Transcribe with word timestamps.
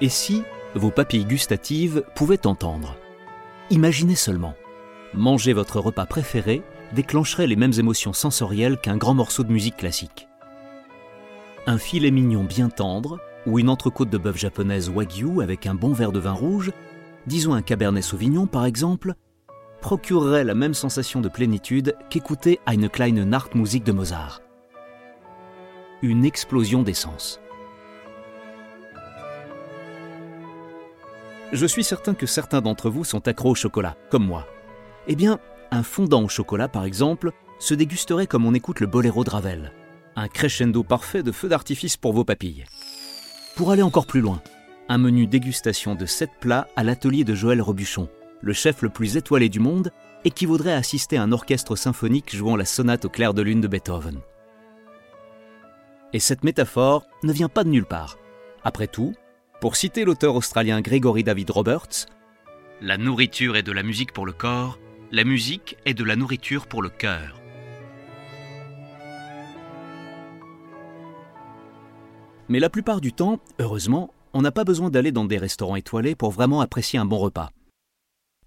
Et 0.00 0.08
si 0.08 0.42
vos 0.74 0.90
papilles 0.90 1.24
gustatives 1.24 2.04
pouvaient 2.14 2.46
entendre? 2.46 2.96
Imaginez 3.70 4.14
seulement. 4.14 4.54
Manger 5.12 5.52
votre 5.52 5.80
repas 5.80 6.06
préféré 6.06 6.62
déclencherait 6.92 7.46
les 7.46 7.56
mêmes 7.56 7.72
émotions 7.78 8.12
sensorielles 8.12 8.78
qu'un 8.78 8.96
grand 8.96 9.14
morceau 9.14 9.44
de 9.44 9.52
musique 9.52 9.76
classique. 9.76 10.28
Un 11.66 11.78
filet 11.78 12.10
mignon 12.10 12.44
bien 12.44 12.68
tendre, 12.68 13.20
ou 13.46 13.58
une 13.58 13.68
entrecôte 13.68 14.10
de 14.10 14.18
bœuf 14.18 14.38
japonaise 14.38 14.88
wagyu 14.88 15.42
avec 15.42 15.66
un 15.66 15.74
bon 15.74 15.92
verre 15.92 16.12
de 16.12 16.18
vin 16.18 16.32
rouge, 16.32 16.72
disons 17.26 17.54
un 17.54 17.62
cabernet 17.62 18.02
sauvignon 18.02 18.46
par 18.46 18.64
exemple, 18.64 19.14
procurerait 19.80 20.44
la 20.44 20.54
même 20.54 20.74
sensation 20.74 21.20
de 21.20 21.28
plénitude 21.28 21.96
qu'écouter 22.08 22.60
Eine 22.66 22.88
kleine 22.88 23.24
Nachtmusik 23.24 23.84
de 23.84 23.92
Mozart. 23.92 24.40
Une 26.02 26.24
explosion 26.24 26.82
d'essence. 26.82 27.40
Je 31.52 31.66
suis 31.66 31.82
certain 31.82 32.14
que 32.14 32.26
certains 32.26 32.60
d'entre 32.60 32.90
vous 32.90 33.02
sont 33.02 33.26
accros 33.26 33.50
au 33.50 33.54
chocolat, 33.56 33.96
comme 34.08 34.24
moi. 34.24 34.46
Eh 35.08 35.16
bien, 35.16 35.40
un 35.72 35.82
fondant 35.82 36.22
au 36.22 36.28
chocolat, 36.28 36.68
par 36.68 36.84
exemple, 36.84 37.32
se 37.58 37.74
dégusterait 37.74 38.28
comme 38.28 38.46
on 38.46 38.54
écoute 38.54 38.78
le 38.78 38.86
boléro 38.86 39.24
de 39.24 39.30
Ravel. 39.30 39.72
Un 40.14 40.28
crescendo 40.28 40.84
parfait 40.84 41.24
de 41.24 41.32
feux 41.32 41.48
d'artifice 41.48 41.96
pour 41.96 42.12
vos 42.12 42.24
papilles. 42.24 42.64
Pour 43.56 43.72
aller 43.72 43.82
encore 43.82 44.06
plus 44.06 44.20
loin, 44.20 44.40
un 44.88 44.98
menu 44.98 45.26
dégustation 45.26 45.96
de 45.96 46.06
7 46.06 46.30
plats 46.40 46.68
à 46.76 46.84
l'atelier 46.84 47.24
de 47.24 47.34
Joël 47.34 47.60
Robuchon, 47.60 48.08
le 48.42 48.52
chef 48.52 48.82
le 48.82 48.88
plus 48.88 49.16
étoilé 49.16 49.48
du 49.48 49.58
monde, 49.58 49.90
équivaudrait 50.24 50.72
à 50.72 50.76
assister 50.78 51.16
à 51.16 51.22
un 51.22 51.32
orchestre 51.32 51.74
symphonique 51.74 52.34
jouant 52.34 52.56
la 52.56 52.64
sonate 52.64 53.06
au 53.06 53.08
clair 53.08 53.34
de 53.34 53.42
lune 53.42 53.60
de 53.60 53.68
Beethoven. 53.68 54.20
Et 56.12 56.20
cette 56.20 56.44
métaphore 56.44 57.06
ne 57.24 57.32
vient 57.32 57.48
pas 57.48 57.64
de 57.64 57.70
nulle 57.70 57.86
part. 57.86 58.18
Après 58.64 58.86
tout, 58.86 59.14
pour 59.60 59.76
citer 59.76 60.04
l'auteur 60.04 60.36
australien 60.36 60.80
Gregory 60.80 61.22
David 61.22 61.50
Roberts, 61.50 62.06
La 62.80 62.96
nourriture 62.96 63.56
est 63.56 63.62
de 63.62 63.72
la 63.72 63.82
musique 63.82 64.12
pour 64.12 64.24
le 64.24 64.32
corps, 64.32 64.78
la 65.12 65.22
musique 65.24 65.76
est 65.84 65.92
de 65.92 66.02
la 66.02 66.16
nourriture 66.16 66.66
pour 66.66 66.80
le 66.80 66.88
cœur. 66.88 67.40
Mais 72.48 72.58
la 72.58 72.70
plupart 72.70 73.02
du 73.02 73.12
temps, 73.12 73.38
heureusement, 73.58 74.14
on 74.32 74.40
n'a 74.40 74.50
pas 74.50 74.64
besoin 74.64 74.88
d'aller 74.88 75.12
dans 75.12 75.26
des 75.26 75.36
restaurants 75.36 75.76
étoilés 75.76 76.14
pour 76.14 76.30
vraiment 76.30 76.62
apprécier 76.62 76.98
un 76.98 77.04
bon 77.04 77.18
repas. 77.18 77.50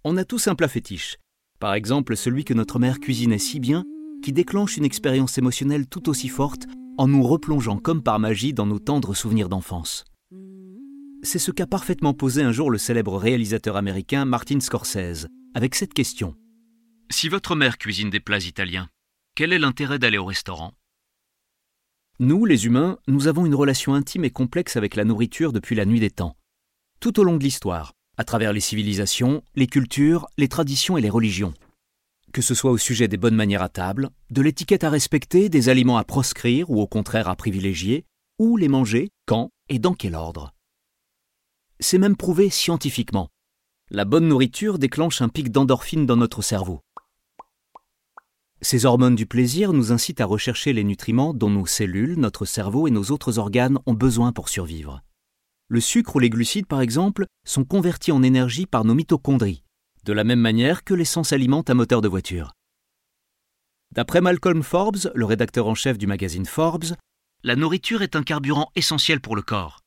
On 0.04 0.18
a 0.18 0.26
tous 0.26 0.48
un 0.48 0.56
plat 0.56 0.68
fétiche. 0.68 1.18
Par 1.60 1.76
exemple, 1.76 2.18
celui 2.18 2.44
que 2.44 2.56
notre 2.56 2.80
mère 2.80 3.00
cuisinait 3.00 3.38
si 3.38 3.60
bien 3.60 3.86
qui 4.24 4.34
déclenche 4.34 4.78
une 4.78 4.86
expérience 4.86 5.38
émotionnelle 5.38 5.88
tout 5.88 6.10
aussi 6.10 6.28
forte 6.28 6.66
en 6.98 7.08
nous 7.08 7.24
replongeant 7.24 7.78
comme 7.78 8.02
par 8.02 8.20
magie 8.20 8.54
dans 8.54 8.66
nos 8.66 8.80
tendres 8.80 9.16
souvenirs 9.16 9.50
d'enfance. 9.50 10.06
C'est 11.26 11.40
ce 11.40 11.52
qu'a 11.52 11.66
parfaitement 11.66 12.14
posé 12.14 12.44
un 12.44 12.52
jour 12.52 12.70
le 12.70 12.78
célèbre 12.78 13.18
réalisateur 13.18 13.78
américain 13.78 14.26
Martin 14.26 14.60
Scorsese, 14.60 15.28
avec 15.54 15.74
cette 15.74 15.94
question. 15.94 16.36
Si 17.10 17.30
votre 17.30 17.56
mère 17.56 17.78
cuisine 17.78 18.10
des 18.10 18.20
plats 18.20 18.46
italiens, 18.46 18.90
quel 19.34 19.54
est 19.54 19.60
l'intérêt 19.60 20.00
d'aller 20.00 20.18
au 20.18 20.26
restaurant? 20.26 20.74
Nous, 22.20 22.44
les 22.44 22.66
humains, 22.66 22.98
nous 23.08 23.28
avons 23.28 23.46
une 23.46 23.56
relation 23.56 23.94
intime 23.94 24.26
et 24.26 24.32
complexe 24.32 24.76
avec 24.76 24.98
la 24.98 25.06
nourriture 25.06 25.54
depuis 25.54 25.76
la 25.76 25.86
nuit 25.86 26.02
des 26.02 26.12
temps. 26.12 26.36
Tout 27.00 27.18
au 27.22 27.24
long 27.24 27.38
de 27.38 27.44
l'histoire, 27.44 27.94
à 28.18 28.26
travers 28.26 28.52
les 28.52 28.60
civilisations, 28.60 29.44
les 29.56 29.68
cultures, 29.68 30.28
les 30.38 30.50
traditions 30.50 30.98
et 30.98 31.02
les 31.02 31.10
religions. 31.10 31.54
Que 32.34 32.42
ce 32.42 32.54
soit 32.54 32.72
au 32.72 32.78
sujet 32.78 33.08
des 33.08 33.18
bonnes 33.18 33.36
manières 33.36 33.64
à 33.64 33.70
table, 33.70 34.10
de 34.30 34.42
l'étiquette 34.42 34.84
à 34.84 34.90
respecter, 34.90 35.48
des 35.48 35.70
aliments 35.70 35.98
à 35.98 36.04
proscrire 36.04 36.70
ou 36.70 36.82
au 36.82 36.88
contraire 36.88 37.30
à 37.30 37.38
privilégier, 37.38 38.04
ou 38.40 38.58
les 38.58 38.68
manger, 38.68 39.10
quand 39.26 39.52
et 39.70 39.80
dans 39.80 39.94
quel 39.94 40.16
ordre 40.16 40.53
c'est 41.80 41.98
même 41.98 42.16
prouvé 42.16 42.50
scientifiquement. 42.50 43.30
La 43.90 44.06
bonne 44.06 44.28
nourriture 44.28 44.80
déclenche 44.80 45.22
un 45.22 45.30
pic 45.30 45.52
d'endorphine 45.52 46.06
dans 46.06 46.16
notre 46.16 46.42
cerveau. 46.42 46.82
Ces 48.62 48.86
hormones 48.86 49.16
du 49.16 49.26
plaisir 49.26 49.74
nous 49.74 49.92
incitent 49.92 50.22
à 50.22 50.26
rechercher 50.26 50.72
les 50.72 50.86
nutriments 50.86 51.34
dont 51.34 51.50
nos 51.50 51.66
cellules, 51.66 52.18
notre 52.18 52.46
cerveau 52.46 52.88
et 52.88 52.92
nos 52.92 53.12
autres 53.12 53.38
organes 53.38 53.78
ont 53.86 53.94
besoin 53.94 54.32
pour 54.32 54.48
survivre. 54.48 55.02
Le 55.68 55.82
sucre 55.82 56.16
ou 56.16 56.20
les 56.20 56.30
glucides, 56.30 56.66
par 56.68 56.80
exemple, 56.80 57.26
sont 57.46 57.66
convertis 57.66 58.14
en 58.14 58.24
énergie 58.24 58.66
par 58.66 58.86
nos 58.86 58.96
mitochondries, 58.96 59.64
de 60.06 60.14
la 60.14 60.24
même 60.24 60.40
manière 60.40 60.86
que 60.86 60.94
l'essence 60.94 61.34
alimente 61.34 61.70
un 61.70 61.74
moteur 61.74 62.02
de 62.02 62.08
voiture. 62.08 62.54
D'après 63.92 64.22
Malcolm 64.22 64.64
Forbes, 64.64 65.12
le 65.14 65.26
rédacteur 65.26 65.68
en 65.68 65.76
chef 65.76 65.98
du 65.98 66.08
magazine 66.08 66.46
Forbes, 66.46 66.96
la 67.44 67.56
nourriture 67.58 68.02
est 68.02 68.16
un 68.16 68.24
carburant 68.24 68.72
essentiel 68.76 69.20
pour 69.20 69.36
le 69.36 69.42
corps. 69.42 69.83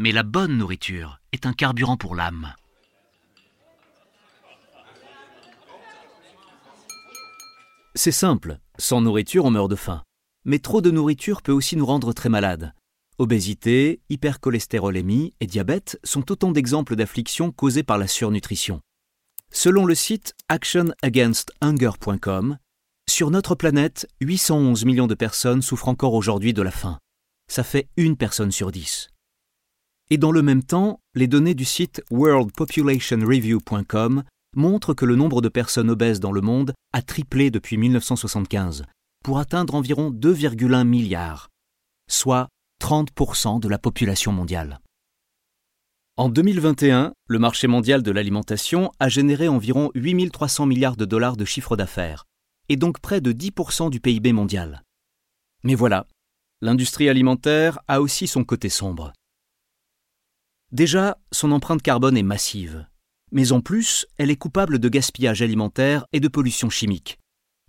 Mais 0.00 0.12
la 0.12 0.22
bonne 0.22 0.56
nourriture 0.56 1.20
est 1.32 1.44
un 1.44 1.52
carburant 1.52 1.96
pour 1.96 2.14
l'âme. 2.14 2.54
C'est 7.96 8.12
simple, 8.12 8.60
sans 8.78 9.00
nourriture 9.00 9.44
on 9.44 9.50
meurt 9.50 9.68
de 9.68 9.74
faim. 9.74 10.04
Mais 10.44 10.60
trop 10.60 10.80
de 10.80 10.92
nourriture 10.92 11.42
peut 11.42 11.50
aussi 11.50 11.74
nous 11.74 11.84
rendre 11.84 12.12
très 12.12 12.28
malades. 12.28 12.74
Obésité, 13.18 14.00
hypercholestérolémie 14.08 15.34
et 15.40 15.48
diabète 15.48 15.98
sont 16.04 16.30
autant 16.30 16.52
d'exemples 16.52 16.94
d'afflictions 16.94 17.50
causées 17.50 17.82
par 17.82 17.98
la 17.98 18.06
surnutrition. 18.06 18.80
Selon 19.50 19.84
le 19.84 19.96
site 19.96 20.36
actionagainsthunger.com, 20.48 22.58
sur 23.10 23.32
notre 23.32 23.56
planète, 23.56 24.06
811 24.20 24.84
millions 24.84 25.08
de 25.08 25.16
personnes 25.16 25.62
souffrent 25.62 25.88
encore 25.88 26.14
aujourd'hui 26.14 26.52
de 26.52 26.62
la 26.62 26.70
faim. 26.70 27.00
Ça 27.50 27.64
fait 27.64 27.88
une 27.96 28.16
personne 28.16 28.52
sur 28.52 28.70
dix. 28.70 29.10
Et 30.10 30.18
dans 30.18 30.32
le 30.32 30.42
même 30.42 30.62
temps, 30.62 31.00
les 31.14 31.26
données 31.26 31.54
du 31.54 31.64
site 31.64 32.02
worldpopulationreview.com 32.10 34.24
montrent 34.56 34.94
que 34.94 35.04
le 35.04 35.16
nombre 35.16 35.42
de 35.42 35.48
personnes 35.48 35.90
obèses 35.90 36.20
dans 36.20 36.32
le 36.32 36.40
monde 36.40 36.72
a 36.92 37.02
triplé 37.02 37.50
depuis 37.50 37.76
1975, 37.76 38.84
pour 39.22 39.38
atteindre 39.38 39.74
environ 39.74 40.10
2,1 40.10 40.84
milliards, 40.84 41.48
soit 42.10 42.48
30% 42.82 43.60
de 43.60 43.68
la 43.68 43.78
population 43.78 44.32
mondiale. 44.32 44.80
En 46.16 46.28
2021, 46.28 47.12
le 47.28 47.38
marché 47.38 47.68
mondial 47.68 48.02
de 48.02 48.10
l'alimentation 48.10 48.90
a 48.98 49.08
généré 49.08 49.46
environ 49.46 49.90
8300 49.94 50.66
milliards 50.66 50.96
de 50.96 51.04
dollars 51.04 51.36
de 51.36 51.44
chiffre 51.44 51.76
d'affaires, 51.76 52.24
et 52.68 52.76
donc 52.76 53.00
près 53.00 53.20
de 53.20 53.32
10% 53.32 53.90
du 53.90 54.00
PIB 54.00 54.32
mondial. 54.32 54.82
Mais 55.62 55.74
voilà, 55.74 56.06
l'industrie 56.60 57.08
alimentaire 57.08 57.78
a 57.86 58.00
aussi 58.00 58.26
son 58.26 58.44
côté 58.44 58.68
sombre. 58.68 59.12
Déjà, 60.70 61.18
son 61.32 61.52
empreinte 61.52 61.82
carbone 61.82 62.16
est 62.16 62.22
massive. 62.22 62.86
Mais 63.32 63.52
en 63.52 63.60
plus, 63.60 64.06
elle 64.18 64.30
est 64.30 64.36
coupable 64.36 64.78
de 64.78 64.88
gaspillage 64.88 65.42
alimentaire 65.42 66.06
et 66.12 66.20
de 66.20 66.28
pollution 66.28 66.70
chimique. 66.70 67.18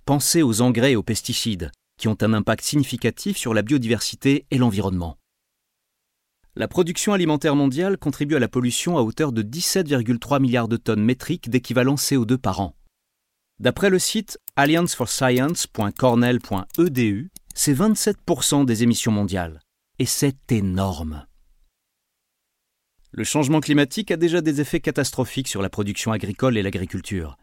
Pensez 0.05 0.41
aux 0.41 0.61
engrais 0.61 0.93
et 0.93 0.95
aux 0.95 1.03
pesticides, 1.03 1.71
qui 1.97 2.07
ont 2.07 2.15
un 2.21 2.33
impact 2.33 2.63
significatif 2.63 3.37
sur 3.37 3.53
la 3.53 3.61
biodiversité 3.61 4.45
et 4.51 4.57
l'environnement. 4.57 5.17
La 6.55 6.67
production 6.67 7.13
alimentaire 7.13 7.55
mondiale 7.55 7.97
contribue 7.97 8.35
à 8.35 8.39
la 8.39 8.49
pollution 8.49 8.97
à 8.97 9.01
hauteur 9.01 9.31
de 9.31 9.43
17,3 9.43 10.41
milliards 10.41 10.67
de 10.67 10.77
tonnes 10.77 11.03
métriques 11.03 11.49
d'équivalent 11.49 11.95
CO2 11.95 12.37
par 12.37 12.59
an. 12.59 12.75
D'après 13.59 13.89
le 13.89 13.99
site 13.99 14.39
allianceforscience.cornell.edu, 14.55 17.31
c'est 17.53 17.73
27% 17.73 18.65
des 18.65 18.83
émissions 18.83 19.11
mondiales. 19.11 19.59
Et 19.99 20.05
c'est 20.05 20.51
énorme. 20.51 21.25
Le 23.11 23.23
changement 23.23 23.59
climatique 23.59 24.11
a 24.11 24.17
déjà 24.17 24.41
des 24.41 24.61
effets 24.61 24.79
catastrophiques 24.79 25.47
sur 25.47 25.63
la 25.63 25.69
production 25.69 26.11
agricole 26.11 26.57
et 26.57 26.61
l'agriculture. 26.61 27.37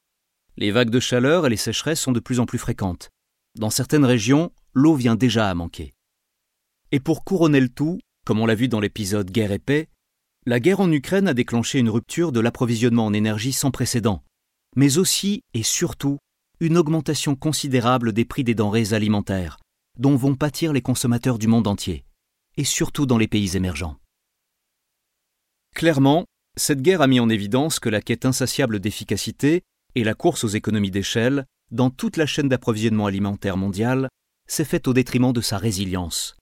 Les 0.57 0.71
vagues 0.71 0.91
de 0.91 1.01
chaleur 1.01 1.45
et 1.47 1.51
les 1.51 1.57
sécheresses 1.57 2.01
sont 2.01 2.13
de 2.13 2.21
plus 2.21 2.39
en 2.39 2.47
plus 2.47 2.59
fréquentes. 2.59 3.11
Dans 3.59 3.71
certaines 3.71 4.05
régions, 4.05 4.53
l'eau 4.75 4.95
vient 4.95 5.17
déjà 5.17 5.51
à 5.51 5.55
manquer. 5.55 5.93
Et 6.93 7.01
pour 7.01 7.25
couronner 7.25 7.61
le 7.61 7.69
tout, 7.69 7.99
comme 8.25 8.39
on 8.39 8.47
l'a 8.47 8.55
vu 8.55 8.69
dans 8.69 8.81
l'épisode 8.81 9.31
Guerre 9.31 9.53
et 9.53 9.59
paix, 9.59 9.89
la 10.47 10.61
guerre 10.61 10.81
en 10.81 10.93
Ukraine 10.93 11.27
a 11.27 11.35
déclenché 11.35 11.81
une 11.81 11.91
rupture 11.91 12.31
de 12.31 12.39
l'approvisionnement 12.39 13.07
en 13.07 13.13
énergie 13.13 13.53
sans 13.53 13.73
précédent, 13.73 14.23
mais 14.77 14.99
aussi 14.99 15.43
et 15.53 15.65
surtout 15.65 16.19
une 16.61 16.79
augmentation 16.79 17.35
considérable 17.35 18.13
des 18.13 18.25
prix 18.25 18.45
des 18.45 18.55
denrées 18.55 18.93
alimentaires, 18.93 19.59
dont 19.99 20.15
vont 20.15 20.37
pâtir 20.37 20.73
les 20.73 20.83
consommateurs 20.83 21.39
du 21.39 21.49
monde 21.49 21.67
entier, 21.67 22.05
et 22.57 22.65
surtout 22.65 23.07
dans 23.07 23.19
les 23.19 23.29
pays 23.29 23.57
émergents. 23.57 23.99
Clairement, 25.77 26.25
cette 26.57 26.81
guerre 26.81 27.03
a 27.03 27.07
mis 27.07 27.21
en 27.21 27.29
évidence 27.29 27.81
que 27.81 27.91
la 27.91 28.01
quête 28.01 28.25
insatiable 28.25 28.81
d'efficacité 28.81 29.61
et 29.95 30.05
la 30.05 30.15
course 30.15 30.43
aux 30.43 30.49
économies 30.49 30.91
d'échelle, 30.91 31.45
dans 31.71 31.91
toute 31.91 32.17
la 32.17 32.25
chaîne 32.25 32.49
d'approvisionnement 32.49 33.05
alimentaire 33.05 33.59
mondiale, 33.59 34.09
s'est 34.49 34.65
faite 34.65 34.89
au 34.89 34.95
détriment 34.95 35.35
de 35.35 35.43
sa 35.43 35.59
résilience. 35.59 36.35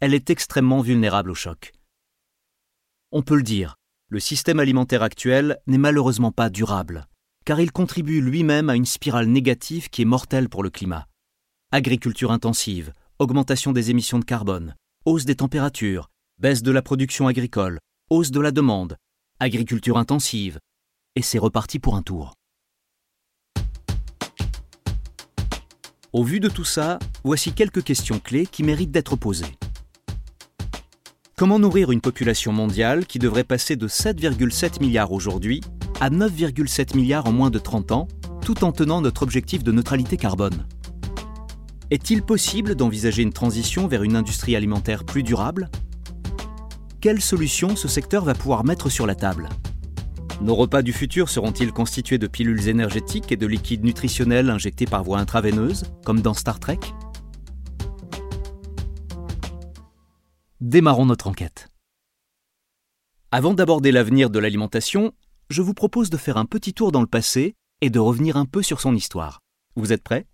Elle 0.00 0.14
est 0.14 0.30
extrêmement 0.30 0.80
vulnérable 0.80 1.30
au 1.30 1.34
choc. 1.36 1.70
On 3.12 3.22
peut 3.22 3.36
le 3.36 3.44
dire, 3.44 3.76
le 4.08 4.18
système 4.18 4.58
alimentaire 4.58 5.04
actuel 5.04 5.60
n'est 5.68 5.78
malheureusement 5.78 6.32
pas 6.32 6.50
durable, 6.50 7.06
car 7.44 7.60
il 7.60 7.70
contribue 7.70 8.20
lui-même 8.20 8.68
à 8.68 8.74
une 8.74 8.84
spirale 8.84 9.28
négative 9.28 9.90
qui 9.90 10.02
est 10.02 10.06
mortelle 10.06 10.48
pour 10.48 10.64
le 10.64 10.70
climat. 10.70 11.06
Agriculture 11.70 12.32
intensive, 12.32 12.92
augmentation 13.20 13.70
des 13.70 13.90
émissions 13.90 14.18
de 14.18 14.24
carbone, 14.24 14.74
hausse 15.04 15.24
des 15.24 15.36
températures, 15.36 16.10
baisse 16.38 16.64
de 16.64 16.72
la 16.72 16.82
production 16.82 17.28
agricole, 17.28 17.78
hausse 18.12 18.30
de 18.30 18.40
la 18.40 18.50
demande, 18.50 18.98
agriculture 19.40 19.96
intensive, 19.96 20.58
et 21.16 21.22
c'est 21.22 21.38
reparti 21.38 21.78
pour 21.78 21.96
un 21.96 22.02
tour. 22.02 22.34
Au 26.12 26.22
vu 26.22 26.38
de 26.38 26.50
tout 26.50 26.66
ça, 26.66 26.98
voici 27.24 27.54
quelques 27.54 27.82
questions 27.82 28.18
clés 28.18 28.44
qui 28.44 28.64
méritent 28.64 28.90
d'être 28.90 29.16
posées. 29.16 29.56
Comment 31.38 31.58
nourrir 31.58 31.90
une 31.90 32.02
population 32.02 32.52
mondiale 32.52 33.06
qui 33.06 33.18
devrait 33.18 33.44
passer 33.44 33.76
de 33.76 33.88
7,7 33.88 34.80
milliards 34.80 35.12
aujourd'hui 35.12 35.62
à 35.98 36.10
9,7 36.10 36.94
milliards 36.94 37.26
en 37.26 37.32
moins 37.32 37.48
de 37.48 37.58
30 37.58 37.92
ans, 37.92 38.08
tout 38.42 38.62
en 38.62 38.72
tenant 38.72 39.00
notre 39.00 39.22
objectif 39.22 39.64
de 39.64 39.72
neutralité 39.72 40.18
carbone? 40.18 40.66
Est-il 41.90 42.22
possible 42.22 42.74
d'envisager 42.74 43.22
une 43.22 43.32
transition 43.32 43.86
vers 43.86 44.02
une 44.02 44.16
industrie 44.16 44.54
alimentaire 44.54 45.04
plus 45.04 45.22
durable 45.22 45.70
Quelles 47.02 47.20
solutions 47.20 47.74
ce 47.74 47.88
secteur 47.88 48.24
va 48.24 48.32
pouvoir 48.32 48.62
mettre 48.62 48.88
sur 48.88 49.08
la 49.08 49.16
table 49.16 49.48
Nos 50.40 50.54
repas 50.54 50.82
du 50.82 50.92
futur 50.92 51.28
seront-ils 51.28 51.72
constitués 51.72 52.16
de 52.16 52.28
pilules 52.28 52.68
énergétiques 52.68 53.32
et 53.32 53.36
de 53.36 53.44
liquides 53.44 53.82
nutritionnels 53.82 54.48
injectés 54.48 54.86
par 54.86 55.02
voie 55.02 55.18
intraveineuse, 55.18 55.82
comme 56.04 56.20
dans 56.20 56.32
Star 56.32 56.60
Trek 56.60 56.78
Démarrons 60.60 61.06
notre 61.06 61.26
enquête. 61.26 61.66
Avant 63.32 63.52
d'aborder 63.52 63.90
l'avenir 63.90 64.30
de 64.30 64.38
l'alimentation, 64.38 65.12
je 65.50 65.60
vous 65.60 65.74
propose 65.74 66.08
de 66.08 66.16
faire 66.16 66.36
un 66.36 66.46
petit 66.46 66.72
tour 66.72 66.92
dans 66.92 67.00
le 67.00 67.08
passé 67.08 67.56
et 67.80 67.90
de 67.90 67.98
revenir 67.98 68.36
un 68.36 68.46
peu 68.46 68.62
sur 68.62 68.80
son 68.80 68.94
histoire. 68.94 69.40
Vous 69.74 69.92
êtes 69.92 70.04
prêts? 70.04 70.28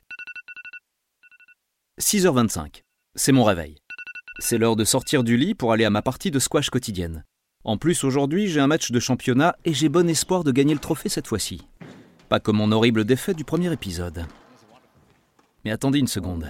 6h25. 1.98 2.82
C'est 3.14 3.32
mon 3.32 3.44
réveil. 3.44 3.78
C'est 4.40 4.56
l'heure 4.56 4.76
de 4.76 4.84
sortir 4.84 5.24
du 5.24 5.36
lit 5.36 5.54
pour 5.54 5.72
aller 5.72 5.84
à 5.84 5.90
ma 5.90 6.00
partie 6.00 6.30
de 6.30 6.38
squash 6.38 6.70
quotidienne. 6.70 7.24
En 7.64 7.76
plus, 7.76 8.04
aujourd'hui, 8.04 8.46
j'ai 8.46 8.60
un 8.60 8.68
match 8.68 8.92
de 8.92 9.00
championnat 9.00 9.56
et 9.64 9.74
j'ai 9.74 9.88
bon 9.88 10.08
espoir 10.08 10.44
de 10.44 10.52
gagner 10.52 10.74
le 10.74 10.80
trophée 10.80 11.08
cette 11.08 11.26
fois-ci. 11.26 11.66
Pas 12.28 12.38
comme 12.38 12.58
mon 12.58 12.70
horrible 12.70 13.04
défaite 13.04 13.36
du 13.36 13.44
premier 13.44 13.72
épisode. 13.72 14.26
Mais 15.64 15.72
attendez 15.72 15.98
une 15.98 16.06
seconde. 16.06 16.48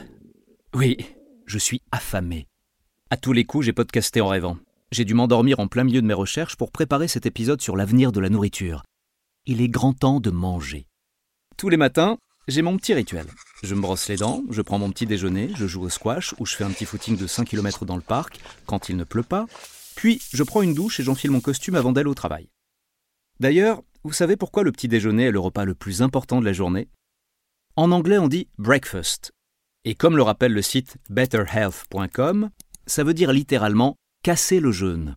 Oui, 0.75 0.99
je 1.46 1.58
suis 1.58 1.81
affamé. 1.90 2.46
À 3.08 3.17
tous 3.17 3.32
les 3.32 3.44
coups, 3.44 3.64
j'ai 3.64 3.73
podcasté 3.73 4.20
en 4.20 4.29
rêvant. 4.29 4.58
J'ai 4.93 5.06
dû 5.06 5.14
m'endormir 5.14 5.58
en 5.58 5.67
plein 5.67 5.85
milieu 5.85 6.02
de 6.02 6.06
mes 6.06 6.14
recherches 6.14 6.56
pour 6.56 6.70
préparer 6.70 7.08
cet 7.08 7.25
épisode 7.25 7.62
sur 7.62 7.75
l'avenir 7.75 8.12
de 8.12 8.20
la 8.20 8.29
nourriture. 8.29 8.82
Il 9.46 9.62
est 9.62 9.69
grand 9.69 9.94
temps 9.94 10.20
de 10.20 10.31
manger. 10.31 10.87
Tous 11.56 11.70
les 11.70 11.79
matins, 11.79 12.19
j'ai 12.49 12.61
mon 12.61 12.76
petit 12.76 12.93
rituel. 12.93 13.26
Je 13.62 13.75
me 13.75 13.81
brosse 13.81 14.08
les 14.08 14.16
dents, 14.16 14.44
je 14.50 14.62
prends 14.62 14.78
mon 14.78 14.90
petit 14.90 15.06
déjeuner, 15.06 15.50
je 15.56 15.66
joue 15.66 15.82
au 15.82 15.88
squash 15.88 16.32
ou 16.38 16.46
je 16.46 16.55
fais 16.55 16.64
un 16.64 16.70
petit 16.70 16.84
footing 16.84 17.16
de 17.16 17.26
5 17.26 17.44
km 17.49 17.84
dans 17.84 17.96
le 17.96 18.02
parc 18.02 18.38
quand 18.66 18.88
il 18.88 18.96
ne 18.96 19.05
pleut 19.05 19.25
pas. 19.25 19.46
Puis, 19.96 20.22
je 20.32 20.44
prends 20.44 20.62
une 20.62 20.75
douche 20.75 21.00
et 21.00 21.02
j'enfile 21.02 21.32
mon 21.32 21.40
costume 21.40 21.75
avant 21.75 21.90
d'aller 21.90 22.08
au 22.08 22.14
travail. 22.14 22.49
D'ailleurs, 23.40 23.82
vous 24.05 24.12
savez 24.12 24.37
pourquoi 24.37 24.62
le 24.62 24.70
petit 24.70 24.87
déjeuner 24.87 25.25
est 25.25 25.32
le 25.32 25.40
repas 25.40 25.64
le 25.64 25.75
plus 25.75 26.02
important 26.02 26.40
de 26.40 26.44
la 26.44 26.52
journée? 26.52 26.88
En 27.75 27.90
anglais, 27.90 28.19
on 28.19 28.28
dit 28.28 28.49
breakfast. 28.58 29.32
Et 29.84 29.96
comme 29.96 30.16
le 30.16 30.22
rappelle 30.22 30.52
le 30.52 30.62
site 30.62 30.96
betterhealth.com, 31.11 32.50
ça 32.87 33.04
veut 33.04 33.14
dire 33.14 33.32
littéralement 33.32 33.96
casser 34.22 34.61
le 34.61 34.70
jeûne. 34.70 35.16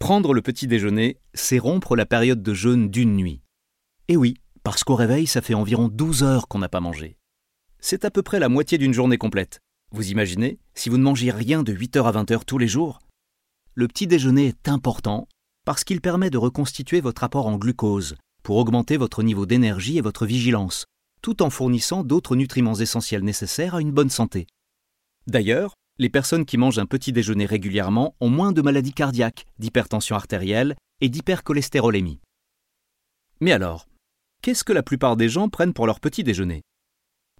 Prendre 0.00 0.34
le 0.34 0.42
petit 0.42 0.66
déjeuner, 0.66 1.18
c'est 1.34 1.58
rompre 1.58 1.94
la 1.94 2.06
période 2.06 2.42
de 2.42 2.54
jeûne 2.54 2.90
d'une 2.90 3.14
nuit. 3.14 3.42
Et 4.08 4.16
oui, 4.16 4.38
parce 4.64 4.82
qu'au 4.82 4.96
réveil, 4.96 5.26
ça 5.26 5.40
fait 5.40 5.54
environ 5.54 5.88
12 5.88 6.24
heures 6.24 6.48
qu'on 6.48 6.58
n'a 6.58 6.68
pas 6.68 6.80
mangé. 6.80 7.16
C'est 7.80 8.04
à 8.04 8.10
peu 8.10 8.22
près 8.22 8.38
la 8.38 8.48
moitié 8.48 8.76
d'une 8.78 8.92
journée 8.92 9.16
complète. 9.16 9.60
Vous 9.92 10.10
imaginez, 10.10 10.58
si 10.74 10.88
vous 10.88 10.98
ne 10.98 11.02
mangiez 11.02 11.30
rien 11.30 11.62
de 11.62 11.72
8h 11.72 12.04
à 12.04 12.12
20h 12.12 12.44
tous 12.44 12.58
les 12.58 12.68
jours? 12.68 13.00
Le 13.74 13.88
petit 13.88 14.06
déjeuner 14.06 14.48
est 14.48 14.68
important 14.68 15.26
parce 15.64 15.84
qu'il 15.84 16.00
permet 16.00 16.30
de 16.30 16.38
reconstituer 16.38 17.00
votre 17.00 17.24
apport 17.24 17.46
en 17.46 17.56
glucose 17.56 18.16
pour 18.42 18.56
augmenter 18.56 18.96
votre 18.96 19.22
niveau 19.22 19.46
d'énergie 19.46 19.98
et 19.98 20.02
votre 20.02 20.26
vigilance, 20.26 20.84
tout 21.22 21.42
en 21.42 21.50
fournissant 21.50 22.04
d'autres 22.04 22.36
nutriments 22.36 22.74
essentiels 22.74 23.24
nécessaires 23.24 23.74
à 23.74 23.80
une 23.80 23.92
bonne 23.92 24.10
santé. 24.10 24.46
D'ailleurs, 25.26 25.74
les 25.98 26.08
personnes 26.08 26.46
qui 26.46 26.56
mangent 26.56 26.78
un 26.78 26.86
petit 26.86 27.12
déjeuner 27.12 27.46
régulièrement 27.46 28.14
ont 28.20 28.30
moins 28.30 28.52
de 28.52 28.62
maladies 28.62 28.94
cardiaques, 28.94 29.46
d'hypertension 29.58 30.16
artérielle 30.16 30.76
et 31.00 31.08
d'hypercholestérolémie. 31.08 32.20
Mais 33.40 33.52
alors, 33.52 33.86
qu'est-ce 34.42 34.64
que 34.64 34.72
la 34.72 34.82
plupart 34.82 35.16
des 35.16 35.28
gens 35.28 35.48
prennent 35.48 35.74
pour 35.74 35.86
leur 35.86 36.00
petit 36.00 36.24
déjeuner? 36.24 36.62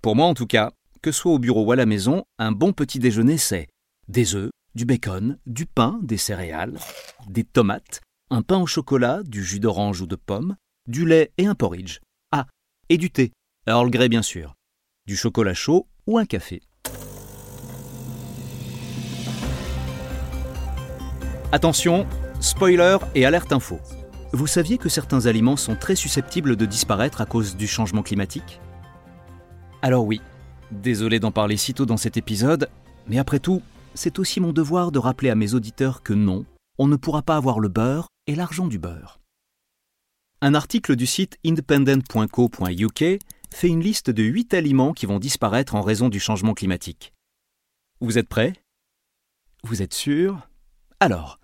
Pour 0.03 0.17
moi 0.17 0.27
en 0.27 0.35
tout 0.35 0.47
cas, 0.47 0.73
que 1.03 1.13
ce 1.13 1.21
soit 1.21 1.33
au 1.33 1.39
bureau 1.39 1.63
ou 1.63 1.73
à 1.73 1.77
la 1.77 1.85
maison, 1.85 2.25
un 2.39 2.53
bon 2.53 2.73
petit 2.73 2.99
déjeuner 2.99 3.37
c'est 3.37 3.69
des 4.09 4.35
œufs, 4.35 4.51
du 4.75 4.87
bacon, 4.87 5.39
du 5.45 5.67
pain, 5.67 6.01
des 6.03 6.17
céréales, 6.17 6.79
des 7.29 7.45
tomates, 7.45 8.01
un 8.31 8.41
pain 8.41 8.59
au 8.59 8.67
chocolat, 8.67 9.23
du 9.23 9.45
jus 9.45 9.61
d'orange 9.61 10.01
ou 10.01 10.07
de 10.07 10.17
pomme, 10.17 10.57
du 10.89 11.05
lait 11.05 11.33
et 11.37 11.47
un 11.47 11.55
porridge. 11.55 11.99
Ah, 12.33 12.47
et 12.89 12.97
du 12.97 13.11
thé, 13.11 13.33
Earl 13.67 13.91
Grey 13.91 14.09
bien 14.09 14.23
sûr, 14.23 14.55
du 15.07 15.17
chocolat 15.17 15.53
chaud 15.53 15.87
ou 16.07 16.17
un 16.17 16.25
café. 16.25 16.63
Attention, 21.53 22.07
spoiler 22.41 22.97
et 23.15 23.27
alerte 23.27 23.53
info. 23.53 23.79
Vous 24.33 24.47
saviez 24.47 24.79
que 24.79 24.89
certains 24.89 25.27
aliments 25.27 25.57
sont 25.57 25.77
très 25.77 25.97
susceptibles 25.97 26.57
de 26.57 26.65
disparaître 26.65 27.21
à 27.21 27.27
cause 27.27 27.55
du 27.55 27.67
changement 27.67 28.03
climatique? 28.03 28.61
Alors 29.83 30.05
oui, 30.05 30.21
désolé 30.71 31.21
d'en 31.21 31.33
parler 31.33 31.57
si 31.57 31.73
tôt 31.73 31.87
dans 31.87 31.97
cet 31.97 32.19
épisode, 32.19 32.69
mais 33.07 33.19
après 33.19 33.41
tout, 33.41 33.63
c'est 33.95 34.19
aussi 34.19 34.39
mon 34.39 34.53
devoir 34.53 34.93
de 34.93 34.99
rappeler 34.99 35.31
à 35.31 35.35
mes 35.35 35.55
auditeurs 35.55 36.03
que 36.03 36.13
non, 36.13 36.45
on 36.79 36.87
ne 36.87 36.97
pourra 36.97 37.23
pas 37.23 37.37
avoir 37.37 37.61
le 37.61 37.69
beurre 37.69 38.09
et 38.27 38.35
l'argent 38.35 38.69
du 38.69 38.79
beurre. 38.79 39.21
Un 40.43 40.55
article 40.55 40.97
du 40.97 41.07
site 41.07 41.39
independent.co.uk 41.47 43.05
fait 43.53 43.69
une 43.69 43.81
liste 43.81 44.11
de 44.11 44.23
8 44.23 44.55
aliments 44.55 44.93
qui 44.93 45.07
vont 45.07 45.19
disparaître 45.19 45.75
en 45.75 45.81
raison 45.81 46.09
du 46.09 46.21
changement 46.21 46.55
climatique. 46.55 47.13
Vous 48.01 48.19
êtes 48.19 48.29
prêts? 48.29 48.53
Vous 49.65 49.83
êtes 49.83 49.95
sûr 49.95 50.47
Alors, 51.01 51.39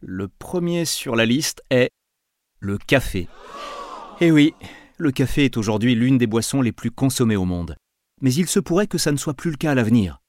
le 0.00 0.28
premier 0.28 0.84
sur 0.84 1.16
la 1.16 1.26
liste 1.26 1.62
est 1.70 1.90
le 2.60 2.78
café. 2.78 3.28
Eh 4.20 4.30
oui, 4.30 4.54
le 5.02 5.10
café 5.10 5.44
est 5.44 5.56
aujourd'hui 5.56 5.96
l'une 5.96 6.16
des 6.16 6.28
boissons 6.28 6.62
les 6.62 6.70
plus 6.70 6.92
consommées 6.92 7.34
au 7.34 7.44
monde. 7.44 7.74
Mais 8.20 8.32
il 8.32 8.46
se 8.46 8.60
pourrait 8.60 8.86
que 8.86 8.98
ça 8.98 9.10
ne 9.10 9.16
soit 9.16 9.34
plus 9.34 9.50
le 9.50 9.56
cas 9.56 9.72
à 9.72 9.74
l'avenir. 9.74 10.20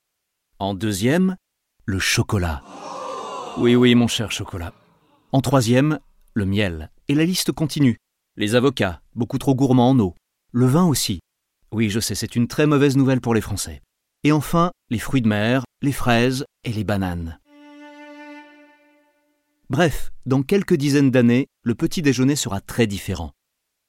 En 0.57 0.73
deuxième, 0.73 1.37
le 1.85 1.99
chocolat. 1.99 2.63
Oui, 3.59 3.75
oui, 3.75 3.93
mon 3.93 4.07
cher 4.07 4.31
chocolat. 4.31 4.73
En 5.31 5.41
troisième, 5.41 5.99
le 6.33 6.45
miel. 6.45 6.89
Et 7.07 7.13
la 7.13 7.23
liste 7.23 7.51
continue. 7.51 7.97
Les 8.35 8.55
avocats, 8.55 9.01
beaucoup 9.13 9.37
trop 9.37 9.53
gourmands 9.53 9.91
en 9.91 9.99
eau. 9.99 10.15
Le 10.51 10.65
vin 10.65 10.85
aussi. 10.85 11.19
Oui, 11.71 11.91
je 11.91 11.99
sais, 11.99 12.15
c'est 12.15 12.35
une 12.35 12.47
très 12.47 12.65
mauvaise 12.65 12.97
nouvelle 12.97 13.21
pour 13.21 13.35
les 13.35 13.41
Français. 13.41 13.79
Et 14.23 14.31
enfin, 14.31 14.71
les 14.89 14.97
fruits 14.97 15.21
de 15.21 15.27
mer, 15.27 15.65
les 15.83 15.91
fraises 15.91 16.45
et 16.63 16.73
les 16.73 16.83
bananes. 16.83 17.37
Bref, 19.69 20.11
dans 20.25 20.41
quelques 20.41 20.75
dizaines 20.75 21.11
d'années, 21.11 21.45
le 21.61 21.75
petit 21.75 22.01
déjeuner 22.01 22.35
sera 22.35 22.59
très 22.59 22.87
différent. 22.87 23.33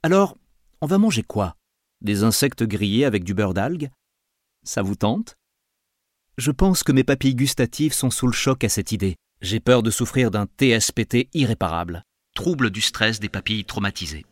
Alors, 0.02 0.36
on 0.84 0.86
va 0.86 0.98
manger 0.98 1.22
quoi? 1.22 1.56
Des 2.02 2.24
insectes 2.24 2.62
grillés 2.62 3.06
avec 3.06 3.24
du 3.24 3.32
beurre 3.32 3.54
d'algues 3.54 3.88
Ça 4.64 4.82
vous 4.82 4.96
tente? 4.96 5.34
Je 6.36 6.50
pense 6.50 6.82
que 6.82 6.92
mes 6.92 7.04
papilles 7.04 7.34
gustatives 7.34 7.94
sont 7.94 8.10
sous 8.10 8.26
le 8.26 8.34
choc 8.34 8.64
à 8.64 8.68
cette 8.68 8.92
idée. 8.92 9.16
J'ai 9.40 9.60
peur 9.60 9.82
de 9.82 9.90
souffrir 9.90 10.30
d'un 10.30 10.44
TSPT 10.44 11.30
irréparable, 11.32 12.02
trouble 12.34 12.68
du 12.68 12.82
stress 12.82 13.18
des 13.18 13.30
papilles 13.30 13.64
traumatisées. 13.64 14.26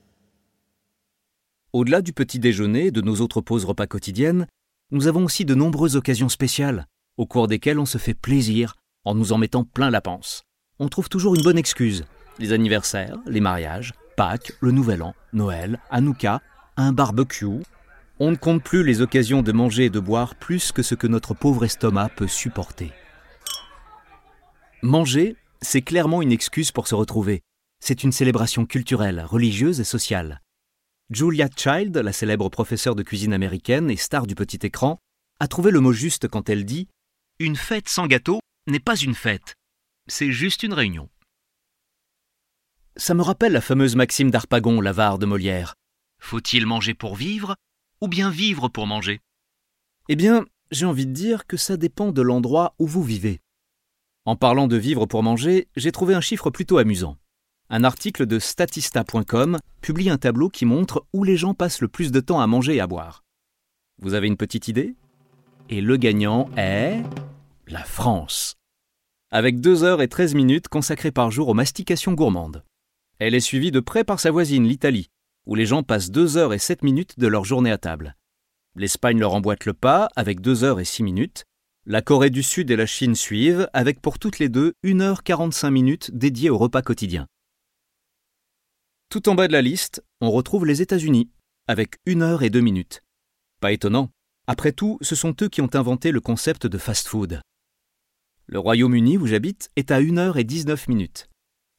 Au-delà 1.73 2.02
du 2.02 2.12
petit 2.12 2.38
déjeuner 2.38 2.88
et 2.88 2.90
de 2.90 3.00
nos 3.00 3.23
autres 3.23 3.40
pauses 3.40 3.64
repas 3.64 3.87
quotidiennes, 3.87 4.47
nous 4.90 5.06
avons 5.06 5.25
aussi 5.25 5.47
de 5.47 5.54
nombreuses 5.54 5.97
occasions 5.97 6.28
spéciales, 6.28 6.87
au 7.16 7.25
cours 7.25 7.49
desquelles 7.49 7.78
on 7.78 7.87
se 7.87 7.97
fait 7.97 8.12
plaisir 8.12 8.76
en 9.04 9.14
nous 9.14 9.32
en 9.32 9.38
mettant 9.38 9.64
plein 9.64 9.88
la 9.88 10.02
panse 10.02 10.42
on 10.82 10.88
trouve 10.88 11.09
toujours 11.09 11.37
une 11.37 11.42
bonne 11.42 11.59
excuse. 11.59 12.04
Les 12.40 12.52
anniversaires, 12.52 13.16
les 13.26 13.40
mariages, 13.40 13.92
Pâques, 14.16 14.52
le 14.61 14.71
Nouvel 14.71 15.02
An, 15.02 15.14
Noël, 15.33 15.81
Hanouka, 15.90 16.40
un 16.76 16.92
barbecue. 16.92 17.62
On 18.19 18.31
ne 18.31 18.37
compte 18.37 18.62
plus 18.62 18.85
les 18.85 19.00
occasions 19.00 19.42
de 19.42 19.52
manger 19.52 19.87
et 19.87 19.90
de 19.90 20.00
boire 20.00 20.35
plus 20.35 20.73
que 20.73 20.83
ce 20.83 20.95
que 20.95 21.07
notre 21.07 21.35
pauvre 21.35 21.64
estomac 21.64 22.11
peut 22.11 22.28
supporter. 22.28 22.92
Manger, 24.83 25.37
c'est 25.61 25.83
clairement 25.83 26.23
une 26.23 26.33
excuse 26.33 26.73
pour 26.73 26.88
se 26.88 26.95
retrouver. 26.95 27.42
c'est 27.85 28.04
une 28.04 28.12
célébration 28.12 28.64
culturelle, 28.64 29.25
religieuse 29.26 29.81
et 29.81 29.85
sociale. 29.85 30.40
Julia 31.11 31.49
Child, 31.57 31.97
la 31.97 32.12
célèbre 32.12 32.49
professeure 32.49 32.95
de 32.95 33.02
cuisine 33.02 33.33
américaine 33.33 33.90
et 33.90 33.97
star 33.97 34.26
du 34.26 34.37
petit 34.37 34.61
écran, 34.62 34.99
a 35.40 35.49
trouvé 35.49 35.73
le 35.73 35.81
mot 35.81 35.92
juste 35.92 36.28
quand 36.28 36.49
elle 36.49 36.64
dit 36.64 36.87
Une 37.40 37.57
fête 37.57 37.88
sans 37.88 38.07
gâteau 38.07 38.38
n'est 38.69 38.78
pas 38.78 38.97
une 38.97 39.16
fête, 39.16 39.57
c'est 40.07 40.31
juste 40.31 40.62
une 40.62 40.75
réunion. 40.75 41.09
Ça 42.96 43.14
me 43.14 43.22
rappelle 43.22 43.52
la 43.52 43.62
fameuse 43.62 43.96
maxime 43.96 44.30
d'Arpagon, 44.30 44.80
l'avare 44.80 45.18
de 45.18 45.25
Molière. 45.25 45.76
Faut-il 46.20 46.66
manger 46.66 46.92
pour 46.92 47.16
vivre 47.16 47.56
ou 48.02 48.08
bien 48.08 48.30
vivre 48.30 48.68
pour 48.68 48.87
manger? 48.87 49.20
Eh 50.11 50.16
bien, 50.16 50.44
j'ai 50.70 50.84
envie 50.84 51.06
de 51.06 51.12
dire 51.12 51.46
que 51.46 51.56
ça 51.56 51.78
dépend 51.78 52.12
de 52.12 52.20
l'endroit 52.20 52.75
où 52.78 52.87
vous 52.87 53.02
vivez. 53.02 53.40
En 54.26 54.37
parlant 54.37 54.66
de 54.66 54.76
vivre 54.76 55.06
pour 55.06 55.22
manger, 55.22 55.68
j'ai 55.75 55.90
trouvé 55.90 56.14
un 56.14 56.20
chiffre 56.20 56.50
plutôt 56.50 56.78
amusant. 56.78 57.16
Un 57.70 57.82
article 57.82 58.26
de 58.26 58.38
statista.com 58.38 59.58
publie 59.80 60.11
un 60.11 60.18
tableau 60.18 60.50
qui 60.50 60.66
montre 60.66 61.06
où 61.14 61.25
les 61.25 61.38
gens 61.38 61.54
passent 61.54 61.80
le 61.80 61.88
plus 61.88 62.12
de 62.12 62.20
temps 62.20 62.40
à 62.40 62.46
manger 62.46 62.76
et 62.76 62.80
à 62.80 62.87
boire. 62.87 63.25
Vous 64.02 64.12
avez 64.12 64.26
une 64.26 64.37
petite 64.37 64.68
idée? 64.68 64.94
Et 65.70 65.80
le 65.80 65.96
gagnant 65.96 66.50
est 66.58 67.02
la 67.66 67.84
France. 67.84 68.56
Avec 69.30 69.61
2 69.61 69.82
heures 69.82 70.02
et 70.02 70.08
13 70.08 70.34
minutes 70.34 70.68
consacrées 70.68 71.12
par 71.12 71.30
jour 71.30 71.49
aux 71.49 71.54
mastications 71.54 72.12
gourmandes. 72.12 72.62
Elle 73.25 73.37
est 73.37 73.41
suivie 73.41 73.71
de 73.71 73.79
près 73.79 74.02
par 74.02 74.19
sa 74.19 74.33
voisine, 74.33 74.67
l'Italie, 74.67 75.09
où 75.47 75.55
les 75.55 75.64
gens 75.64 75.85
passent 75.85 76.11
2 76.11 76.37
heures 76.37 76.52
et 76.52 76.59
7 76.59 76.83
minutes 76.83 77.21
de 77.21 77.29
leur 77.29 77.45
journée 77.45 77.71
à 77.71 77.79
table. 77.79 78.17
L'Espagne 78.75 79.21
leur 79.21 79.33
emboîte 79.35 79.64
le 79.64 79.75
pas 79.75 80.09
avec 80.17 80.41
2 80.41 80.64
heures 80.64 80.81
et 80.81 80.85
6 80.85 81.05
minutes. 81.05 81.45
La 81.87 82.02
Corée 82.02 82.31
du 82.31 82.43
Sud 82.43 82.69
et 82.73 82.75
la 82.75 82.85
Chine 82.85 83.14
suivent 83.14 83.69
avec 83.75 84.02
pour 84.02 84.19
toutes 84.19 84.41
les 84.41 84.49
deux 84.49 84.75
1 84.83 85.00
heure 85.00 85.23
45 85.23 85.71
minutes 85.71 86.11
dédiées 86.12 86.50
au 86.50 86.59
repas 86.59 86.83
quotidien. 86.83 87.29
Tout 89.09 89.29
en 89.29 89.37
bas 89.37 89.47
de 89.47 89.52
la 89.52 89.62
liste, 89.62 90.02
on 90.21 90.33
retrouve 90.33 90.67
les 90.67 90.83
États-Unis, 90.83 91.31
avec 91.69 91.99
1 92.09 92.23
heure 92.23 92.43
et 92.43 92.50
2 92.50 92.59
minutes. 92.59 93.05
Pas 93.61 93.71
étonnant. 93.71 94.11
Après 94.49 94.73
tout, 94.73 94.99
ce 95.00 95.14
sont 95.14 95.37
eux 95.43 95.49
qui 95.49 95.61
ont 95.61 95.71
inventé 95.75 96.11
le 96.11 96.21
concept 96.21 96.67
de 96.67 96.76
fast-food. 96.76 97.41
Le 98.47 98.59
Royaume-Uni, 98.59 99.17
où 99.17 99.29
j'habite, 99.29 99.71
est 99.76 99.93
à 99.93 99.99
1 99.99 100.19
heure 100.19 100.38
et 100.38 100.45
19 100.45 100.88
minutes. 100.88 101.29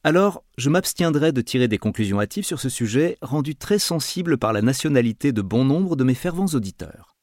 Alors, 0.06 0.44
je 0.58 0.68
m'abstiendrai 0.68 1.32
de 1.32 1.40
tirer 1.40 1.66
des 1.66 1.78
conclusions 1.78 2.20
hâtives 2.20 2.44
sur 2.44 2.60
ce 2.60 2.68
sujet, 2.68 3.16
rendu 3.22 3.56
très 3.56 3.78
sensible 3.78 4.36
par 4.36 4.52
la 4.52 4.60
nationalité 4.60 5.32
de 5.32 5.40
bon 5.40 5.64
nombre 5.64 5.96
de 5.96 6.04
mes 6.04 6.14
fervents 6.14 6.44
auditeurs. 6.52 7.16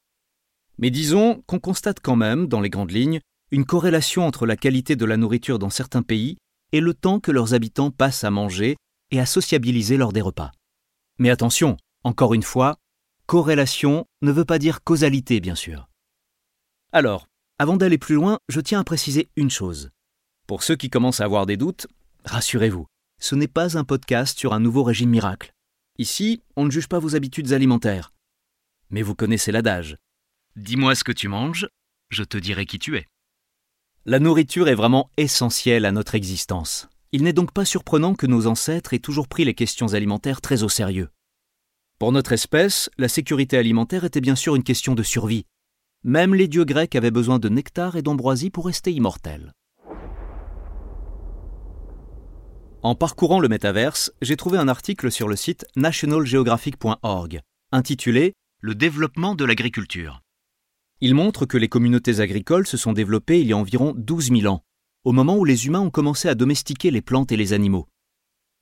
Mais 0.80 0.90
disons 0.90 1.44
qu'on 1.46 1.60
constate 1.60 2.00
quand 2.00 2.16
même, 2.16 2.48
dans 2.48 2.60
les 2.60 2.72
grandes 2.72 2.90
lignes, 2.90 3.20
une 3.52 3.66
corrélation 3.66 4.26
entre 4.26 4.48
la 4.48 4.56
qualité 4.56 4.96
de 4.96 5.06
la 5.06 5.16
nourriture 5.16 5.60
dans 5.60 5.70
certains 5.70 6.02
pays 6.02 6.38
et 6.72 6.80
le 6.80 6.96
temps 6.96 7.20
que 7.20 7.30
leurs 7.32 7.54
habitants 7.54 7.92
passent 7.92 8.24
à 8.24 8.32
manger 8.32 8.78
et 9.12 9.20
à 9.20 9.28
sociabiliser 9.28 9.96
lors 9.96 10.12
des 10.12 10.22
repas. 10.22 10.52
Mais 11.20 11.30
attention, 11.30 11.78
encore 12.04 12.34
une 12.34 12.42
fois, 12.42 12.78
corrélation 13.28 14.06
ne 14.24 14.32
veut 14.32 14.46
pas 14.46 14.58
dire 14.58 14.84
causalité, 14.84 15.40
bien 15.40 15.56
sûr. 15.56 15.88
Alors, 16.94 17.28
avant 17.60 17.78
d'aller 17.78 18.00
plus 18.00 18.16
loin, 18.16 18.40
je 18.50 18.60
tiens 18.60 18.80
à 18.80 18.84
préciser 18.84 19.30
une 19.36 19.52
chose. 19.52 19.92
Pour 20.48 20.64
ceux 20.64 20.76
qui 20.76 20.90
commencent 20.90 21.22
à 21.22 21.26
avoir 21.26 21.46
des 21.46 21.58
doutes, 21.58 21.86
Rassurez-vous, 22.26 22.86
ce 23.20 23.36
n'est 23.36 23.48
pas 23.48 23.78
un 23.78 23.84
podcast 23.84 24.38
sur 24.38 24.54
un 24.54 24.60
nouveau 24.60 24.84
régime 24.84 25.10
miracle. 25.10 25.54
Ici, 25.98 26.42
on 26.56 26.66
ne 26.66 26.72
juge 26.72 26.88
pas 26.88 27.00
vos 27.00 27.16
habitudes 27.16 27.52
alimentaires. 27.52 28.14
Mais 28.90 29.02
vous 29.02 29.16
connaissez 29.16 29.52
l'adage. 29.52 29.98
Dis-moi 30.56 30.96
ce 30.96 31.04
que 31.04 31.12
tu 31.12 31.28
manges, 31.28 31.68
je 32.10 32.24
te 32.24 32.38
dirai 32.38 32.66
qui 32.66 32.80
tu 32.80 32.98
es. 32.98 33.08
La 34.06 34.20
nourriture 34.20 34.68
est 34.68 34.76
vraiment 34.76 35.10
essentielle 35.18 35.86
à 35.86 35.92
notre 35.92 36.16
existence. 36.16 36.90
Il 37.12 37.24
n'est 37.24 37.34
donc 37.34 37.52
pas 37.54 37.66
surprenant 37.66 38.16
que 38.16 38.28
nos 38.28 38.48
ancêtres 38.48 38.94
aient 38.94 39.00
toujours 39.00 39.28
pris 39.28 39.46
les 39.46 39.54
questions 39.54 39.94
alimentaires 39.94 40.42
très 40.42 40.64
au 40.64 40.70
sérieux. 40.70 41.10
Pour 42.00 42.12
notre 42.12 42.32
espèce, 42.32 42.90
la 42.98 43.08
sécurité 43.08 43.58
alimentaire 43.58 44.06
était 44.06 44.22
bien 44.22 44.36
sûr 44.36 44.56
une 44.56 44.64
question 44.64 44.96
de 44.96 45.04
survie. 45.04 45.46
Même 46.04 46.34
les 46.34 46.48
dieux 46.48 46.66
grecs 46.66 46.96
avaient 46.96 47.12
besoin 47.12 47.38
de 47.38 47.50
nectar 47.50 47.96
et 47.96 48.02
d'ambroisie 48.02 48.50
pour 48.50 48.66
rester 48.66 48.92
immortels. 48.92 49.54
En 52.84 52.96
parcourant 52.96 53.40
le 53.40 53.48
métaverse, 53.48 54.12
j'ai 54.24 54.36
trouvé 54.36 54.58
un 54.58 54.68
article 54.68 55.12
sur 55.12 55.28
le 55.28 55.36
site 55.36 55.68
nationalgeographic.org 55.76 57.42
intitulé 57.72 58.34
Le 58.60 58.74
développement 58.74 59.36
de 59.36 59.46
l'agriculture. 59.46 60.22
Il 61.00 61.14
montre 61.14 61.46
que 61.46 61.60
les 61.60 61.70
communautés 61.70 62.22
agricoles 62.22 62.66
se 62.66 62.78
sont 62.78 62.92
développées 62.92 63.40
il 63.40 63.46
y 63.46 63.54
a 63.54 63.58
environ 63.58 63.94
12 63.96 64.32
000 64.42 64.52
ans, 64.52 64.64
au 65.04 65.12
moment 65.12 65.38
où 65.38 65.46
les 65.46 65.68
humains 65.68 65.82
ont 65.82 65.92
commencé 65.92 66.28
à 66.28 66.34
domestiquer 66.34 66.90
les 66.90 67.04
plantes 67.04 67.32
et 67.32 67.38
les 67.38 67.54
animaux. 67.54 67.88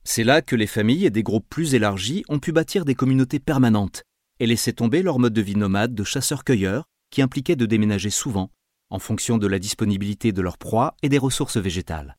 C'est 0.04 0.26
là 0.26 0.42
que 0.42 0.58
les 0.58 0.68
familles 0.68 1.06
et 1.06 1.12
des 1.12 1.24
groupes 1.24 1.48
plus 1.50 1.74
élargis 1.74 2.26
ont 2.28 2.40
pu 2.40 2.52
bâtir 2.52 2.84
des 2.84 2.96
communautés 2.96 3.40
permanentes 3.40 4.04
et 4.42 4.48
laisser 4.48 4.74
tomber 4.74 5.02
leur 5.02 5.20
mode 5.20 5.34
de 5.34 5.42
vie 5.42 5.56
nomade 5.56 5.96
de 5.96 6.04
chasseurs-cueilleurs 6.04 6.84
qui 7.10 7.22
impliquait 7.22 7.56
de 7.56 7.66
déménager 7.66 8.10
souvent, 8.10 8.52
en 8.90 9.00
fonction 9.00 9.38
de 9.38 9.48
la 9.48 9.60
disponibilité 9.60 10.34
de 10.34 10.42
leurs 10.42 10.58
proies 10.58 10.98
et 11.04 11.08
des 11.08 11.18
ressources 11.18 11.58
végétales. 11.58 12.19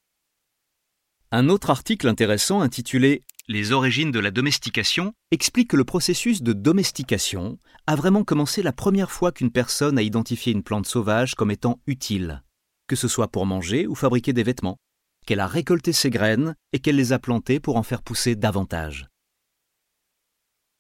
Un 1.32 1.49
autre 1.49 1.70
article 1.70 2.08
intéressant 2.08 2.60
intitulé 2.60 3.22
Les 3.46 3.70
origines 3.70 4.10
de 4.10 4.18
la 4.18 4.32
domestication 4.32 5.12
explique 5.30 5.70
que 5.70 5.76
le 5.76 5.84
processus 5.84 6.42
de 6.42 6.52
domestication 6.52 7.60
a 7.87 7.94
vraiment 7.94 8.25
commencé 8.25 8.64
la 8.64 8.72
première 8.72 9.12
fois 9.12 9.30
qu'une 9.30 9.52
personne 9.52 9.96
a 9.96 10.02
identifié 10.02 10.52
une 10.52 10.64
plante 10.64 10.87
sauvage 10.87 11.37
comme 11.37 11.52
étant 11.52 11.78
utile, 11.87 12.42
que 12.88 12.96
ce 12.96 13.06
soit 13.06 13.28
pour 13.28 13.46
manger 13.46 13.87
ou 13.87 13.94
fabriquer 13.94 14.32
des 14.32 14.42
vêtements, 14.42 14.78
qu'elle 15.25 15.38
a 15.38 15.46
récolté 15.46 15.92
ses 15.92 16.10
graines 16.10 16.56
et 16.72 16.80
qu'elle 16.80 16.96
les 16.96 17.12
a 17.12 17.20
plantées 17.20 17.60
pour 17.60 17.76
en 17.76 17.84
faire 17.84 18.02
pousser 18.02 18.34
davantage. 18.34 19.06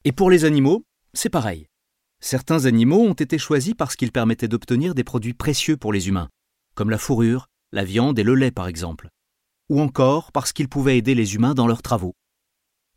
Et 0.02 0.10
pour 0.10 0.30
les 0.30 0.44
animaux, 0.44 0.82
c'est 1.14 1.30
pareil. 1.30 1.68
Certains 2.18 2.64
animaux 2.64 3.02
ont 3.02 3.14
été 3.14 3.38
choisis 3.38 3.74
parce 3.74 3.94
qu'ils 3.94 4.10
permettaient 4.10 4.48
d'obtenir 4.48 4.96
des 4.96 5.04
produits 5.04 5.34
précieux 5.34 5.76
pour 5.76 5.92
les 5.92 6.08
humains, 6.08 6.28
comme 6.74 6.90
la 6.90 6.98
fourrure, 6.98 7.46
la 7.70 7.84
viande 7.84 8.18
et 8.18 8.24
le 8.24 8.34
lait 8.34 8.50
par 8.50 8.66
exemple 8.66 9.10
ou 9.70 9.80
encore 9.80 10.32
parce 10.32 10.52
qu'ils 10.52 10.68
pouvaient 10.68 10.98
aider 10.98 11.14
les 11.14 11.34
humains 11.34 11.54
dans 11.54 11.66
leurs 11.66 11.80
travaux. 11.80 12.14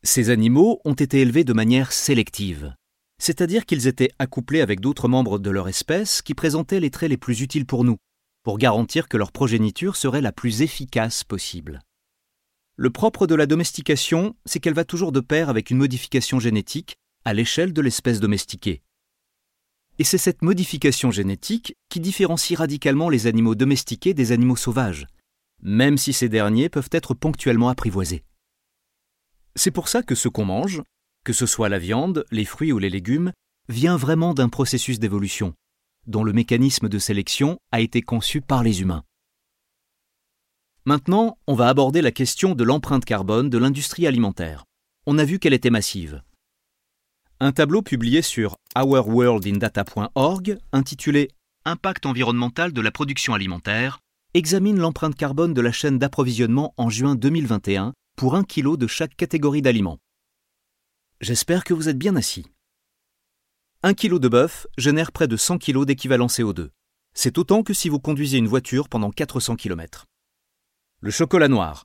Ces 0.02 0.32
animaux 0.32 0.82
ont 0.84 0.96
été 0.96 1.22
élevés 1.22 1.46
de 1.46 1.54
manière 1.54 1.94
sélective, 1.94 2.76
c'est-à-dire 3.22 3.66
qu'ils 3.66 3.88
étaient 3.88 4.12
accouplés 4.20 4.60
avec 4.60 4.82
d'autres 4.82 5.08
membres 5.08 5.40
de 5.40 5.50
leur 5.50 5.70
espèce 5.70 6.22
qui 6.22 6.34
présentaient 6.34 6.82
les 6.82 6.90
traits 6.90 7.12
les 7.12 7.18
plus 7.18 7.40
utiles 7.40 7.66
pour 7.66 7.86
nous, 7.86 7.98
pour 8.44 8.58
garantir 8.58 9.08
que 9.08 9.16
leur 9.16 9.32
progéniture 9.32 9.96
serait 9.96 10.20
la 10.20 10.34
plus 10.34 10.62
efficace 10.62 11.24
possible. 11.24 11.80
Le 12.76 12.90
propre 12.90 13.28
de 13.28 13.36
la 13.36 13.46
domestication, 13.46 14.36
c'est 14.46 14.60
qu'elle 14.60 14.74
va 14.74 14.84
toujours 14.84 15.12
de 15.12 15.20
pair 15.20 15.50
avec 15.50 15.70
une 15.70 15.78
modification 15.78 16.40
génétique 16.40 16.98
à 17.24 17.34
l'échelle 17.34 17.72
de 17.72 17.82
l'espèce 17.82 18.20
domestiquée. 18.20 18.82
Et 20.00 20.04
c'est 20.04 20.18
cette 20.18 20.42
modification 20.42 21.12
génétique 21.12 21.76
qui 21.90 22.00
différencie 22.00 22.58
radicalement 22.58 23.10
les 23.10 23.28
animaux 23.28 23.54
domestiqués 23.54 24.16
des 24.16 24.32
animaux 24.32 24.56
sauvages, 24.56 25.06
même 25.64 25.98
si 25.98 26.14
ces 26.14 26.30
derniers 26.30 26.70
peuvent 26.70 26.90
être 26.92 27.14
ponctuellement 27.14 27.70
apprivoisés. 27.70 28.24
C'est 29.56 29.72
pour 29.72 29.88
ça 29.88 30.04
que 30.04 30.16
ce 30.16 30.28
qu'on 30.28 30.46
mange, 30.46 30.82
que 31.24 31.34
ce 31.34 31.46
soit 31.46 31.70
la 31.70 31.80
viande, 31.80 32.26
les 32.32 32.46
fruits 32.46 32.74
ou 32.74 32.80
les 32.80 32.90
légumes, 32.90 33.32
vient 33.70 33.96
vraiment 33.96 34.34
d'un 34.34 34.50
processus 34.50 35.00
d'évolution, 35.00 35.54
dont 36.06 36.24
le 36.24 36.34
mécanisme 36.34 36.90
de 36.90 37.00
sélection 37.00 37.60
a 37.72 37.80
été 37.80 38.02
conçu 38.02 38.42
par 38.42 38.62
les 38.62 38.82
humains. 38.82 39.04
Maintenant, 40.86 41.38
on 41.48 41.56
va 41.56 41.70
aborder 41.70 42.02
la 42.02 42.12
question 42.12 42.56
de 42.56 42.64
l'empreinte 42.66 43.06
carbone 43.06 43.50
de 43.50 43.58
l'industrie 43.58 44.06
alimentaire. 44.06 44.66
On 45.06 45.18
a 45.18 45.24
vu 45.24 45.40
qu'elle 45.40 45.54
était 45.54 45.70
massive. 45.70 46.22
Un 47.40 47.54
tableau 47.54 47.82
publié 47.82 48.22
sur 48.22 48.58
ourworldindata.org 48.76 50.58
intitulé 50.74 51.30
Impact 51.66 52.06
environnemental 52.06 52.74
de 52.74 52.82
la 52.82 52.92
production 52.92 53.34
alimentaire 53.34 54.00
examine 54.36 54.80
l'empreinte 54.80 55.16
carbone 55.16 55.54
de 55.54 55.62
la 55.62 55.72
chaîne 55.72 56.00
d'approvisionnement 56.00 56.74
en 56.78 56.90
juin 56.90 57.16
2021 57.16 57.94
pour 58.18 58.36
un 58.36 58.44
kilo 58.44 58.78
de 58.78 58.88
chaque 58.88 59.16
catégorie 59.16 59.62
d'aliments. 59.62 60.00
J'espère 61.22 61.64
que 61.64 61.76
vous 61.76 61.88
êtes 61.88 62.00
bien 62.00 62.16
assis. 62.16 62.48
Un 63.84 63.94
kilo 63.94 64.18
de 64.18 64.28
bœuf 64.28 64.66
génère 64.76 65.12
près 65.12 65.28
de 65.28 65.38
100 65.38 65.60
kg 65.60 65.86
d'équivalent 65.86 66.26
CO2. 66.26 66.70
C'est 67.14 67.38
autant 67.38 67.62
que 67.62 67.76
si 67.76 67.90
vous 67.90 68.00
conduisez 68.00 68.40
une 68.40 68.48
voiture 68.48 68.90
pendant 68.90 69.12
400 69.12 69.56
km. 69.56 70.06
Le 71.00 71.12
chocolat 71.12 71.48
noir, 71.48 71.84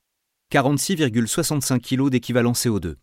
46,65 0.50 1.80
kg 1.80 2.08
d'équivalent 2.08 2.52
CO2. 2.52 2.96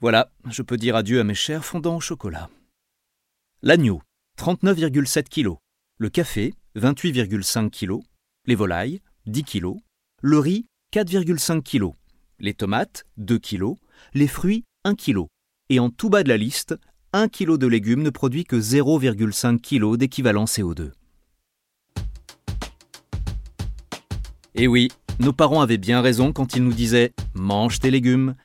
Voilà, 0.00 0.32
je 0.50 0.62
peux 0.62 0.76
dire 0.76 0.96
adieu 0.96 1.20
à 1.20 1.24
mes 1.24 1.34
chers 1.34 1.64
fondants 1.64 1.96
au 1.96 2.00
chocolat. 2.00 2.50
L'agneau, 3.62 4.02
39,7 4.36 5.28
kg. 5.28 5.58
Le 5.98 6.10
café, 6.10 6.54
28,5 6.76 7.70
kg 7.70 8.02
les 8.48 8.54
volailles, 8.54 9.00
10 9.26 9.44
kg, 9.44 9.76
le 10.22 10.38
riz, 10.38 10.66
4,5 10.94 11.62
kg, 11.62 11.92
les 12.40 12.54
tomates, 12.54 13.04
2 13.18 13.38
kg, 13.38 13.74
les 14.14 14.26
fruits, 14.26 14.64
1 14.84 14.94
kg. 14.94 15.26
Et 15.68 15.78
en 15.78 15.90
tout 15.90 16.08
bas 16.08 16.22
de 16.22 16.30
la 16.30 16.38
liste, 16.38 16.74
1 17.12 17.28
kg 17.28 17.58
de 17.58 17.66
légumes 17.66 18.02
ne 18.02 18.08
produit 18.08 18.44
que 18.44 18.56
0,5 18.56 19.60
kg 19.60 19.98
d'équivalent 19.98 20.46
CO2. 20.46 20.92
Et 24.54 24.66
oui, 24.66 24.88
Nos 25.20 25.32
parents 25.32 25.60
avaient 25.60 25.78
bien 25.78 26.00
raison 26.00 26.32
quand 26.32 26.54
ils 26.54 26.62
nous 26.62 26.72
disaient 26.72 27.12
mange 27.34 27.80
tes 27.80 27.90
légumes. 27.90 28.36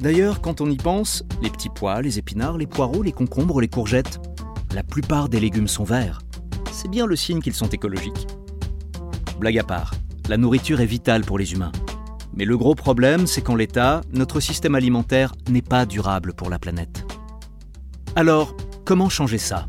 D'ailleurs, 0.00 0.40
quand 0.40 0.60
on 0.60 0.68
y 0.68 0.76
pense, 0.76 1.22
les 1.42 1.50
petits 1.50 1.68
pois, 1.68 2.02
les 2.02 2.18
épinards, 2.18 2.58
les 2.58 2.66
poireaux, 2.66 3.04
les 3.04 3.12
concombres, 3.12 3.60
les 3.60 3.68
courgettes, 3.68 4.18
la 4.74 4.82
plupart 4.82 5.28
des 5.28 5.38
légumes 5.38 5.68
sont 5.68 5.84
verts. 5.84 6.18
C'est 6.72 6.90
bien 6.90 7.06
le 7.06 7.14
signe 7.14 7.40
qu'ils 7.40 7.54
sont 7.54 7.68
écologiques. 7.68 8.26
Blague 9.38 9.58
à 9.58 9.62
part, 9.62 9.94
la 10.28 10.36
nourriture 10.36 10.80
est 10.80 10.86
vitale 10.86 11.24
pour 11.24 11.38
les 11.38 11.52
humains. 11.52 11.70
Mais 12.34 12.44
le 12.44 12.58
gros 12.58 12.74
problème, 12.74 13.28
c'est 13.28 13.40
qu'en 13.40 13.54
l'état, 13.54 14.00
notre 14.12 14.40
système 14.40 14.74
alimentaire 14.74 15.32
n'est 15.48 15.62
pas 15.62 15.86
durable 15.86 16.34
pour 16.34 16.50
la 16.50 16.58
planète. 16.58 17.06
Alors, 18.16 18.56
comment 18.84 19.08
changer 19.08 19.38
ça? 19.38 19.68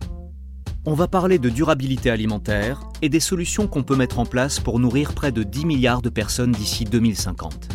On 0.87 0.95
va 0.95 1.07
parler 1.07 1.37
de 1.37 1.49
durabilité 1.49 2.09
alimentaire 2.09 2.81
et 3.03 3.09
des 3.09 3.19
solutions 3.19 3.67
qu'on 3.67 3.83
peut 3.83 3.95
mettre 3.95 4.17
en 4.17 4.25
place 4.25 4.59
pour 4.59 4.79
nourrir 4.79 5.13
près 5.13 5.31
de 5.31 5.43
10 5.43 5.67
milliards 5.67 6.01
de 6.01 6.09
personnes 6.09 6.51
d'ici 6.51 6.83
2050. 6.83 7.69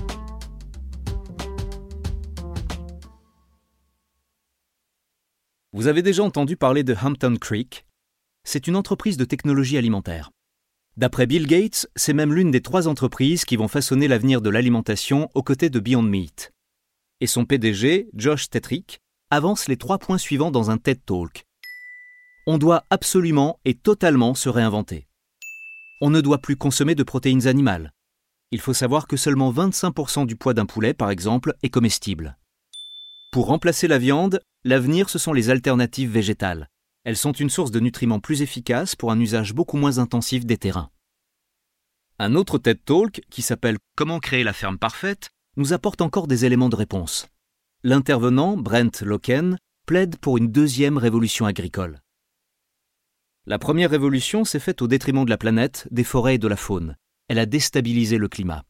Vous 5.72 5.86
avez 5.86 6.02
déjà 6.02 6.24
entendu 6.24 6.56
parler 6.56 6.82
de 6.82 6.94
Hampton 7.00 7.36
Creek? 7.40 7.86
C'est 8.42 8.66
une 8.66 8.74
entreprise 8.74 9.16
de 9.16 9.24
technologie 9.24 9.78
alimentaire. 9.78 10.32
D'après 10.96 11.26
Bill 11.26 11.48
Gates, 11.48 11.88
c'est 11.96 12.12
même 12.12 12.32
l'une 12.32 12.52
des 12.52 12.60
trois 12.60 12.86
entreprises 12.86 13.44
qui 13.44 13.56
vont 13.56 13.66
façonner 13.66 14.06
l'avenir 14.06 14.40
de 14.40 14.48
l'alimentation 14.48 15.28
aux 15.34 15.42
côtés 15.42 15.68
de 15.68 15.80
Beyond 15.80 16.02
Meat. 16.02 16.52
Et 17.20 17.26
son 17.26 17.44
PDG, 17.44 18.08
Josh 18.14 18.48
Tetrick, 18.48 19.00
avance 19.30 19.66
les 19.66 19.76
trois 19.76 19.98
points 19.98 20.18
suivants 20.18 20.52
dans 20.52 20.70
un 20.70 20.78
TED 20.78 21.04
Talk. 21.04 21.46
On 22.46 22.58
doit 22.58 22.84
absolument 22.90 23.58
et 23.64 23.74
totalement 23.74 24.34
se 24.34 24.48
réinventer. 24.48 25.08
On 26.00 26.10
ne 26.10 26.20
doit 26.20 26.38
plus 26.38 26.56
consommer 26.56 26.94
de 26.94 27.02
protéines 27.02 27.48
animales. 27.48 27.92
Il 28.52 28.60
faut 28.60 28.74
savoir 28.74 29.08
que 29.08 29.16
seulement 29.16 29.52
25% 29.52 30.26
du 30.26 30.36
poids 30.36 30.54
d'un 30.54 30.66
poulet, 30.66 30.94
par 30.94 31.10
exemple, 31.10 31.54
est 31.64 31.70
comestible. 31.70 32.36
Pour 33.32 33.46
remplacer 33.46 33.88
la 33.88 33.98
viande, 33.98 34.40
l'avenir 34.62 35.10
ce 35.10 35.18
sont 35.18 35.32
les 35.32 35.50
alternatives 35.50 36.12
végétales. 36.12 36.68
Elles 37.04 37.16
sont 37.18 37.32
une 37.32 37.50
source 37.50 37.70
de 37.70 37.80
nutriments 37.80 38.20
plus 38.20 38.40
efficace 38.40 38.96
pour 38.96 39.12
un 39.12 39.20
usage 39.20 39.52
beaucoup 39.52 39.76
moins 39.76 39.98
intensif 39.98 40.46
des 40.46 40.56
terrains. 40.56 40.90
Un 42.18 42.34
autre 42.34 42.58
TED 42.58 42.82
Talk, 42.84 43.20
qui 43.30 43.42
s'appelle 43.42 43.76
Comment 43.96 44.20
créer 44.20 44.42
la 44.42 44.52
ferme 44.54 44.78
parfaite, 44.78 45.30
nous 45.56 45.72
apporte 45.72 46.00
encore 46.00 46.26
des 46.26 46.44
éléments 46.44 46.70
de 46.70 46.76
réponse. 46.76 47.28
L'intervenant, 47.82 48.56
Brent 48.56 49.02
Loken, 49.02 49.58
plaide 49.86 50.16
pour 50.16 50.38
une 50.38 50.50
deuxième 50.50 50.96
révolution 50.96 51.44
agricole. 51.44 52.00
La 53.46 53.58
première 53.58 53.90
révolution 53.90 54.46
s'est 54.46 54.58
faite 54.58 54.80
au 54.80 54.88
détriment 54.88 55.26
de 55.26 55.30
la 55.30 55.36
planète, 55.36 55.86
des 55.90 56.04
forêts 56.04 56.36
et 56.36 56.38
de 56.38 56.48
la 56.48 56.56
faune. 56.56 56.96
Elle 57.28 57.38
a 57.38 57.44
déstabilisé 57.44 58.16
le 58.16 58.28
climat. 58.28 58.64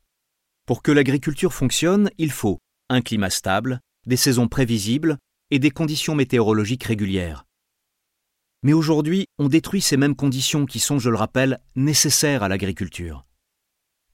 Pour 0.66 0.82
que 0.82 0.90
l'agriculture 0.90 1.54
fonctionne, 1.54 2.10
il 2.18 2.32
faut 2.32 2.58
un 2.88 3.00
climat 3.00 3.30
stable, 3.30 3.80
des 4.06 4.16
saisons 4.16 4.48
prévisibles 4.48 5.18
et 5.52 5.60
des 5.60 5.70
conditions 5.70 6.16
météorologiques 6.16 6.84
régulières. 6.84 7.44
Mais 8.64 8.72
aujourd'hui, 8.72 9.26
on 9.38 9.48
détruit 9.48 9.82
ces 9.82 9.98
mêmes 9.98 10.16
conditions 10.16 10.64
qui 10.64 10.80
sont, 10.80 10.98
je 10.98 11.10
le 11.10 11.16
rappelle, 11.16 11.60
nécessaires 11.76 12.42
à 12.42 12.48
l'agriculture. 12.48 13.26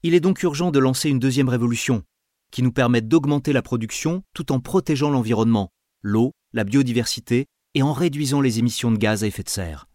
Il 0.03 0.13
est 0.13 0.19
donc 0.19 0.43
urgent 0.43 0.71
de 0.71 0.79
lancer 0.79 1.09
une 1.09 1.19
deuxième 1.19 1.47
révolution, 1.47 2.03
qui 2.51 2.61
nous 2.61 2.73
permette 2.73 3.07
d'augmenter 3.07 3.53
la 3.53 3.61
production 3.61 4.23
tout 4.33 4.51
en 4.51 4.59
protégeant 4.59 5.09
l'environnement, 5.09 5.69
l'eau, 6.01 6.33
la 6.51 6.65
biodiversité 6.65 7.45
et 7.75 7.81
en 7.81 7.93
réduisant 7.93 8.41
les 8.41 8.59
émissions 8.59 8.91
de 8.91 8.97
gaz 8.97 9.23
à 9.23 9.27
effet 9.27 9.43
de 9.43 9.49
serre. 9.49 9.87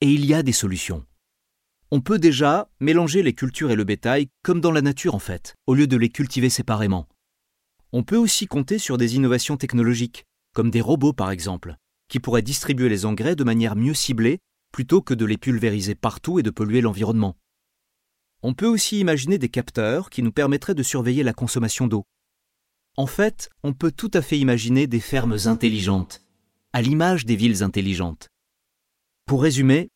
Et 0.00 0.12
il 0.12 0.24
y 0.24 0.32
a 0.32 0.44
des 0.44 0.52
solutions. 0.52 1.04
On 1.90 2.00
peut 2.00 2.20
déjà 2.20 2.68
mélanger 2.78 3.24
les 3.24 3.32
cultures 3.32 3.72
et 3.72 3.76
le 3.76 3.82
bétail 3.84 4.28
comme 4.44 4.60
dans 4.60 4.72
la 4.72 4.82
nature 4.82 5.16
en 5.16 5.18
fait, 5.18 5.56
au 5.66 5.74
lieu 5.74 5.88
de 5.88 5.96
les 5.96 6.10
cultiver 6.10 6.50
séparément. 6.50 7.08
On 7.92 8.04
peut 8.04 8.16
aussi 8.16 8.46
compter 8.46 8.78
sur 8.78 8.98
des 8.98 9.16
innovations 9.16 9.56
technologiques, 9.56 10.26
comme 10.52 10.70
des 10.70 10.80
robots 10.80 11.12
par 11.12 11.32
exemple, 11.32 11.76
qui 12.08 12.20
pourrait 12.20 12.42
distribuer 12.42 12.88
les 12.88 13.04
engrais 13.06 13.36
de 13.36 13.44
manière 13.44 13.76
mieux 13.76 13.94
ciblée 13.94 14.38
plutôt 14.72 15.00
que 15.00 15.14
de 15.14 15.24
les 15.24 15.38
pulvériser 15.38 15.94
partout 15.94 16.38
et 16.38 16.42
de 16.42 16.50
polluer 16.50 16.80
l'environnement. 16.80 17.36
On 18.42 18.54
peut 18.54 18.66
aussi 18.66 19.00
imaginer 19.00 19.38
des 19.38 19.48
capteurs 19.48 20.10
qui 20.10 20.22
nous 20.22 20.32
permettraient 20.32 20.74
de 20.74 20.82
surveiller 20.82 21.22
la 21.22 21.32
consommation 21.32 21.86
d'eau. 21.86 22.04
En 22.96 23.06
fait, 23.06 23.48
on 23.62 23.72
peut 23.72 23.92
tout 23.92 24.10
à 24.14 24.22
fait 24.22 24.38
imaginer 24.38 24.86
des 24.86 25.00
fermes 25.00 25.36
intelligentes, 25.46 26.22
à 26.72 26.82
l'image 26.82 27.24
des 27.24 27.36
villes 27.36 27.62
intelligentes. 27.62 28.28
Pour 29.26 29.42
résumer, 29.42 29.88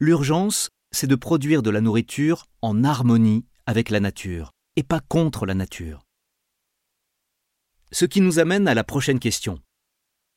l'urgence, 0.00 0.70
c'est 0.92 1.06
de 1.06 1.16
produire 1.16 1.62
de 1.62 1.70
la 1.70 1.80
nourriture 1.80 2.46
en 2.62 2.84
harmonie 2.84 3.44
avec 3.66 3.90
la 3.90 4.00
nature, 4.00 4.52
et 4.76 4.82
pas 4.82 5.00
contre 5.00 5.46
la 5.46 5.54
nature. 5.54 6.04
Ce 7.90 8.04
qui 8.04 8.20
nous 8.20 8.38
amène 8.38 8.68
à 8.68 8.74
la 8.74 8.84
prochaine 8.84 9.18
question 9.18 9.58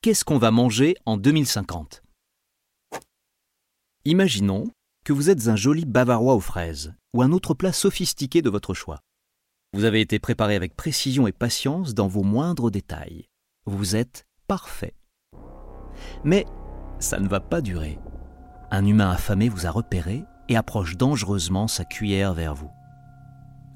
qu'est-ce 0.05 0.23
qu'on 0.23 0.37
va 0.37 0.51
manger 0.51 0.95
en 1.07 1.17
2050 1.17 2.03
Imaginons 4.05 4.67
que 5.03 5.13
vous 5.13 5.31
êtes 5.31 5.47
un 5.47 5.55
joli 5.55 5.83
bavarois 5.83 6.35
aux 6.35 6.39
fraises 6.39 6.93
ou 7.15 7.23
un 7.23 7.31
autre 7.31 7.55
plat 7.55 7.73
sophistiqué 7.73 8.43
de 8.43 8.51
votre 8.51 8.75
choix. 8.75 8.99
Vous 9.73 9.83
avez 9.83 10.01
été 10.01 10.19
préparé 10.19 10.55
avec 10.55 10.75
précision 10.75 11.25
et 11.25 11.31
patience 11.31 11.95
dans 11.95 12.07
vos 12.07 12.21
moindres 12.21 12.69
détails. 12.69 13.25
Vous 13.65 13.95
êtes 13.95 14.27
parfait. 14.47 14.93
Mais 16.23 16.45
ça 16.99 17.19
ne 17.19 17.27
va 17.27 17.39
pas 17.39 17.61
durer. 17.61 17.97
Un 18.69 18.85
humain 18.85 19.09
affamé 19.09 19.49
vous 19.49 19.65
a 19.65 19.71
repéré 19.71 20.23
et 20.49 20.55
approche 20.55 20.97
dangereusement 20.97 21.67
sa 21.67 21.83
cuillère 21.83 22.35
vers 22.35 22.53
vous. 22.53 22.69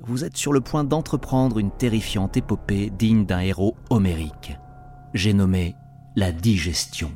Vous 0.02 0.24
êtes 0.24 0.38
sur 0.38 0.54
le 0.54 0.62
point 0.62 0.84
d'entreprendre 0.84 1.58
une 1.58 1.76
terrifiante 1.76 2.38
épopée 2.38 2.92
digne 2.92 3.26
d'un 3.26 3.39
héros 3.39 3.76
homérique. 3.89 4.60
J'ai 5.15 5.34
nommé 5.34 5.76
la 6.15 6.32
digestion. 6.32 7.12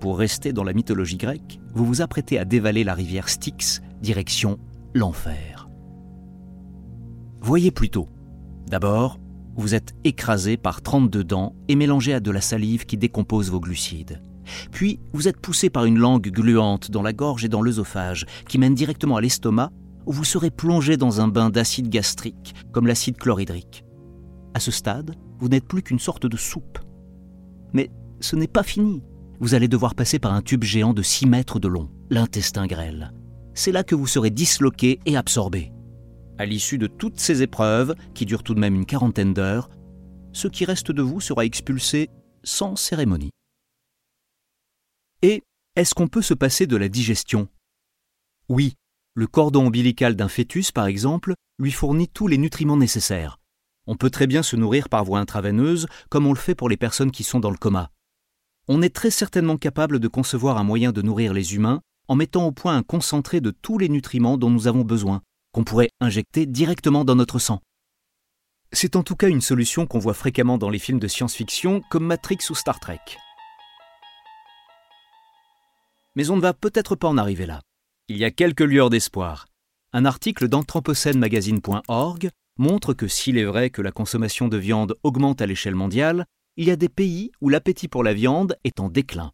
Pour 0.00 0.18
rester 0.18 0.52
dans 0.52 0.64
la 0.64 0.72
mythologie 0.72 1.16
grecque, 1.16 1.60
vous 1.74 1.84
vous 1.84 2.02
apprêtez 2.02 2.38
à 2.38 2.44
dévaler 2.44 2.84
la 2.84 2.94
rivière 2.94 3.28
Styx, 3.28 3.80
direction 4.02 4.58
l'enfer. 4.94 5.68
Voyez 7.40 7.70
plutôt. 7.70 8.08
D'abord, 8.66 9.18
vous 9.56 9.74
êtes 9.74 9.94
écrasé 10.04 10.56
par 10.56 10.82
32 10.82 11.24
dents 11.24 11.54
et 11.68 11.76
mélangé 11.76 12.12
à 12.12 12.20
de 12.20 12.30
la 12.30 12.40
salive 12.40 12.86
qui 12.86 12.96
décompose 12.96 13.50
vos 13.50 13.60
glucides. 13.60 14.20
Puis, 14.70 15.00
vous 15.12 15.28
êtes 15.28 15.40
poussé 15.40 15.70
par 15.70 15.84
une 15.84 15.98
langue 15.98 16.30
gluante 16.30 16.90
dans 16.90 17.02
la 17.02 17.12
gorge 17.12 17.44
et 17.44 17.48
dans 17.48 17.62
l'œsophage 17.62 18.26
qui 18.48 18.58
mène 18.58 18.74
directement 18.74 19.16
à 19.16 19.20
l'estomac 19.20 19.70
où 20.06 20.12
vous 20.12 20.24
serez 20.24 20.50
plongé 20.50 20.96
dans 20.96 21.20
un 21.20 21.28
bain 21.28 21.50
d'acide 21.50 21.88
gastrique, 21.88 22.54
comme 22.72 22.86
l'acide 22.86 23.16
chlorhydrique. 23.16 23.84
À 24.54 24.60
ce 24.60 24.70
stade, 24.70 25.14
vous 25.38 25.48
n'êtes 25.48 25.66
plus 25.66 25.82
qu'une 25.82 25.98
sorte 25.98 26.26
de 26.26 26.36
soupe. 26.36 26.78
Mais 27.72 27.90
ce 28.20 28.36
n'est 28.36 28.46
pas 28.46 28.62
fini. 28.62 29.02
Vous 29.40 29.54
allez 29.54 29.68
devoir 29.68 29.94
passer 29.94 30.18
par 30.18 30.32
un 30.32 30.42
tube 30.42 30.64
géant 30.64 30.94
de 30.94 31.02
6 31.02 31.26
mètres 31.26 31.58
de 31.58 31.68
long, 31.68 31.90
l'intestin 32.10 32.66
grêle. 32.66 33.12
C'est 33.54 33.72
là 33.72 33.84
que 33.84 33.94
vous 33.94 34.06
serez 34.06 34.30
disloqué 34.30 35.00
et 35.06 35.16
absorbé. 35.16 35.72
À 36.38 36.46
l'issue 36.46 36.78
de 36.78 36.86
toutes 36.86 37.18
ces 37.18 37.42
épreuves, 37.42 37.94
qui 38.14 38.26
durent 38.26 38.42
tout 38.42 38.54
de 38.54 38.60
même 38.60 38.74
une 38.74 38.86
quarantaine 38.86 39.34
d'heures, 39.34 39.70
ce 40.32 40.48
qui 40.48 40.64
reste 40.64 40.92
de 40.92 41.02
vous 41.02 41.20
sera 41.20 41.44
expulsé 41.44 42.10
sans 42.44 42.76
cérémonie. 42.76 43.30
Et 45.22 45.42
est-ce 45.76 45.94
qu'on 45.94 46.08
peut 46.08 46.22
se 46.22 46.34
passer 46.34 46.66
de 46.66 46.76
la 46.76 46.88
digestion? 46.88 47.48
Oui, 48.48 48.74
le 49.14 49.26
cordon 49.26 49.66
ombilical 49.66 50.14
d'un 50.14 50.28
fœtus, 50.28 50.72
par 50.72 50.86
exemple, 50.86 51.34
lui 51.58 51.72
fournit 51.72 52.08
tous 52.08 52.28
les 52.28 52.38
nutriments 52.38 52.76
nécessaires. 52.76 53.38
On 53.86 53.96
peut 53.96 54.10
très 54.10 54.26
bien 54.26 54.42
se 54.42 54.56
nourrir 54.56 54.88
par 54.88 55.04
voie 55.04 55.20
intraveineuse, 55.20 55.86
comme 56.10 56.26
on 56.26 56.32
le 56.32 56.38
fait 56.38 56.54
pour 56.54 56.68
les 56.68 56.76
personnes 56.76 57.10
qui 57.10 57.24
sont 57.24 57.40
dans 57.40 57.50
le 57.50 57.56
coma. 57.56 57.90
On 58.68 58.82
est 58.82 58.94
très 58.94 59.10
certainement 59.10 59.56
capable 59.56 60.00
de 60.00 60.08
concevoir 60.08 60.58
un 60.58 60.64
moyen 60.64 60.90
de 60.90 61.02
nourrir 61.02 61.32
les 61.32 61.54
humains 61.54 61.80
en 62.08 62.16
mettant 62.16 62.46
au 62.46 62.52
point 62.52 62.76
un 62.76 62.82
concentré 62.82 63.40
de 63.40 63.50
tous 63.50 63.78
les 63.78 63.88
nutriments 63.88 64.38
dont 64.38 64.50
nous 64.50 64.66
avons 64.66 64.82
besoin, 64.82 65.22
qu'on 65.52 65.64
pourrait 65.64 65.90
injecter 66.00 66.46
directement 66.46 67.04
dans 67.04 67.14
notre 67.14 67.38
sang. 67.38 67.60
C'est 68.72 68.96
en 68.96 69.02
tout 69.02 69.16
cas 69.16 69.28
une 69.28 69.40
solution 69.40 69.86
qu'on 69.86 69.98
voit 69.98 70.14
fréquemment 70.14 70.58
dans 70.58 70.70
les 70.70 70.78
films 70.78 70.98
de 70.98 71.08
science-fiction 71.08 71.82
comme 71.90 72.06
Matrix 72.06 72.38
ou 72.50 72.54
Star 72.54 72.80
Trek. 72.80 73.00
Mais 76.16 76.30
on 76.30 76.36
ne 76.36 76.40
va 76.40 76.54
peut-être 76.54 76.96
pas 76.96 77.08
en 77.08 77.18
arriver 77.18 77.46
là. 77.46 77.60
Il 78.08 78.16
y 78.16 78.24
a 78.24 78.30
quelques 78.30 78.60
lueurs 78.60 78.90
d'espoir. 78.90 79.46
Un 79.92 80.04
article 80.04 80.48
d'anthropocenemagazine.org 80.48 82.30
montre 82.58 82.94
que 82.94 83.08
s'il 83.08 83.38
est 83.38 83.44
vrai 83.44 83.70
que 83.70 83.82
la 83.82 83.92
consommation 83.92 84.48
de 84.48 84.56
viande 84.56 84.96
augmente 85.02 85.40
à 85.40 85.46
l'échelle 85.46 85.74
mondiale, 85.74 86.26
il 86.56 86.66
y 86.66 86.70
a 86.70 86.76
des 86.76 86.88
pays 86.88 87.30
où 87.40 87.48
l'appétit 87.48 87.88
pour 87.88 88.02
la 88.02 88.14
viande 88.14 88.56
est 88.64 88.80
en 88.80 88.88
déclin. 88.88 89.32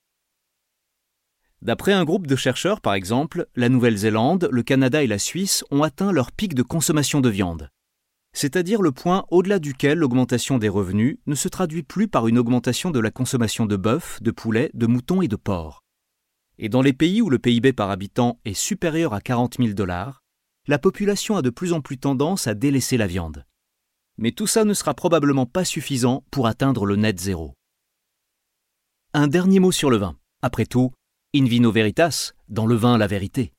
D'après 1.63 1.93
un 1.93 2.05
groupe 2.05 2.27
de 2.27 2.35
chercheurs, 2.35 2.81
par 2.81 2.95
exemple, 2.95 3.47
la 3.55 3.69
Nouvelle-Zélande, 3.69 4.49
le 4.51 4.65
Canada 4.65 5.05
et 5.05 5.07
la 5.07 5.21
Suisse 5.21 5.65
ont 5.71 5.85
atteint 5.85 6.11
leur 6.11 6.33
pic 6.33 6.55
de 6.55 6.63
consommation 6.63 7.21
de 7.21 7.29
viande. 7.29 7.71
C'est-à-dire 8.33 8.83
le 8.83 8.91
point 8.91 9.27
au-delà 9.31 9.61
duquel 9.61 9.99
l'augmentation 9.99 10.59
des 10.59 10.69
revenus 10.69 11.19
ne 11.27 11.37
se 11.37 11.49
traduit 11.49 11.85
plus 11.85 12.09
par 12.09 12.27
une 12.27 12.39
augmentation 12.39 12.91
de 12.91 12.99
la 12.99 13.13
consommation 13.13 13.67
de 13.67 13.77
bœuf, 13.77 14.21
de 14.23 14.33
poulet, 14.33 14.71
de 14.75 14.87
mouton 14.87 15.23
et 15.23 15.29
de 15.29 15.37
porc. 15.37 15.85
Et 16.59 16.69
dans 16.69 16.83
les 16.83 16.93
pays 16.93 17.23
où 17.23 17.31
le 17.31 17.39
PIB 17.39 17.73
par 17.73 17.91
habitant 17.91 18.41
est 18.45 18.55
supérieur 18.55 19.15
à 19.15 19.21
40 19.21 19.59
000 19.59 19.75
dollars, 19.75 20.22
la 20.68 20.79
population 20.79 21.37
a 21.37 21.42
de 21.42 21.51
plus 21.51 21.72
en 21.72 21.81
plus 21.81 21.98
tendance 21.98 22.46
à 22.46 22.55
délaisser 22.55 22.96
la 22.96 23.07
viande. 23.07 23.44
Mais 24.16 24.31
tout 24.31 24.46
ça 24.46 24.64
ne 24.64 24.75
sera 24.75 24.94
probablement 24.94 25.46
pas 25.46 25.64
suffisant 25.64 26.25
pour 26.31 26.46
atteindre 26.46 26.87
le 26.87 26.96
net 26.96 27.18
zéro. 27.18 27.55
Un 29.14 29.27
dernier 29.27 29.59
mot 29.59 29.72
sur 29.72 29.90
le 29.90 29.96
vin. 29.96 30.16
Après 30.40 30.66
tout, 30.66 30.92
in 31.35 31.44
vino 31.44 31.72
veritas, 31.72 32.33
dans 32.48 32.66
le 32.66 32.77
vin 32.77 32.96
la 32.96 33.07
vérité. 33.07 33.53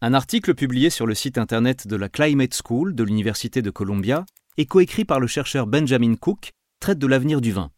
Un 0.00 0.14
article 0.14 0.54
publié 0.54 0.90
sur 0.90 1.06
le 1.06 1.14
site 1.14 1.38
internet 1.38 1.86
de 1.86 1.96
la 1.96 2.08
Climate 2.08 2.60
School 2.62 2.94
de 2.94 3.04
l'Université 3.04 3.62
de 3.62 3.70
Columbia 3.70 4.26
et 4.56 4.66
coécrit 4.66 5.04
par 5.04 5.20
le 5.20 5.26
chercheur 5.26 5.66
Benjamin 5.66 6.16
Cook 6.16 6.50
traite 6.80 6.98
de 6.98 7.06
l'avenir 7.06 7.40
du 7.40 7.52
vin. 7.52 7.70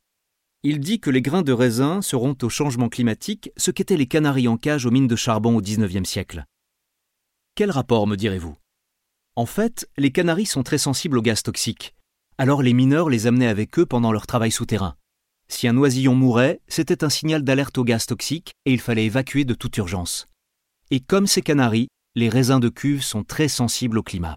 Il 0.62 0.80
dit 0.80 0.98
que 0.98 1.10
les 1.10 1.22
grains 1.22 1.42
de 1.42 1.52
raisin 1.52 2.02
seront 2.02 2.36
au 2.42 2.48
changement 2.48 2.88
climatique 2.88 3.52
ce 3.56 3.70
qu'étaient 3.70 3.96
les 3.96 4.08
canaries 4.08 4.48
en 4.48 4.56
cage 4.56 4.86
aux 4.86 4.90
mines 4.90 5.06
de 5.06 5.14
charbon 5.14 5.56
au 5.56 5.60
XIXe 5.60 6.08
siècle. 6.08 6.44
Quel 7.56 7.70
rapport, 7.70 8.06
me 8.06 8.16
direz-vous? 8.16 8.54
En 9.34 9.46
fait, 9.46 9.88
les 9.96 10.12
canaries 10.12 10.44
sont 10.44 10.62
très 10.62 10.76
sensibles 10.76 11.16
aux 11.16 11.22
gaz 11.22 11.42
toxiques. 11.42 11.94
Alors 12.36 12.62
les 12.62 12.74
mineurs 12.74 13.08
les 13.08 13.26
amenaient 13.26 13.46
avec 13.46 13.78
eux 13.78 13.86
pendant 13.86 14.12
leur 14.12 14.26
travail 14.26 14.52
souterrain. 14.52 14.96
Si 15.48 15.66
un 15.66 15.78
oisillon 15.78 16.14
mourait, 16.14 16.60
c'était 16.68 17.02
un 17.02 17.08
signal 17.08 17.44
d'alerte 17.44 17.78
aux 17.78 17.84
gaz 17.84 18.04
toxiques 18.04 18.52
et 18.66 18.74
il 18.74 18.78
fallait 18.78 19.06
évacuer 19.06 19.46
de 19.46 19.54
toute 19.54 19.74
urgence. 19.78 20.26
Et 20.90 21.00
comme 21.00 21.26
ces 21.26 21.40
canaries, 21.40 21.88
les 22.14 22.28
raisins 22.28 22.60
de 22.60 22.68
cuve 22.68 23.02
sont 23.02 23.24
très 23.24 23.48
sensibles 23.48 23.96
au 23.96 24.02
climat. 24.02 24.36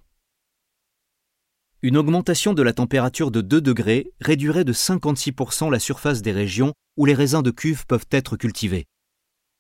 Une 1.82 1.98
augmentation 1.98 2.54
de 2.54 2.62
la 2.62 2.72
température 2.72 3.32
de 3.32 3.42
2 3.42 3.60
degrés 3.60 4.14
réduirait 4.22 4.64
de 4.64 4.72
56% 4.72 5.70
la 5.70 5.80
surface 5.80 6.22
des 6.22 6.32
régions 6.32 6.72
où 6.96 7.04
les 7.04 7.16
raisins 7.16 7.44
de 7.44 7.52
cuve 7.52 7.86
peuvent 7.86 8.08
être 8.12 8.38
cultivés. 8.38 8.86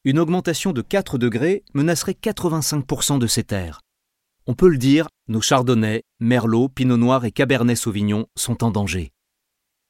Une 0.06 0.18
augmentation 0.18 0.72
de 0.72 0.82
4 0.82 1.18
degrés 1.18 1.66
menacerait 1.74 2.14
85% 2.14 3.20
de 3.20 3.28
ces 3.28 3.44
terres. 3.44 3.82
On 4.48 4.56
peut 4.56 4.70
le 4.70 4.78
dire, 4.78 5.10
nos 5.28 5.42
chardonnays, 5.42 6.04
merlot, 6.22 6.70
pinot 6.70 6.96
noir 6.96 7.26
et 7.26 7.34
cabernet 7.34 7.76
sauvignon 7.76 8.26
sont 8.38 8.64
en 8.64 8.72
danger. 8.72 9.12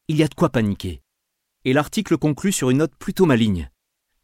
Il 0.07 0.17
y 0.17 0.23
a 0.23 0.27
de 0.27 0.33
quoi 0.33 0.49
paniquer. 0.49 1.03
Et 1.63 1.73
l'article 1.73 2.17
conclut 2.17 2.51
sur 2.51 2.71
une 2.71 2.79
note 2.79 2.95
plutôt 2.97 3.27
maligne. 3.27 3.69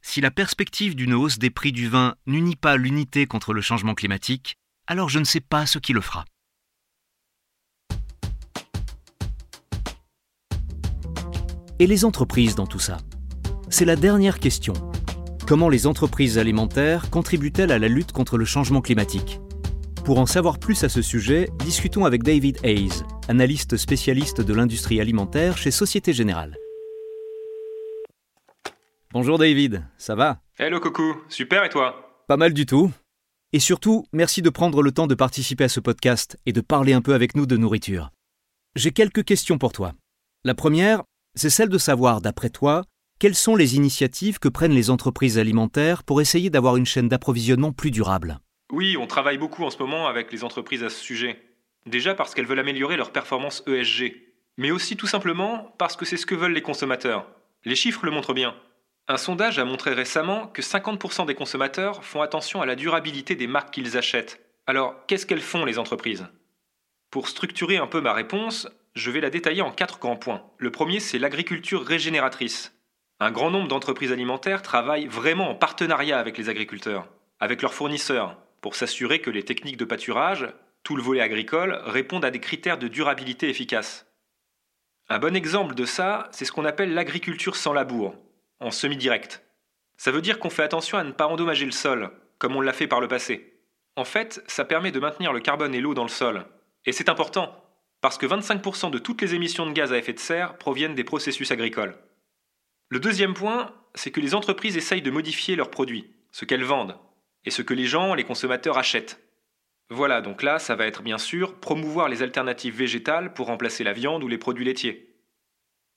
Si 0.02 0.22
la 0.22 0.32
perspective 0.32 0.96
d'une 0.96 1.14
hausse 1.14 1.38
des 1.38 1.52
prix 1.52 1.72
du 1.72 1.88
vin 1.88 2.16
n'unit 2.26 2.56
pas 2.56 2.78
l'unité 2.78 3.28
contre 3.28 3.54
le 3.54 3.62
changement 3.62 3.94
climatique, 3.94 4.56
alors 4.88 5.10
je 5.10 5.20
ne 5.20 5.24
sais 5.24 5.40
pas 5.40 5.68
ce 5.68 5.78
qui 5.78 5.94
le 5.94 6.02
fera. 6.02 6.26
Et 11.78 11.86
les 11.86 12.06
entreprises 12.06 12.56
dans 12.56 12.66
tout 12.66 12.80
ça? 12.80 12.98
C'est 13.70 13.86
la 13.86 13.96
dernière 13.96 14.40
question. 14.40 14.74
Comment 15.48 15.70
les 15.70 15.86
entreprises 15.86 16.40
alimentaires 16.40 17.12
contribuent-elles 17.12 17.72
à 17.72 17.78
la 17.78 17.88
lutte 17.88 18.12
contre 18.12 18.36
le 18.36 18.46
changement 18.46 18.82
climatique 18.82 19.40
Pour 20.04 20.18
en 20.18 20.26
savoir 20.26 20.58
plus 20.58 20.84
à 20.84 20.90
ce 20.90 21.04
sujet, 21.04 21.52
discutons 21.60 22.06
avec 22.06 22.24
David 22.24 22.58
Hayes, 22.64 23.04
analyste 23.28 23.78
spécialiste 23.78 24.42
de 24.42 24.54
l'industrie 24.56 25.00
alimentaire 25.00 25.56
chez 25.56 25.70
Société 25.70 26.14
Générale. 26.14 26.58
Bonjour 29.14 29.38
David, 29.38 29.86
ça 30.00 30.16
va 30.16 30.42
Hello 30.58 30.80
coucou, 30.80 31.16
super 31.30 31.64
et 31.64 31.70
toi? 31.70 32.24
Pas 32.28 32.38
mal 32.38 32.52
du 32.52 32.66
tout. 32.66 32.92
Et 33.54 33.60
surtout, 33.60 34.08
merci 34.14 34.42
de 34.42 34.50
prendre 34.50 34.82
le 34.82 34.92
temps 34.92 35.06
de 35.06 35.14
participer 35.14 35.66
à 35.66 35.70
ce 35.70 35.80
podcast 35.80 36.40
et 36.48 36.54
de 36.54 36.62
parler 36.62 36.94
un 36.94 37.02
peu 37.02 37.14
avec 37.14 37.36
nous 37.36 37.46
de 37.46 37.56
nourriture. 37.56 38.10
J'ai 38.76 38.92
quelques 38.92 39.24
questions 39.24 39.60
pour 39.60 39.74
toi. 39.74 39.94
La 40.44 40.56
première, 40.56 41.04
c'est 41.36 41.52
celle 41.52 41.70
de 41.70 41.78
savoir, 41.78 42.20
d'après 42.20 42.50
toi, 42.50 42.84
quelles 43.18 43.36
sont 43.36 43.56
les 43.56 43.78
initiatives 43.78 44.40
que 44.40 44.50
prennent 44.50 44.74
les 44.74 44.90
entreprises 44.90 45.38
alimentaires 45.38 46.04
pour 46.04 46.20
essayer 46.20 46.50
d'avoir 46.50 46.76
une 46.76 46.86
chaîne 46.86 47.08
d'approvisionnement 47.08 47.72
plus 47.72 47.92
durable? 47.92 48.40
Oui, 48.74 48.98
on 48.98 49.08
travaille 49.08 49.38
beaucoup 49.38 49.64
en 49.64 49.70
ce 49.70 49.78
moment 49.78 50.08
avec 50.08 50.34
les 50.34 50.44
entreprises 50.44 50.84
à 50.84 50.90
ce 50.90 51.02
sujet. 51.02 51.42
Déjà 51.86 52.14
parce 52.14 52.34
qu'elles 52.34 52.46
veulent 52.46 52.60
améliorer 52.60 52.98
leur 52.98 53.12
performance 53.12 53.64
ESG, 53.68 54.16
mais 54.58 54.72
aussi 54.72 54.98
tout 54.98 55.08
simplement 55.08 55.74
parce 55.78 55.96
que 55.96 56.04
c'est 56.04 56.18
ce 56.18 56.26
que 56.26 56.36
veulent 56.36 56.54
les 56.54 56.62
consommateurs. 56.62 57.26
Les 57.64 57.76
chiffres 57.76 58.06
le 58.06 58.12
montrent 58.12 58.34
bien. 58.34 58.54
Un 59.08 59.18
sondage 59.18 59.60
a 59.60 59.66
montré 59.66 59.94
récemment 59.94 60.48
que 60.48 60.62
50% 60.62 61.26
des 61.26 61.36
consommateurs 61.36 62.04
font 62.04 62.22
attention 62.22 62.62
à 62.62 62.66
la 62.66 62.76
durabilité 62.76 63.36
des 63.36 63.48
marques 63.48 63.74
qu'ils 63.74 63.98
achètent. 63.98 64.42
Alors, 64.68 65.06
qu'est-ce 65.08 65.26
qu'elles 65.26 65.42
font 65.42 65.64
les 65.64 65.80
entreprises? 65.80 66.28
Pour 67.12 67.30
structurer 67.30 67.78
un 67.78 67.88
peu 67.88 68.02
ma 68.02 68.14
réponse, 68.14 68.68
je 68.94 69.12
vais 69.12 69.22
la 69.22 69.30
détailler 69.30 69.62
en 69.62 69.72
quatre 69.72 70.00
grands 70.00 70.18
points. 70.18 70.44
Le 70.58 70.72
premier, 70.72 71.00
c'est 71.00 71.20
l'agriculture 71.20 71.86
régénératrice. 71.86 72.75
Un 73.20 73.32
grand 73.32 73.50
nombre 73.50 73.70
d'entreprises 73.70 74.12
alimentaires 74.12 74.62
travaillent 74.62 75.08
vraiment 75.08 75.50
en 75.50 75.56
partenariat 75.56 76.20
avec 76.20 76.38
les 76.38 76.50
agriculteurs, 76.50 77.08
avec 77.40 77.62
leurs 77.62 77.74
fournisseurs, 77.74 78.38
pour 78.60 78.76
s'assurer 78.76 79.20
que 79.20 79.30
les 79.30 79.44
techniques 79.44 79.78
de 79.78 79.86
pâturage, 79.86 80.48
tout 80.84 80.98
le 80.98 81.04
volet 81.04 81.22
agricole, 81.22 81.82
répondent 81.86 82.26
à 82.26 82.32
des 82.32 82.42
critères 82.42 82.78
de 82.78 82.90
durabilité 82.90 83.50
efficaces. 83.50 84.06
Un 85.08 85.20
bon 85.20 85.36
exemple 85.36 85.76
de 85.76 85.86
ça, 85.86 86.28
c'est 86.32 86.44
ce 86.44 86.52
qu'on 86.52 86.66
appelle 86.66 86.94
l'agriculture 86.94 87.56
sans 87.56 87.72
labour, 87.72 88.16
en 88.60 88.72
semi-direct. 88.72 89.46
Ça 89.96 90.12
veut 90.12 90.22
dire 90.22 90.40
qu'on 90.40 90.50
fait 90.50 90.64
attention 90.64 90.98
à 90.98 91.04
ne 91.04 91.12
pas 91.12 91.28
endommager 91.28 91.66
le 91.66 91.72
sol, 91.72 92.12
comme 92.38 92.56
on 92.56 92.62
l'a 92.62 92.74
fait 92.74 92.88
par 92.88 93.00
le 93.00 93.08
passé. 93.08 93.54
En 93.96 94.04
fait, 94.04 94.44
ça 94.48 94.66
permet 94.66 94.92
de 94.92 95.00
maintenir 95.00 95.32
le 95.32 95.40
carbone 95.40 95.74
et 95.74 95.80
l'eau 95.80 95.94
dans 95.94 96.04
le 96.04 96.10
sol. 96.10 96.46
Et 96.86 96.92
c'est 96.92 97.08
important, 97.08 97.64
parce 98.02 98.18
que 98.18 98.26
25% 98.26 98.92
de 98.92 99.00
toutes 99.00 99.22
les 99.22 99.36
émissions 99.36 99.66
de 99.66 99.72
gaz 99.72 99.94
à 99.94 99.98
effet 99.98 100.12
de 100.12 100.20
serre 100.20 100.58
proviennent 100.58 100.96
des 100.96 101.06
processus 101.06 101.52
agricoles. 101.52 101.96
Le 102.90 103.00
deuxième 103.00 103.34
point, 103.34 103.74
c'est 103.96 104.12
que 104.12 104.20
les 104.20 104.36
entreprises 104.36 104.78
essayent 104.78 105.02
de 105.02 105.12
modifier 105.12 105.56
leurs 105.56 105.72
produits, 105.72 106.12
ce 106.32 106.46
qu'elles 106.46 106.64
vendent, 106.64 106.98
et 107.44 107.50
ce 107.50 107.62
que 107.62 107.74
les 107.74 107.86
gens, 107.86 108.14
les 108.14 108.24
consommateurs 108.24 108.78
achètent. 108.78 109.22
Voilà, 109.90 110.22
donc 110.22 110.44
là, 110.44 110.60
ça 110.60 110.76
va 110.76 110.86
être 110.86 111.04
bien 111.04 111.18
sûr 111.18 111.56
promouvoir 111.60 112.10
les 112.10 112.24
alternatives 112.24 112.76
végétales 112.76 113.34
pour 113.34 113.48
remplacer 113.48 113.84
la 113.84 113.94
viande 113.94 114.24
ou 114.24 114.28
les 114.28 114.38
produits 114.38 114.66
laitiers. 114.66 115.16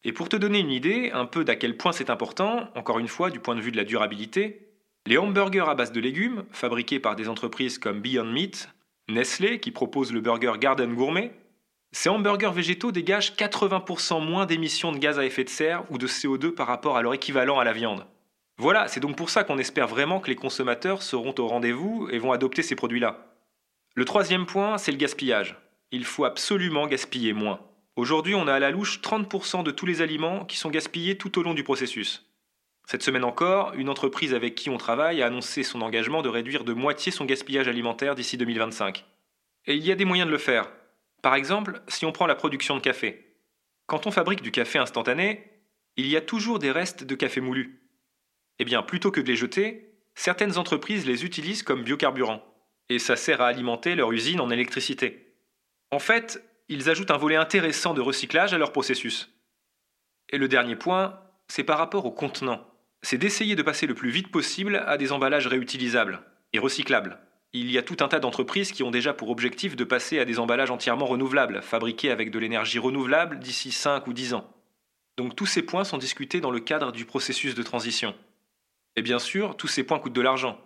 Et 0.04 0.12
pour 0.12 0.28
te 0.28 0.36
donner 0.36 0.60
une 0.60 0.70
idée, 0.70 1.10
un 1.12 1.26
peu 1.26 1.44
d'à 1.44 1.56
quel 1.56 1.76
point 1.76 1.92
c'est 1.92 2.10
important, 2.10 2.70
encore 2.74 2.98
une 2.98 3.08
fois 3.08 3.30
du 3.30 3.40
point 3.40 3.56
de 3.56 3.60
vue 3.60 3.72
de 3.72 3.76
la 3.76 3.84
durabilité, 3.84 4.68
les 5.06 5.18
hamburgers 5.18 5.68
à 5.68 5.74
base 5.74 5.92
de 5.92 6.00
légumes, 6.00 6.44
fabriqués 6.52 7.00
par 7.00 7.16
des 7.16 7.28
entreprises 7.28 7.78
comme 7.78 8.00
Beyond 8.00 8.24
Meat, 8.24 8.70
Nestlé 9.08 9.58
qui 9.58 9.70
propose 9.70 10.12
le 10.12 10.20
burger 10.20 10.52
Garden 10.58 10.94
Gourmet, 10.94 11.32
ces 11.92 12.08
hamburgers 12.08 12.52
végétaux 12.52 12.92
dégagent 12.92 13.34
80% 13.34 14.24
moins 14.24 14.46
d'émissions 14.46 14.92
de 14.92 14.98
gaz 14.98 15.18
à 15.18 15.24
effet 15.24 15.44
de 15.44 15.48
serre 15.48 15.84
ou 15.90 15.98
de 15.98 16.06
CO2 16.06 16.50
par 16.50 16.66
rapport 16.66 16.96
à 16.96 17.02
leur 17.02 17.14
équivalent 17.14 17.58
à 17.58 17.64
la 17.64 17.72
viande. 17.72 18.06
Voilà, 18.58 18.88
c'est 18.88 19.00
donc 19.00 19.16
pour 19.16 19.30
ça 19.30 19.44
qu'on 19.44 19.58
espère 19.58 19.86
vraiment 19.86 20.20
que 20.20 20.28
les 20.28 20.36
consommateurs 20.36 21.02
seront 21.02 21.34
au 21.38 21.46
rendez-vous 21.46 22.08
et 22.10 22.18
vont 22.18 22.32
adopter 22.32 22.62
ces 22.62 22.74
produits-là. 22.74 23.28
Le 23.94 24.04
troisième 24.04 24.46
point, 24.46 24.78
c'est 24.78 24.92
le 24.92 24.98
gaspillage. 24.98 25.56
Il 25.90 26.04
faut 26.04 26.24
absolument 26.24 26.86
gaspiller 26.86 27.32
moins. 27.32 27.60
Aujourd'hui, 27.96 28.34
on 28.34 28.46
a 28.46 28.54
à 28.54 28.58
la 28.58 28.70
louche 28.70 29.00
30% 29.00 29.62
de 29.62 29.70
tous 29.70 29.86
les 29.86 30.02
aliments 30.02 30.44
qui 30.44 30.56
sont 30.56 30.70
gaspillés 30.70 31.16
tout 31.16 31.38
au 31.38 31.42
long 31.42 31.54
du 31.54 31.64
processus. 31.64 32.30
Cette 32.86 33.02
semaine 33.02 33.24
encore, 33.24 33.74
une 33.74 33.88
entreprise 33.88 34.34
avec 34.34 34.54
qui 34.54 34.70
on 34.70 34.76
travaille 34.76 35.22
a 35.22 35.26
annoncé 35.26 35.62
son 35.62 35.82
engagement 35.82 36.22
de 36.22 36.28
réduire 36.28 36.64
de 36.64 36.72
moitié 36.72 37.12
son 37.12 37.24
gaspillage 37.24 37.68
alimentaire 37.68 38.14
d'ici 38.14 38.36
2025. 38.36 39.04
Et 39.66 39.74
il 39.74 39.84
y 39.84 39.92
a 39.92 39.94
des 39.94 40.04
moyens 40.04 40.26
de 40.26 40.32
le 40.32 40.38
faire. 40.38 40.70
Par 41.22 41.34
exemple, 41.34 41.82
si 41.88 42.04
on 42.06 42.12
prend 42.12 42.26
la 42.26 42.34
production 42.34 42.76
de 42.76 42.80
café. 42.80 43.36
Quand 43.86 44.06
on 44.06 44.10
fabrique 44.10 44.42
du 44.42 44.52
café 44.52 44.78
instantané, 44.78 45.50
il 45.96 46.06
y 46.06 46.16
a 46.16 46.20
toujours 46.20 46.58
des 46.58 46.70
restes 46.70 47.04
de 47.04 47.14
café 47.14 47.40
moulu. 47.40 47.82
Eh 48.58 48.64
bien, 48.64 48.82
plutôt 48.82 49.10
que 49.10 49.20
de 49.20 49.26
les 49.26 49.36
jeter, 49.36 49.94
certaines 50.14 50.58
entreprises 50.58 51.06
les 51.06 51.24
utilisent 51.24 51.62
comme 51.62 51.82
biocarburant, 51.82 52.42
et 52.88 52.98
ça 52.98 53.16
sert 53.16 53.40
à 53.40 53.48
alimenter 53.48 53.94
leur 53.94 54.12
usine 54.12 54.40
en 54.40 54.50
électricité. 54.50 55.34
En 55.90 55.98
fait, 55.98 56.42
ils 56.68 56.90
ajoutent 56.90 57.10
un 57.10 57.16
volet 57.16 57.36
intéressant 57.36 57.94
de 57.94 58.00
recyclage 58.00 58.52
à 58.52 58.58
leur 58.58 58.72
processus. 58.72 59.32
Et 60.30 60.38
le 60.38 60.48
dernier 60.48 60.76
point, 60.76 61.20
c'est 61.48 61.64
par 61.64 61.78
rapport 61.78 62.04
aux 62.04 62.12
contenants. 62.12 62.66
C'est 63.02 63.18
d'essayer 63.18 63.56
de 63.56 63.62
passer 63.62 63.86
le 63.86 63.94
plus 63.94 64.10
vite 64.10 64.30
possible 64.30 64.76
à 64.86 64.98
des 64.98 65.12
emballages 65.12 65.46
réutilisables 65.46 66.22
et 66.52 66.58
recyclables. 66.58 67.18
Il 67.54 67.70
y 67.70 67.78
a 67.78 67.82
tout 67.82 67.96
un 68.00 68.08
tas 68.08 68.20
d'entreprises 68.20 68.72
qui 68.72 68.82
ont 68.82 68.90
déjà 68.90 69.14
pour 69.14 69.30
objectif 69.30 69.74
de 69.74 69.84
passer 69.84 70.18
à 70.18 70.26
des 70.26 70.38
emballages 70.38 70.70
entièrement 70.70 71.06
renouvelables, 71.06 71.62
fabriqués 71.62 72.10
avec 72.10 72.30
de 72.30 72.38
l'énergie 72.38 72.78
renouvelable 72.78 73.38
d'ici 73.38 73.72
5 73.72 74.06
ou 74.06 74.12
10 74.12 74.34
ans. 74.34 74.52
Donc 75.16 75.34
tous 75.34 75.46
ces 75.46 75.62
points 75.62 75.84
sont 75.84 75.98
discutés 75.98 76.40
dans 76.40 76.50
le 76.50 76.60
cadre 76.60 76.92
du 76.92 77.06
processus 77.06 77.54
de 77.54 77.62
transition. 77.62 78.14
Et 78.96 79.02
bien 79.02 79.18
sûr, 79.18 79.56
tous 79.56 79.66
ces 79.66 79.82
points 79.82 79.98
coûtent 79.98 80.12
de 80.12 80.20
l'argent. 80.20 80.60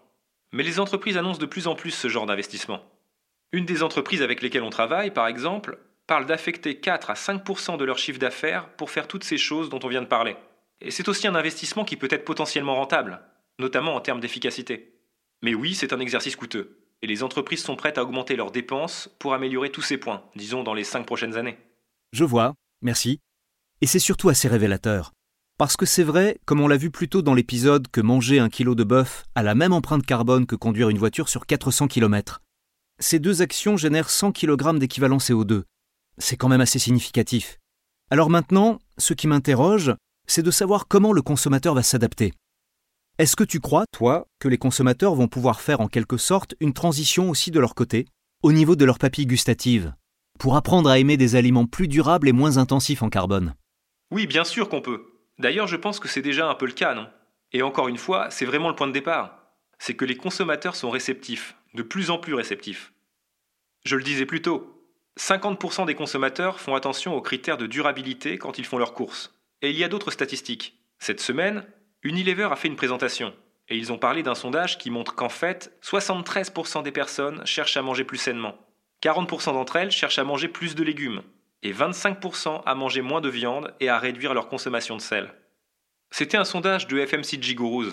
Mais 0.53 0.65
les 0.65 0.81
entreprises 0.81 1.17
annoncent 1.17 1.39
de 1.39 1.47
plus 1.47 1.69
en 1.69 1.75
plus 1.75 1.93
ce 1.93 2.09
genre 2.09 2.27
d'investissement. 2.27 2.83
Une 3.53 3.65
des 3.65 3.83
entreprises 3.83 4.23
avec 4.23 4.43
lesquelles 4.43 4.63
on 4.63 4.71
travaille, 4.71 5.13
par 5.13 5.29
exemple, 5.29 5.79
parle 6.07 6.27
d'affecter 6.27 6.81
4 6.81 7.11
à 7.11 7.15
5% 7.15 7.79
de 7.79 7.85
leur 7.85 7.99
chiffre 7.99 8.19
d'affaires 8.19 8.69
pour 8.71 8.91
faire 8.91 9.07
toutes 9.07 9.25
ces 9.25 9.39
choses 9.39 9.71
dont 9.71 9.81
on 9.83 9.89
vient 9.89 10.03
de 10.03 10.07
parler. 10.07 10.37
Et 10.81 10.91
c'est 10.91 11.09
aussi 11.09 11.29
un 11.29 11.35
investissement 11.35 11.85
qui 11.85 11.97
peut 11.97 12.09
être 12.11 12.25
potentiellement 12.25 12.75
rentable, 12.75 13.21
notamment 13.59 13.95
en 13.95 14.01
termes 14.01 14.21
d'efficacité. 14.21 14.92
Mais 15.43 15.55
oui, 15.55 15.75
c'est 15.75 15.93
un 15.93 16.01
exercice 16.01 16.37
coûteux. 16.37 16.79
Et 17.03 17.09
les 17.09 17.25
entreprises 17.25 17.63
sont 17.65 17.75
prêtes 17.75 17.99
à 17.99 18.05
augmenter 18.05 18.37
leurs 18.37 18.53
dépenses 18.53 19.11
pour 19.19 19.35
améliorer 19.35 19.71
tous 19.71 19.83
ces 19.83 19.99
points, 19.99 20.23
disons 20.37 20.63
dans 20.63 20.75
les 20.75 20.85
cinq 20.85 21.05
prochaines 21.05 21.37
années. 21.37 21.59
Je 22.13 22.25
vois, 22.25 22.55
merci. 22.81 23.19
Et 23.81 23.87
c'est 23.87 23.99
surtout 23.99 24.29
assez 24.29 24.47
révélateur. 24.47 25.13
Parce 25.59 25.77
que 25.77 25.87
c'est 25.87 26.05
vrai, 26.05 26.39
comme 26.45 26.61
on 26.61 26.69
l'a 26.69 26.77
vu 26.77 26.91
plus 26.91 27.09
tôt 27.09 27.23
dans 27.23 27.35
l'épisode, 27.35 27.89
que 27.89 28.01
manger 28.01 28.39
un 28.39 28.49
kilo 28.49 28.77
de 28.77 28.85
bœuf 28.85 29.25
a 29.35 29.43
la 29.43 29.57
même 29.57 29.73
empreinte 29.73 30.07
carbone 30.07 30.47
que 30.47 30.55
conduire 30.55 30.89
une 30.89 30.99
voiture 30.99 31.29
sur 31.29 31.47
400 31.47 31.89
km. 31.89 32.41
ces 33.01 33.19
deux 33.19 33.43
actions 33.43 33.77
génèrent 33.77 34.11
100 34.11 34.33
kg 34.33 34.79
d'équivalent 34.79 35.17
CO2. 35.17 35.65
C'est 36.19 36.37
quand 36.37 36.49
même 36.49 36.61
assez 36.61 36.79
significatif. 36.79 37.59
Alors 38.11 38.31
maintenant, 38.31 38.79
ce 38.99 39.15
qui 39.15 39.27
m'interroge, 39.27 39.95
c'est 40.29 40.43
de 40.43 40.51
savoir 40.53 40.87
comment 40.87 41.13
le 41.13 41.23
consommateur 41.23 41.75
va 41.75 41.83
s'adapter. 41.83 42.33
Est-ce 43.19 43.37
que 43.37 43.45
tu 43.45 43.61
crois, 43.61 43.85
toi, 43.93 44.27
que 44.39 44.49
les 44.49 44.57
consommateurs 44.57 45.15
vont 45.15 45.29
pouvoir 45.29 45.61
faire 45.61 45.83
en 45.83 45.87
quelque 45.87 46.17
sorte 46.17 46.55
une 46.61 46.73
transition 46.73 47.29
aussi 47.29 47.51
de 47.51 47.61
leur 47.61 47.75
côté, 47.75 48.07
au 48.43 48.53
niveau 48.53 48.75
de 48.75 48.87
leur 48.87 48.99
papille 48.99 49.27
gustative, 49.27 49.93
pour 50.39 50.57
apprendre 50.57 50.89
à 50.89 50.99
aimer 50.99 51.19
des 51.19 51.37
aliments 51.37 51.67
plus 51.67 51.89
durables 51.89 52.27
et 52.27 52.33
moins 52.33 52.57
intensifs 52.57 53.03
en 53.03 53.11
carbone? 53.11 53.55
Oui, 54.11 54.27
bien 54.27 54.45
sûr 54.45 54.71
qu'on 54.71 54.81
peut. 54.81 55.05
D'ailleurs, 55.39 55.67
je 55.67 55.77
pense 55.77 56.01
que 56.01 56.09
c'est 56.09 56.23
déjà 56.23 56.49
un 56.49 56.55
peu 56.55 56.65
le 56.65 56.73
cas, 56.73 56.95
non? 56.95 57.07
Et 57.53 57.61
encore 57.61 57.89
une 57.89 57.99
fois, 57.99 58.31
c'est 58.31 58.47
vraiment 58.47 58.71
le 58.71 58.75
point 58.75 58.87
de 58.87 58.93
départ. 58.93 59.39
C'est 59.79 59.95
que 59.95 60.07
les 60.07 60.17
consommateurs 60.17 60.75
sont 60.75 60.91
réceptifs, 60.91 61.55
de 61.75 61.83
plus 61.83 62.09
en 62.09 62.17
plus 62.17 62.33
réceptifs. 62.33 62.95
Je 63.85 63.97
le 63.97 64.03
disais 64.03 64.27
plus 64.27 64.41
tôt, 64.41 64.89
50% 65.19 65.85
des 65.85 65.95
consommateurs 65.95 66.61
font 66.61 66.75
attention 66.75 67.15
aux 67.15 67.21
critères 67.21 67.59
de 67.59 67.67
durabilité 67.67 68.39
quand 68.39 68.57
ils 68.57 68.65
font 68.65 68.79
leurs 68.79 68.95
courses. 68.95 69.35
Et 69.61 69.71
il 69.71 69.77
y 69.77 69.85
a 69.85 69.89
d'autres 69.89 70.11
statistiques. 70.11 70.79
Cette 70.99 71.21
semaine, 71.21 71.67
Unilever 72.03 72.49
a 72.51 72.57
fait 72.57 72.69
une 72.69 72.77
présentation. 72.77 73.33
Et 73.69 73.77
ils 73.77 73.93
ont 73.93 73.99
parlé 73.99 74.23
d'un 74.23 74.35
sondage 74.35 74.77
qui 74.79 74.91
montre 74.91 75.15
qu'en 75.15 75.29
fait, 75.29 75.79
73% 75.83 76.83
des 76.83 76.91
personnes 76.91 77.47
cherchent 77.47 77.77
à 77.77 77.83
manger 77.83 78.05
plus 78.05 78.19
sainement. 78.19 78.57
40% 79.03 79.53
d'entre 79.53 79.77
elles 79.77 79.91
cherchent 79.91 80.19
à 80.19 80.25
manger 80.25 80.49
plus 80.49 80.75
de 80.75 80.83
légumes. 80.83 81.23
Et 81.63 81.73
25% 81.73 82.63
à 82.67 82.75
manger 82.75 83.03
moins 83.03 83.21
de 83.21 83.29
viande 83.29 83.73
et 83.79 83.89
à 83.89 83.99
réduire 83.99 84.35
leur 84.35 84.49
consommation 84.49 84.97
de 84.97 85.01
sel. 85.01 85.33
C'était 86.11 86.37
un 86.37 86.45
sondage 86.45 86.89
de 86.89 86.99
FMCG 86.99 87.55
Gurus. 87.55 87.93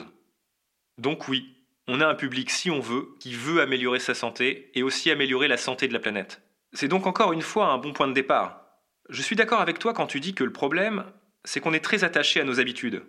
Donc 0.98 1.28
oui, 1.28 1.56
on 1.88 2.02
a 2.02 2.08
un 2.08 2.16
public, 2.16 2.50
si 2.50 2.72
on 2.72 2.80
veut, 2.80 3.10
qui 3.20 3.34
veut 3.34 3.62
améliorer 3.62 4.00
sa 4.00 4.16
santé 4.16 4.72
et 4.74 4.82
aussi 4.82 5.12
améliorer 5.12 5.48
la 5.48 5.58
santé 5.58 5.88
de 5.88 5.94
la 5.94 6.00
planète. 6.00 6.42
C'est 6.74 6.88
donc 6.88 7.06
encore 7.06 7.32
une 7.32 7.42
fois 7.42 7.68
un 7.68 7.78
bon 7.78 7.94
point 7.94 8.08
de 8.08 8.14
départ. 8.14 8.66
Je 9.10 9.22
suis 9.22 9.36
d'accord 9.36 9.62
avec 9.62 9.78
toi 9.78 9.94
quand 9.94 10.08
tu 10.08 10.20
dis 10.20 10.34
que 10.34 10.44
le 10.44 10.52
problème, 10.52 11.06
c'est 11.44 11.60
qu'on 11.60 11.74
est 11.74 11.80
très 11.80 12.04
attaché 12.04 12.42
à 12.42 12.44
nos 12.44 12.60
habitudes. 12.60 13.04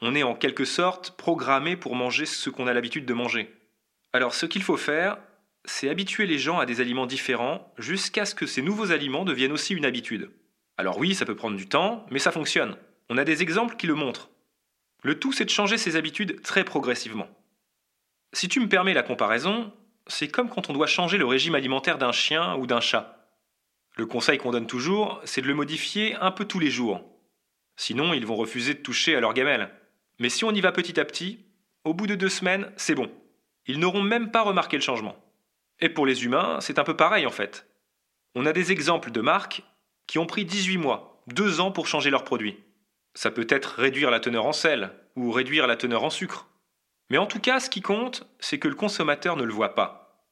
On 0.00 0.14
est 0.14 0.22
en 0.22 0.34
quelque 0.34 0.64
sorte 0.64 1.16
programmé 1.16 1.76
pour 1.76 1.94
manger 1.94 2.26
ce 2.26 2.50
qu'on 2.50 2.66
a 2.66 2.74
l'habitude 2.74 3.06
de 3.06 3.14
manger. 3.14 3.54
Alors 4.12 4.34
ce 4.34 4.46
qu'il 4.46 4.62
faut 4.62 4.76
faire, 4.76 5.18
c'est 5.64 5.88
habituer 5.88 6.26
les 6.26 6.38
gens 6.38 6.58
à 6.58 6.66
des 6.66 6.80
aliments 6.80 7.06
différents 7.06 7.72
jusqu'à 7.78 8.24
ce 8.24 8.34
que 8.34 8.46
ces 8.46 8.62
nouveaux 8.62 8.92
aliments 8.92 9.24
deviennent 9.24 9.52
aussi 9.52 9.74
une 9.74 9.84
habitude. 9.84 10.30
Alors 10.78 10.98
oui, 10.98 11.14
ça 11.14 11.24
peut 11.24 11.36
prendre 11.36 11.56
du 11.56 11.68
temps, 11.68 12.06
mais 12.10 12.18
ça 12.18 12.32
fonctionne. 12.32 12.76
On 13.08 13.18
a 13.18 13.24
des 13.24 13.42
exemples 13.42 13.76
qui 13.76 13.86
le 13.86 13.94
montrent. 13.94 14.30
Le 15.02 15.18
tout, 15.18 15.32
c'est 15.32 15.44
de 15.44 15.50
changer 15.50 15.78
ses 15.78 15.96
habitudes 15.96 16.42
très 16.42 16.64
progressivement. 16.64 17.28
Si 18.32 18.48
tu 18.48 18.60
me 18.60 18.68
permets 18.68 18.94
la 18.94 19.02
comparaison, 19.02 19.72
c'est 20.06 20.28
comme 20.28 20.48
quand 20.48 20.68
on 20.68 20.72
doit 20.72 20.86
changer 20.86 21.18
le 21.18 21.26
régime 21.26 21.54
alimentaire 21.54 21.98
d'un 21.98 22.12
chien 22.12 22.56
ou 22.56 22.66
d'un 22.66 22.80
chat. 22.80 23.30
Le 23.96 24.06
conseil 24.06 24.38
qu'on 24.38 24.50
donne 24.50 24.66
toujours, 24.66 25.20
c'est 25.24 25.40
de 25.40 25.46
le 25.46 25.54
modifier 25.54 26.14
un 26.16 26.30
peu 26.30 26.44
tous 26.44 26.58
les 26.58 26.70
jours. 26.70 27.02
Sinon, 27.76 28.12
ils 28.12 28.26
vont 28.26 28.36
refuser 28.36 28.74
de 28.74 28.80
toucher 28.80 29.16
à 29.16 29.20
leur 29.20 29.32
gamelle. 29.32 29.70
Mais 30.18 30.28
si 30.28 30.44
on 30.44 30.52
y 30.52 30.60
va 30.60 30.72
petit 30.72 30.98
à 30.98 31.04
petit, 31.04 31.40
au 31.84 31.94
bout 31.94 32.06
de 32.06 32.14
deux 32.14 32.28
semaines, 32.28 32.72
c'est 32.76 32.94
bon. 32.94 33.10
Ils 33.66 33.78
n'auront 33.78 34.02
même 34.02 34.30
pas 34.30 34.42
remarqué 34.42 34.76
le 34.76 34.82
changement. 34.82 35.16
Et 35.80 35.88
pour 35.88 36.06
les 36.06 36.24
humains, 36.24 36.58
c'est 36.60 36.78
un 36.78 36.84
peu 36.84 36.96
pareil 36.96 37.26
en 37.26 37.30
fait. 37.30 37.66
On 38.34 38.46
a 38.46 38.52
des 38.52 38.72
exemples 38.72 39.10
de 39.10 39.20
marques 39.20 39.62
qui 40.06 40.18
ont 40.18 40.26
pris 40.26 40.44
18 40.44 40.78
mois, 40.78 41.22
2 41.28 41.60
ans 41.60 41.72
pour 41.72 41.86
changer 41.86 42.10
leurs 42.10 42.24
produits. 42.24 42.58
Ça 43.14 43.30
peut 43.30 43.46
être 43.48 43.76
réduire 43.78 44.10
la 44.10 44.20
teneur 44.20 44.46
en 44.46 44.52
sel 44.52 44.92
ou 45.16 45.30
réduire 45.32 45.66
la 45.66 45.76
teneur 45.76 46.04
en 46.04 46.10
sucre. 46.10 46.48
Mais 47.08 47.18
en 47.18 47.26
tout 47.26 47.40
cas, 47.40 47.60
ce 47.60 47.70
qui 47.70 47.82
compte, 47.82 48.28
c'est 48.40 48.58
que 48.58 48.68
le 48.68 48.74
consommateur 48.74 49.36
ne 49.36 49.44
le 49.44 49.52
voit 49.52 49.74
pas. 49.74 50.24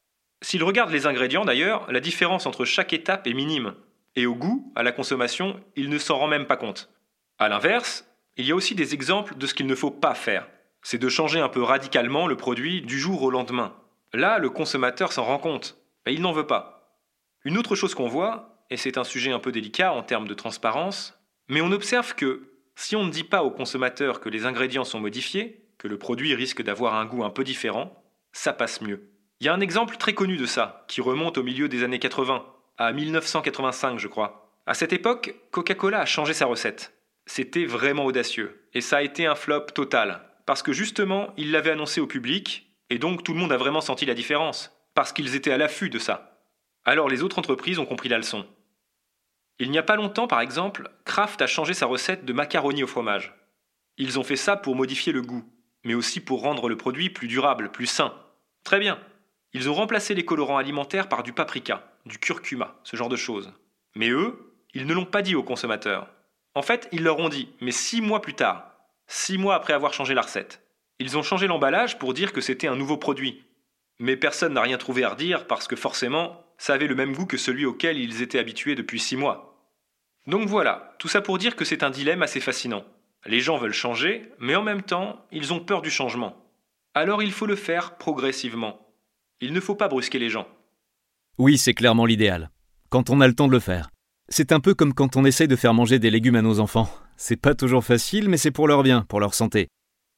S'il 0.42 0.62
regarde 0.62 0.90
les 0.90 1.06
ingrédients 1.06 1.44
d'ailleurs, 1.44 1.90
la 1.90 2.00
différence 2.00 2.46
entre 2.46 2.64
chaque 2.64 2.92
étape 2.92 3.26
est 3.26 3.32
minime. 3.32 3.74
Et 4.16 4.26
au 4.26 4.34
goût, 4.34 4.72
à 4.76 4.82
la 4.82 4.92
consommation, 4.92 5.58
il 5.76 5.88
ne 5.88 5.98
s'en 5.98 6.18
rend 6.18 6.28
même 6.28 6.46
pas 6.46 6.56
compte. 6.56 6.90
A 7.38 7.48
l'inverse, 7.48 8.06
il 8.36 8.46
y 8.46 8.52
a 8.52 8.54
aussi 8.54 8.74
des 8.74 8.94
exemples 8.94 9.36
de 9.36 9.46
ce 9.46 9.54
qu'il 9.54 9.66
ne 9.66 9.74
faut 9.74 9.90
pas 9.90 10.14
faire. 10.14 10.48
C'est 10.82 10.98
de 10.98 11.08
changer 11.08 11.40
un 11.40 11.48
peu 11.48 11.62
radicalement 11.62 12.26
le 12.26 12.36
produit 12.36 12.82
du 12.82 12.98
jour 12.98 13.22
au 13.22 13.30
lendemain. 13.30 13.74
Là, 14.12 14.38
le 14.38 14.50
consommateur 14.50 15.12
s'en 15.12 15.24
rend 15.24 15.38
compte, 15.38 15.76
mais 16.04 16.14
il 16.14 16.20
n'en 16.20 16.32
veut 16.32 16.46
pas. 16.46 16.98
Une 17.44 17.58
autre 17.58 17.76
chose 17.76 17.94
qu'on 17.94 18.08
voit, 18.08 18.64
et 18.70 18.76
c'est 18.76 18.98
un 18.98 19.04
sujet 19.04 19.32
un 19.32 19.38
peu 19.38 19.52
délicat 19.52 19.92
en 19.92 20.02
termes 20.02 20.26
de 20.26 20.34
transparence, 20.34 21.18
mais 21.48 21.60
on 21.60 21.72
observe 21.72 22.14
que 22.14 22.50
si 22.76 22.96
on 22.96 23.04
ne 23.04 23.10
dit 23.10 23.24
pas 23.24 23.44
au 23.44 23.50
consommateur 23.50 24.20
que 24.20 24.28
les 24.28 24.46
ingrédients 24.46 24.84
sont 24.84 25.00
modifiés, 25.00 25.64
que 25.78 25.88
le 25.88 25.98
produit 25.98 26.34
risque 26.34 26.62
d'avoir 26.62 26.94
un 26.94 27.06
goût 27.06 27.24
un 27.24 27.30
peu 27.30 27.44
différent, 27.44 28.02
ça 28.32 28.52
passe 28.52 28.80
mieux. 28.80 29.10
Il 29.40 29.46
y 29.46 29.48
a 29.48 29.54
un 29.54 29.60
exemple 29.60 29.96
très 29.96 30.14
connu 30.14 30.36
de 30.36 30.46
ça, 30.46 30.84
qui 30.88 31.00
remonte 31.00 31.38
au 31.38 31.42
milieu 31.42 31.68
des 31.68 31.84
années 31.84 31.98
80, 31.98 32.44
à 32.78 32.92
1985 32.92 33.98
je 33.98 34.08
crois. 34.08 34.50
À 34.66 34.74
cette 34.74 34.92
époque, 34.92 35.34
Coca-Cola 35.50 36.00
a 36.00 36.06
changé 36.06 36.32
sa 36.32 36.46
recette. 36.46 36.94
C'était 37.26 37.64
vraiment 37.64 38.04
audacieux, 38.04 38.68
et 38.74 38.80
ça 38.80 38.98
a 38.98 39.02
été 39.02 39.26
un 39.26 39.34
flop 39.34 39.66
total, 39.74 40.22
parce 40.46 40.62
que 40.62 40.72
justement, 40.72 41.32
ils 41.36 41.50
l'avaient 41.50 41.70
annoncé 41.70 42.00
au 42.00 42.06
public, 42.06 42.70
et 42.90 42.98
donc 42.98 43.24
tout 43.24 43.32
le 43.32 43.40
monde 43.40 43.52
a 43.52 43.56
vraiment 43.56 43.80
senti 43.80 44.06
la 44.06 44.14
différence, 44.14 44.70
parce 44.94 45.12
qu'ils 45.12 45.34
étaient 45.34 45.52
à 45.52 45.58
l'affût 45.58 45.90
de 45.90 45.98
ça. 45.98 46.40
Alors 46.84 47.08
les 47.08 47.22
autres 47.22 47.38
entreprises 47.38 47.78
ont 47.78 47.86
compris 47.86 48.08
la 48.08 48.18
leçon. 48.18 48.46
Il 49.58 49.70
n'y 49.70 49.78
a 49.78 49.82
pas 49.82 49.96
longtemps, 49.96 50.26
par 50.26 50.40
exemple, 50.40 50.90
Kraft 51.04 51.40
a 51.40 51.46
changé 51.46 51.74
sa 51.74 51.86
recette 51.86 52.24
de 52.24 52.32
macaroni 52.32 52.82
au 52.82 52.88
fromage. 52.88 53.34
Ils 53.96 54.18
ont 54.18 54.24
fait 54.24 54.36
ça 54.36 54.56
pour 54.56 54.74
modifier 54.74 55.12
le 55.12 55.22
goût 55.22 55.44
mais 55.84 55.94
aussi 55.94 56.20
pour 56.20 56.40
rendre 56.40 56.68
le 56.68 56.76
produit 56.76 57.10
plus 57.10 57.28
durable, 57.28 57.70
plus 57.70 57.86
sain. 57.86 58.14
Très 58.64 58.78
bien. 58.78 58.98
Ils 59.52 59.70
ont 59.70 59.74
remplacé 59.74 60.14
les 60.14 60.24
colorants 60.24 60.56
alimentaires 60.56 61.08
par 61.08 61.22
du 61.22 61.32
paprika, 61.32 61.92
du 62.06 62.18
curcuma, 62.18 62.80
ce 62.82 62.96
genre 62.96 63.08
de 63.08 63.16
choses. 63.16 63.52
Mais 63.94 64.08
eux, 64.08 64.56
ils 64.72 64.86
ne 64.86 64.94
l'ont 64.94 65.04
pas 65.04 65.22
dit 65.22 65.36
aux 65.36 65.44
consommateurs. 65.44 66.08
En 66.54 66.62
fait, 66.62 66.88
ils 66.92 67.02
leur 67.02 67.18
ont 67.18 67.28
dit, 67.28 67.48
mais 67.60 67.72
six 67.72 68.00
mois 68.00 68.22
plus 68.22 68.34
tard, 68.34 68.70
six 69.06 69.38
mois 69.38 69.56
après 69.56 69.72
avoir 69.72 69.92
changé 69.92 70.14
la 70.14 70.22
recette. 70.22 70.62
Ils 71.00 71.18
ont 71.18 71.22
changé 71.22 71.46
l'emballage 71.46 71.98
pour 71.98 72.14
dire 72.14 72.32
que 72.32 72.40
c'était 72.40 72.68
un 72.68 72.76
nouveau 72.76 72.96
produit. 72.96 73.44
Mais 73.98 74.16
personne 74.16 74.54
n'a 74.54 74.62
rien 74.62 74.78
trouvé 74.78 75.04
à 75.04 75.10
redire 75.10 75.46
parce 75.46 75.66
que 75.66 75.76
forcément, 75.76 76.44
ça 76.58 76.74
avait 76.74 76.86
le 76.86 76.94
même 76.94 77.14
goût 77.14 77.26
que 77.26 77.36
celui 77.36 77.64
auquel 77.64 77.98
ils 77.98 78.22
étaient 78.22 78.38
habitués 78.38 78.74
depuis 78.74 79.00
six 79.00 79.16
mois. 79.16 79.54
Donc 80.26 80.48
voilà, 80.48 80.94
tout 80.98 81.08
ça 81.08 81.20
pour 81.20 81.38
dire 81.38 81.56
que 81.56 81.64
c'est 81.64 81.82
un 81.82 81.90
dilemme 81.90 82.22
assez 82.22 82.40
fascinant. 82.40 82.84
Les 83.26 83.40
gens 83.40 83.56
veulent 83.56 83.72
changer, 83.72 84.30
mais 84.38 84.54
en 84.54 84.62
même 84.62 84.82
temps, 84.82 85.24
ils 85.32 85.52
ont 85.52 85.60
peur 85.60 85.82
du 85.82 85.90
changement. 85.90 86.36
Alors 86.94 87.22
il 87.22 87.32
faut 87.32 87.46
le 87.46 87.56
faire 87.56 87.96
progressivement. 87.96 88.78
Il 89.40 89.52
ne 89.52 89.60
faut 89.60 89.74
pas 89.74 89.88
brusquer 89.88 90.18
les 90.18 90.30
gens. 90.30 90.46
Oui, 91.38 91.58
c'est 91.58 91.74
clairement 91.74 92.06
l'idéal. 92.06 92.50
Quand 92.88 93.10
on 93.10 93.20
a 93.20 93.26
le 93.26 93.34
temps 93.34 93.48
de 93.48 93.52
le 93.52 93.60
faire. 93.60 93.90
C'est 94.28 94.52
un 94.52 94.60
peu 94.60 94.74
comme 94.74 94.94
quand 94.94 95.16
on 95.16 95.24
essaye 95.24 95.48
de 95.48 95.56
faire 95.56 95.74
manger 95.74 95.98
des 95.98 96.10
légumes 96.10 96.36
à 96.36 96.42
nos 96.42 96.60
enfants. 96.60 96.88
C'est 97.16 97.36
pas 97.36 97.54
toujours 97.54 97.84
facile, 97.84 98.28
mais 98.28 98.36
c'est 98.36 98.50
pour 98.50 98.66
leur 98.66 98.82
bien, 98.82 99.02
pour 99.08 99.20
leur 99.20 99.34
santé. 99.34 99.68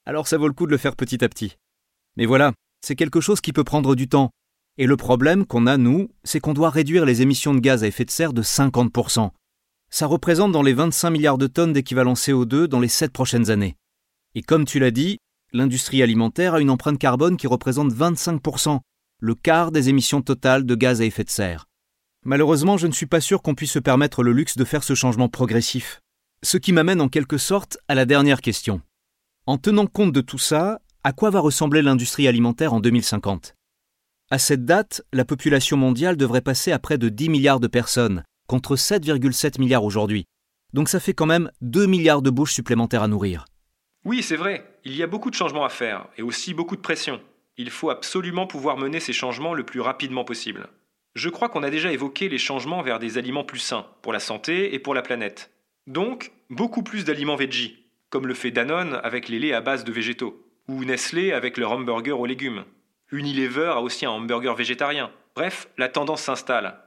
Alors 0.06 0.28
ça 0.28 0.38
vaut 0.38 0.48
le 0.48 0.54
coup 0.54 0.66
de 0.66 0.70
le 0.70 0.78
faire 0.78 0.96
petit 0.96 1.24
à 1.24 1.28
petit. 1.28 1.56
Mais 2.16 2.26
voilà, 2.26 2.52
c'est 2.80 2.96
quelque 2.96 3.20
chose 3.20 3.40
qui 3.40 3.52
peut 3.52 3.64
prendre 3.64 3.94
du 3.94 4.08
temps. 4.08 4.30
Et 4.78 4.86
le 4.86 4.96
problème 4.96 5.44
qu'on 5.44 5.66
a, 5.66 5.76
nous, 5.76 6.08
c'est 6.24 6.40
qu'on 6.40 6.54
doit 6.54 6.70
réduire 6.70 7.04
les 7.04 7.22
émissions 7.22 7.54
de 7.54 7.60
gaz 7.60 7.82
à 7.82 7.86
effet 7.86 8.04
de 8.04 8.10
serre 8.10 8.32
de 8.32 8.42
50% 8.42 9.30
ça 9.90 10.06
représente 10.06 10.52
dans 10.52 10.62
les 10.62 10.74
25 10.74 11.10
milliards 11.10 11.38
de 11.38 11.46
tonnes 11.46 11.72
d'équivalent 11.72 12.14
CO2 12.14 12.64
dans 12.64 12.80
les 12.80 12.88
7 12.88 13.12
prochaines 13.12 13.50
années. 13.50 13.76
Et 14.34 14.42
comme 14.42 14.64
tu 14.64 14.78
l'as 14.78 14.90
dit, 14.90 15.18
l'industrie 15.52 16.02
alimentaire 16.02 16.54
a 16.54 16.60
une 16.60 16.70
empreinte 16.70 16.98
carbone 16.98 17.36
qui 17.36 17.46
représente 17.46 17.92
25%, 17.92 18.80
le 19.20 19.34
quart 19.34 19.72
des 19.72 19.88
émissions 19.88 20.22
totales 20.22 20.66
de 20.66 20.74
gaz 20.74 21.00
à 21.00 21.04
effet 21.04 21.24
de 21.24 21.30
serre. 21.30 21.66
Malheureusement, 22.26 22.76
je 22.76 22.88
ne 22.88 22.92
suis 22.92 23.06
pas 23.06 23.20
sûr 23.20 23.40
qu'on 23.40 23.54
puisse 23.54 23.70
se 23.70 23.78
permettre 23.78 24.24
le 24.24 24.32
luxe 24.32 24.56
de 24.56 24.64
faire 24.64 24.82
ce 24.82 24.96
changement 24.96 25.28
progressif. 25.28 26.00
Ce 26.42 26.56
qui 26.56 26.72
m'amène 26.72 27.00
en 27.00 27.08
quelque 27.08 27.38
sorte 27.38 27.78
à 27.86 27.94
la 27.94 28.04
dernière 28.04 28.40
question. 28.40 28.80
En 29.46 29.58
tenant 29.58 29.86
compte 29.86 30.10
de 30.10 30.20
tout 30.20 30.36
ça, 30.36 30.80
à 31.04 31.12
quoi 31.12 31.30
va 31.30 31.38
ressembler 31.38 31.82
l'industrie 31.82 32.26
alimentaire 32.26 32.72
en 32.74 32.80
2050 32.80 33.54
À 34.32 34.40
cette 34.40 34.64
date, 34.64 35.02
la 35.12 35.24
population 35.24 35.76
mondiale 35.76 36.16
devrait 36.16 36.40
passer 36.40 36.72
à 36.72 36.80
près 36.80 36.98
de 36.98 37.08
10 37.08 37.28
milliards 37.28 37.60
de 37.60 37.68
personnes, 37.68 38.24
contre 38.48 38.74
7,7 38.74 39.60
milliards 39.60 39.84
aujourd'hui. 39.84 40.24
Donc 40.72 40.88
ça 40.88 40.98
fait 40.98 41.14
quand 41.14 41.26
même 41.26 41.52
2 41.60 41.86
milliards 41.86 42.22
de 42.22 42.30
bouches 42.30 42.54
supplémentaires 42.54 43.04
à 43.04 43.08
nourrir. 43.08 43.44
Oui, 44.04 44.24
c'est 44.24 44.34
vrai, 44.34 44.68
il 44.84 44.96
y 44.96 45.04
a 45.04 45.06
beaucoup 45.06 45.30
de 45.30 45.36
changements 45.36 45.64
à 45.64 45.68
faire, 45.68 46.08
et 46.18 46.22
aussi 46.22 46.54
beaucoup 46.54 46.74
de 46.74 46.80
pression. 46.80 47.20
Il 47.56 47.70
faut 47.70 47.90
absolument 47.90 48.48
pouvoir 48.48 48.78
mener 48.78 48.98
ces 48.98 49.12
changements 49.12 49.54
le 49.54 49.64
plus 49.64 49.80
rapidement 49.80 50.24
possible. 50.24 50.68
Je 51.16 51.30
crois 51.30 51.48
qu'on 51.48 51.62
a 51.62 51.70
déjà 51.70 51.90
évoqué 51.90 52.28
les 52.28 52.36
changements 52.36 52.82
vers 52.82 52.98
des 52.98 53.16
aliments 53.16 53.42
plus 53.42 53.58
sains, 53.58 53.86
pour 54.02 54.12
la 54.12 54.20
santé 54.20 54.74
et 54.74 54.78
pour 54.78 54.94
la 54.94 55.00
planète. 55.00 55.50
Donc, 55.86 56.30
beaucoup 56.50 56.82
plus 56.82 57.06
d'aliments 57.06 57.36
veggie, 57.36 57.86
comme 58.10 58.26
le 58.26 58.34
fait 58.34 58.50
Danone 58.50 59.00
avec 59.02 59.30
les 59.30 59.38
laits 59.38 59.54
à 59.54 59.62
base 59.62 59.84
de 59.84 59.92
végétaux, 59.92 60.46
ou 60.68 60.84
Nestlé 60.84 61.32
avec 61.32 61.56
leur 61.56 61.72
hamburger 61.72 62.20
aux 62.20 62.26
légumes. 62.26 62.64
Unilever 63.10 63.72
a 63.76 63.80
aussi 63.80 64.04
un 64.04 64.10
hamburger 64.10 64.54
végétarien. 64.54 65.10
Bref, 65.34 65.68
la 65.78 65.88
tendance 65.88 66.20
s'installe, 66.20 66.82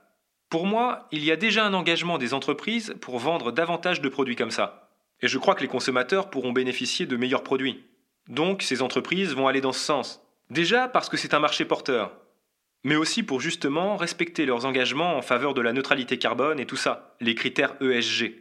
pour 0.47 0.67
moi, 0.67 1.07
il 1.11 1.23
y 1.23 1.31
a 1.31 1.35
déjà 1.35 1.65
un 1.65 1.73
engagement 1.73 2.19
des 2.19 2.35
entreprises 2.35 2.95
pour 3.01 3.17
vendre 3.19 3.51
davantage 3.51 3.99
de 3.99 4.09
produits 4.09 4.35
comme 4.35 4.51
ça. 4.51 4.91
Et 5.21 5.27
je 5.27 5.39
crois 5.39 5.55
que 5.55 5.61
les 5.61 5.67
consommateurs 5.67 6.29
pourront 6.29 6.51
bénéficier 6.51 7.07
de 7.07 7.17
meilleurs 7.17 7.43
produits. 7.43 7.83
Donc 8.27 8.61
ces 8.61 8.83
entreprises 8.83 9.33
vont 9.33 9.47
aller 9.47 9.61
dans 9.61 9.73
ce 9.73 9.79
sens. 9.79 10.23
Déjà 10.51 10.87
parce 10.87 11.09
que 11.09 11.17
c'est 11.17 11.33
un 11.35 11.39
marché 11.39 11.65
porteur. 11.65 12.11
Mais 12.83 12.95
aussi 12.95 13.23
pour 13.23 13.41
justement 13.41 13.97
respecter 13.97 14.45
leurs 14.45 14.65
engagements 14.65 15.17
en 15.17 15.21
faveur 15.21 15.53
de 15.53 15.61
la 15.61 15.73
neutralité 15.73 16.17
carbone 16.17 16.59
et 16.59 16.65
tout 16.65 16.75
ça, 16.75 17.15
les 17.19 17.35
critères 17.35 17.75
ESG. 17.81 18.33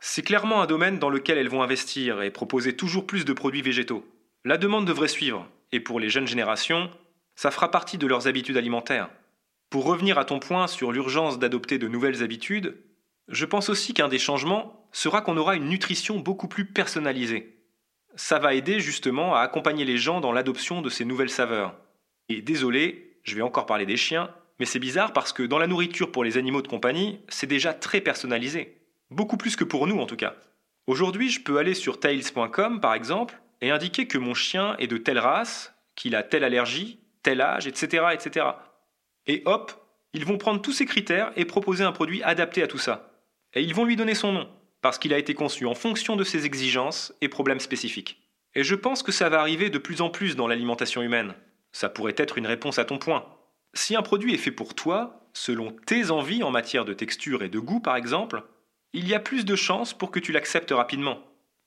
C'est 0.00 0.22
clairement 0.22 0.62
un 0.62 0.66
domaine 0.66 0.98
dans 0.98 1.10
lequel 1.10 1.38
elles 1.38 1.48
vont 1.48 1.62
investir 1.62 2.22
et 2.22 2.30
proposer 2.30 2.74
toujours 2.74 3.06
plus 3.06 3.24
de 3.24 3.32
produits 3.32 3.62
végétaux. 3.62 4.04
La 4.44 4.58
demande 4.58 4.86
devrait 4.86 5.06
suivre, 5.06 5.48
et 5.70 5.80
pour 5.80 6.00
les 6.00 6.08
jeunes 6.08 6.26
générations, 6.26 6.90
ça 7.36 7.50
fera 7.50 7.70
partie 7.70 7.98
de 7.98 8.06
leurs 8.06 8.26
habitudes 8.26 8.56
alimentaires. 8.56 9.10
Pour 9.70 9.84
revenir 9.84 10.18
à 10.18 10.24
ton 10.24 10.38
point 10.38 10.66
sur 10.66 10.92
l'urgence 10.92 11.38
d'adopter 11.38 11.78
de 11.78 11.88
nouvelles 11.88 12.22
habitudes, 12.22 12.76
je 13.28 13.46
pense 13.46 13.68
aussi 13.68 13.94
qu'un 13.94 14.08
des 14.08 14.18
changements 14.18 14.88
sera 14.92 15.22
qu'on 15.22 15.36
aura 15.36 15.54
une 15.54 15.68
nutrition 15.68 16.18
beaucoup 16.18 16.48
plus 16.48 16.66
personnalisée. 16.66 17.58
Ça 18.16 18.38
va 18.38 18.54
aider 18.54 18.80
justement 18.80 19.34
à 19.34 19.40
accompagner 19.40 19.84
les 19.84 19.96
gens 19.96 20.20
dans 20.20 20.32
l'adoption 20.32 20.82
de 20.82 20.90
ces 20.90 21.04
nouvelles 21.04 21.30
saveurs. 21.30 21.74
Et 22.28 22.42
désolé, 22.42 23.11
je 23.22 23.34
vais 23.34 23.42
encore 23.42 23.66
parler 23.66 23.86
des 23.86 23.96
chiens, 23.96 24.30
mais 24.58 24.66
c'est 24.66 24.78
bizarre 24.78 25.12
parce 25.12 25.32
que 25.32 25.42
dans 25.42 25.58
la 25.58 25.66
nourriture 25.66 26.12
pour 26.12 26.24
les 26.24 26.38
animaux 26.38 26.62
de 26.62 26.68
compagnie, 26.68 27.20
c'est 27.28 27.46
déjà 27.46 27.74
très 27.74 28.00
personnalisé. 28.00 28.78
Beaucoup 29.10 29.36
plus 29.36 29.56
que 29.56 29.64
pour 29.64 29.86
nous 29.86 29.98
en 29.98 30.06
tout 30.06 30.16
cas. 30.16 30.34
Aujourd'hui, 30.86 31.30
je 31.30 31.40
peux 31.40 31.58
aller 31.58 31.74
sur 31.74 32.00
tails.com 32.00 32.80
par 32.80 32.94
exemple 32.94 33.40
et 33.60 33.70
indiquer 33.70 34.06
que 34.06 34.18
mon 34.18 34.34
chien 34.34 34.76
est 34.78 34.88
de 34.88 34.96
telle 34.96 35.18
race, 35.18 35.74
qu'il 35.94 36.16
a 36.16 36.22
telle 36.22 36.44
allergie, 36.44 36.98
tel 37.22 37.40
âge, 37.40 37.66
etc., 37.66 38.06
etc. 38.12 38.46
Et 39.26 39.42
hop, 39.44 39.72
ils 40.14 40.24
vont 40.24 40.38
prendre 40.38 40.60
tous 40.60 40.72
ces 40.72 40.86
critères 40.86 41.32
et 41.36 41.44
proposer 41.44 41.84
un 41.84 41.92
produit 41.92 42.22
adapté 42.22 42.62
à 42.62 42.66
tout 42.66 42.78
ça. 42.78 43.12
Et 43.54 43.62
ils 43.62 43.74
vont 43.74 43.84
lui 43.84 43.96
donner 43.96 44.14
son 44.14 44.32
nom, 44.32 44.48
parce 44.80 44.98
qu'il 44.98 45.14
a 45.14 45.18
été 45.18 45.34
conçu 45.34 45.66
en 45.66 45.74
fonction 45.74 46.16
de 46.16 46.24
ses 46.24 46.44
exigences 46.44 47.14
et 47.20 47.28
problèmes 47.28 47.60
spécifiques. 47.60 48.20
Et 48.54 48.64
je 48.64 48.74
pense 48.74 49.02
que 49.02 49.12
ça 49.12 49.28
va 49.28 49.40
arriver 49.40 49.70
de 49.70 49.78
plus 49.78 50.02
en 50.02 50.10
plus 50.10 50.36
dans 50.36 50.48
l'alimentation 50.48 51.02
humaine. 51.02 51.34
Ça 51.72 51.88
pourrait 51.88 52.14
être 52.16 52.38
une 52.38 52.46
réponse 52.46 52.78
à 52.78 52.84
ton 52.84 52.98
point. 52.98 53.26
Si 53.74 53.96
un 53.96 54.02
produit 54.02 54.34
est 54.34 54.38
fait 54.38 54.50
pour 54.50 54.74
toi, 54.74 55.28
selon 55.32 55.72
tes 55.72 56.10
envies 56.10 56.42
en 56.42 56.50
matière 56.50 56.84
de 56.84 56.92
texture 56.92 57.42
et 57.42 57.48
de 57.48 57.58
goût 57.58 57.80
par 57.80 57.96
exemple, 57.96 58.42
il 58.92 59.08
y 59.08 59.14
a 59.14 59.20
plus 59.20 59.44
de 59.44 59.56
chances 59.56 59.94
pour 59.94 60.10
que 60.10 60.20
tu 60.20 60.32
l'acceptes 60.32 60.72
rapidement. 60.72 61.18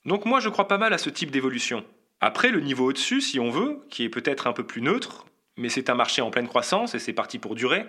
Donc 0.06 0.26
moi 0.26 0.40
je 0.40 0.50
crois 0.50 0.68
pas 0.68 0.78
mal 0.78 0.94
à 0.94 1.00
ce 1.00 1.10
type 1.10 1.32
d'évolution. 1.32 1.84
Après 2.22 2.52
le 2.52 2.62
niveau 2.62 2.86
au-dessus, 2.90 3.22
si 3.22 3.40
on 3.40 3.50
veut, 3.50 3.82
qui 3.90 4.04
est 4.04 4.10
peut-être 4.10 4.48
un 4.48 4.54
peu 4.54 4.66
plus 4.66 4.82
neutre, 4.82 5.26
mais 5.58 5.70
c'est 5.70 5.90
un 5.90 5.96
marché 5.96 6.22
en 6.22 6.32
pleine 6.32 6.48
croissance 6.48 6.94
et 6.94 7.00
c'est 7.00 7.14
parti 7.14 7.40
pour 7.40 7.56
durer, 7.56 7.86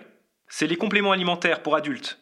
c'est 0.47 0.67
les 0.67 0.77
compléments 0.77 1.11
alimentaires 1.11 1.61
pour 1.61 1.75
adultes. 1.75 2.19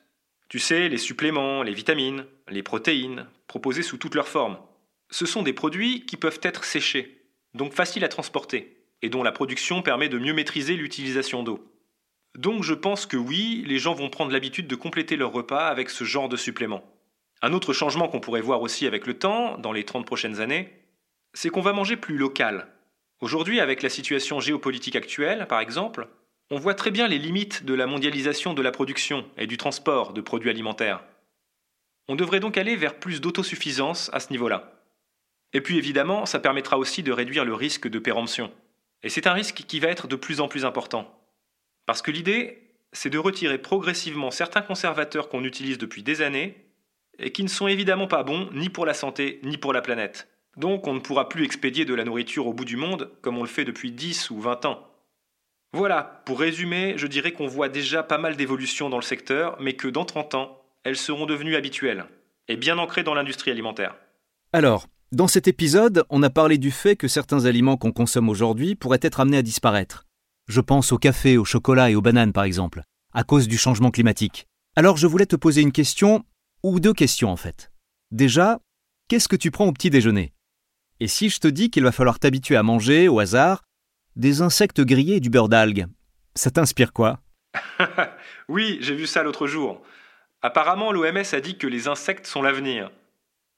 Tu 0.50 0.60
sais, 0.60 0.90
les 0.90 0.98
suppléments, 0.98 1.64
les 1.64 1.74
vitamines, 1.74 2.26
les 2.50 2.64
protéines, 2.64 3.28
proposés 3.48 3.84
sous 3.84 3.98
toutes 3.98 4.16
leurs 4.16 4.28
formes. 4.28 4.58
Ce 5.10 5.26
sont 5.26 5.44
des 5.44 5.54
produits 5.54 6.06
qui 6.06 6.18
peuvent 6.18 6.40
être 6.44 6.66
séchés, 6.66 7.26
donc 7.54 7.74
faciles 7.74 8.04
à 8.04 8.10
transporter, 8.10 8.75
et 9.02 9.10
dont 9.10 9.24
la 9.24 9.32
production 9.32 9.82
permet 9.82 10.10
de 10.10 10.20
mieux 10.20 10.34
maîtriser 10.34 10.76
l'utilisation 10.76 11.44
d'eau. 11.44 11.64
Donc 12.38 12.64
je 12.64 12.74
pense 12.74 13.06
que 13.06 13.18
oui, 13.18 13.64
les 13.66 13.80
gens 13.80 13.94
vont 13.94 14.10
prendre 14.10 14.32
l'habitude 14.32 14.68
de 14.68 14.76
compléter 14.76 15.16
leur 15.16 15.32
repas 15.32 15.68
avec 15.68 15.90
ce 15.90 16.04
genre 16.04 16.30
de 16.30 16.38
suppléments. 16.38 16.84
Un 17.42 17.54
autre 17.54 17.74
changement 17.74 18.08
qu'on 18.08 18.20
pourrait 18.20 18.42
voir 18.42 18.62
aussi 18.62 18.88
avec 18.88 19.08
le 19.08 19.18
temps, 19.18 19.58
dans 19.58 19.72
les 19.72 19.84
30 19.84 20.06
prochaines 20.06 20.42
années, 20.42 20.74
c'est 21.34 21.50
qu'on 21.50 21.62
va 21.62 21.74
manger 21.74 21.98
plus 21.98 22.18
local. 22.18 22.68
Aujourd'hui, 23.22 23.60
avec 23.60 23.82
la 23.82 23.90
situation 23.90 24.40
géopolitique 24.40 24.96
actuelle, 24.96 25.48
par 25.48 25.60
exemple, 25.60 26.08
on 26.52 26.60
voit 26.60 26.74
très 26.74 26.92
bien 26.92 27.08
les 27.08 27.18
limites 27.18 27.66
de 27.66 27.74
la 27.74 27.88
mondialisation 27.88 28.54
de 28.54 28.62
la 28.62 28.72
production 28.72 29.26
et 29.38 29.48
du 29.48 29.58
transport 29.58 30.14
de 30.14 30.22
produits 30.22 30.50
alimentaires. 30.50 31.04
On 32.08 32.16
devrait 32.16 32.40
donc 32.40 32.58
aller 32.58 32.76
vers 32.76 33.00
plus 33.00 33.22
d'autosuffisance 33.22 34.10
à 34.14 34.20
ce 34.20 34.32
niveau-là. 34.32 34.74
Et 35.54 35.62
puis 35.62 35.78
évidemment, 35.78 36.26
ça 36.26 36.40
permettra 36.40 36.78
aussi 36.78 37.02
de 37.02 37.12
réduire 37.12 37.46
le 37.46 37.54
risque 37.54 37.88
de 37.88 38.00
péremption. 38.00 38.52
Et 39.06 39.10
c'est 39.10 39.28
un 39.28 39.34
risque 39.34 39.64
qui 39.68 39.80
va 39.80 39.88
être 39.90 40.08
de 40.08 40.16
plus 40.16 40.42
en 40.42 40.48
plus 40.48 40.66
important. 40.66 41.08
Parce 41.86 42.02
que 42.02 42.10
l'idée, 42.10 42.74
c'est 42.92 43.12
de 43.12 43.20
retirer 43.20 43.60
progressivement 43.60 44.32
certains 44.32 44.64
conservateurs 44.64 45.30
qu'on 45.30 45.44
utilise 45.44 45.78
depuis 45.78 46.02
des 46.02 46.24
années 46.24 46.66
et 47.20 47.32
qui 47.32 47.44
ne 47.44 47.48
sont 47.48 47.68
évidemment 47.68 48.08
pas 48.08 48.24
bons 48.24 48.50
ni 48.52 48.70
pour 48.70 48.84
la 48.84 48.96
santé 48.96 49.40
ni 49.44 49.58
pour 49.58 49.74
la 49.74 49.84
planète. 49.84 50.28
Donc 50.58 50.88
on 50.88 50.96
ne 50.96 51.00
pourra 51.00 51.30
plus 51.30 51.46
expédier 51.46 51.86
de 51.86 51.94
la 51.94 52.04
nourriture 52.04 52.48
au 52.48 52.54
bout 52.54 52.66
du 52.66 52.78
monde 52.78 53.12
comme 53.22 53.38
on 53.38 53.44
le 53.44 53.48
fait 53.48 53.64
depuis 53.64 53.92
10 53.92 54.32
ou 54.32 54.40
20 54.40 54.66
ans. 54.66 54.88
Voilà, 55.72 56.24
pour 56.26 56.40
résumer, 56.40 56.94
je 56.98 57.06
dirais 57.06 57.32
qu'on 57.32 57.48
voit 57.48 57.70
déjà 57.70 58.02
pas 58.02 58.18
mal 58.18 58.36
d'évolutions 58.36 58.90
dans 58.90 58.98
le 58.98 59.04
secteur, 59.04 59.56
mais 59.60 59.74
que 59.74 59.88
dans 59.88 60.06
30 60.06 60.34
ans, 60.34 60.62
elles 60.84 60.98
seront 60.98 61.28
devenues 61.28 61.56
habituelles 61.56 62.06
et 62.48 62.58
bien 62.58 62.80
ancrées 62.80 63.04
dans 63.04 63.14
l'industrie 63.14 63.52
alimentaire. 63.52 63.96
Alors, 64.52 64.88
dans 65.12 65.28
cet 65.28 65.48
épisode, 65.48 66.04
on 66.10 66.24
a 66.24 66.30
parlé 66.30 66.58
du 66.58 66.72
fait 66.72 66.96
que 66.96 67.08
certains 67.08 67.46
aliments 67.46 67.78
qu'on 67.78 67.92
consomme 67.92 68.30
aujourd'hui 68.30 68.76
pourraient 68.76 69.00
être 69.02 69.20
amenés 69.20 69.38
à 69.38 69.42
disparaître. 69.42 70.06
Je 70.48 70.62
pense 70.62 70.92
au 70.92 70.98
café, 70.98 71.38
au 71.38 71.46
chocolat 71.46 71.92
et 71.92 71.96
aux 71.96 72.02
bananes 72.02 72.34
par 72.34 72.44
exemple, 72.44 72.84
à 73.14 73.24
cause 73.24 73.48
du 73.48 73.58
changement 73.58 73.92
climatique. 73.92 74.48
Alors 74.76 74.98
je 74.98 75.08
voulais 75.08 75.26
te 75.26 75.36
poser 75.36 75.62
une 75.62 75.72
question, 75.72 76.24
ou 76.64 76.80
deux 76.80 76.94
questions 76.94 77.30
en 77.30 77.38
fait. 77.38 77.72
Déjà, 78.12 78.60
qu'est-ce 79.08 79.28
que 79.28 79.36
tu 79.36 79.52
prends 79.52 79.68
au 79.68 79.72
petit 79.72 79.90
déjeuner? 79.90 80.34
Et 81.00 81.08
si 81.08 81.30
je 81.30 81.40
te 81.40 81.48
dis 81.48 81.70
qu'il 81.70 81.84
va 81.84 81.92
falloir 81.92 82.20
t'habituer 82.20 82.56
à 82.56 82.64
manger, 82.64 83.08
au 83.08 83.20
hasard, 83.20 83.64
des 84.16 84.42
insectes 84.42 84.82
grillés 84.82 85.18
et 85.18 85.20
du 85.20 85.30
beurre 85.30 85.50
d'algues. 85.50 85.88
Ça 86.36 86.52
t'inspire 86.52 86.94
quoi? 86.94 87.20
Oui, 88.48 88.78
j'ai 88.82 88.96
vu 88.96 89.08
ça 89.08 89.24
l'autre 89.24 89.48
jour. 89.48 89.82
Apparemment, 90.44 90.92
l'OMS 90.92 91.24
a 91.32 91.42
dit 91.42 91.58
que 91.58 91.66
les 91.66 91.88
insectes 91.88 92.28
sont 92.28 92.44
l'avenir. 92.44 92.92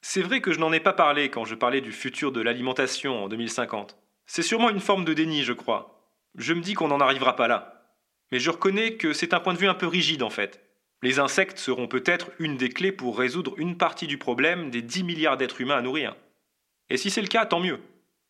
C'est 0.01 0.21
vrai 0.21 0.41
que 0.41 0.51
je 0.51 0.59
n'en 0.59 0.73
ai 0.73 0.79
pas 0.79 0.93
parlé 0.93 1.29
quand 1.29 1.45
je 1.45 1.55
parlais 1.55 1.81
du 1.81 1.91
futur 1.91 2.31
de 2.31 2.41
l'alimentation 2.41 3.23
en 3.23 3.27
2050. 3.27 3.97
C'est 4.25 4.41
sûrement 4.41 4.69
une 4.69 4.79
forme 4.79 5.05
de 5.05 5.13
déni, 5.13 5.43
je 5.43 5.53
crois. 5.53 6.13
Je 6.35 6.53
me 6.53 6.61
dis 6.61 6.73
qu'on 6.73 6.87
n'en 6.87 6.99
arrivera 6.99 7.35
pas 7.35 7.47
là. 7.47 7.95
Mais 8.31 8.39
je 8.39 8.51
reconnais 8.51 8.95
que 8.95 9.13
c'est 9.13 9.33
un 9.33 9.39
point 9.39 9.53
de 9.53 9.59
vue 9.59 9.67
un 9.67 9.73
peu 9.73 9.87
rigide 9.87 10.23
en 10.23 10.29
fait. 10.29 10.63
Les 11.03 11.19
insectes 11.19 11.59
seront 11.59 11.87
peut-être 11.87 12.31
une 12.39 12.57
des 12.57 12.69
clés 12.69 12.91
pour 12.91 13.17
résoudre 13.17 13.53
une 13.57 13.77
partie 13.77 14.07
du 14.07 14.17
problème 14.17 14.69
des 14.69 14.81
10 14.81 15.03
milliards 15.03 15.37
d'êtres 15.37 15.61
humains 15.61 15.77
à 15.77 15.81
nourrir. 15.81 16.15
Et 16.89 16.97
si 16.97 17.09
c'est 17.09 17.21
le 17.21 17.27
cas, 17.27 17.45
tant 17.45 17.59
mieux. 17.59 17.79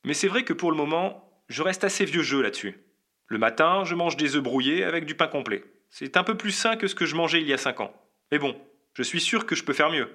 Mais 0.03 0.13
c'est 0.13 0.27
vrai 0.27 0.43
que 0.43 0.53
pour 0.53 0.71
le 0.71 0.77
moment, 0.77 1.43
je 1.47 1.63
reste 1.63 1.83
assez 1.83 2.05
vieux 2.05 2.23
jeu 2.23 2.41
là-dessus. 2.41 2.79
Le 3.27 3.37
matin, 3.37 3.83
je 3.83 3.95
mange 3.95 4.17
des 4.17 4.35
œufs 4.35 4.43
brouillés 4.43 4.83
avec 4.83 5.05
du 5.05 5.15
pain 5.15 5.27
complet. 5.27 5.63
C'est 5.89 6.17
un 6.17 6.23
peu 6.23 6.35
plus 6.35 6.51
sain 6.51 6.75
que 6.75 6.87
ce 6.87 6.95
que 6.95 7.05
je 7.05 7.15
mangeais 7.15 7.41
il 7.41 7.47
y 7.47 7.53
a 7.53 7.57
5 7.57 7.79
ans. 7.81 7.93
Mais 8.31 8.39
bon, 8.39 8.55
je 8.93 9.03
suis 9.03 9.21
sûr 9.21 9.45
que 9.45 9.55
je 9.55 9.63
peux 9.63 9.73
faire 9.73 9.89
mieux. 9.89 10.09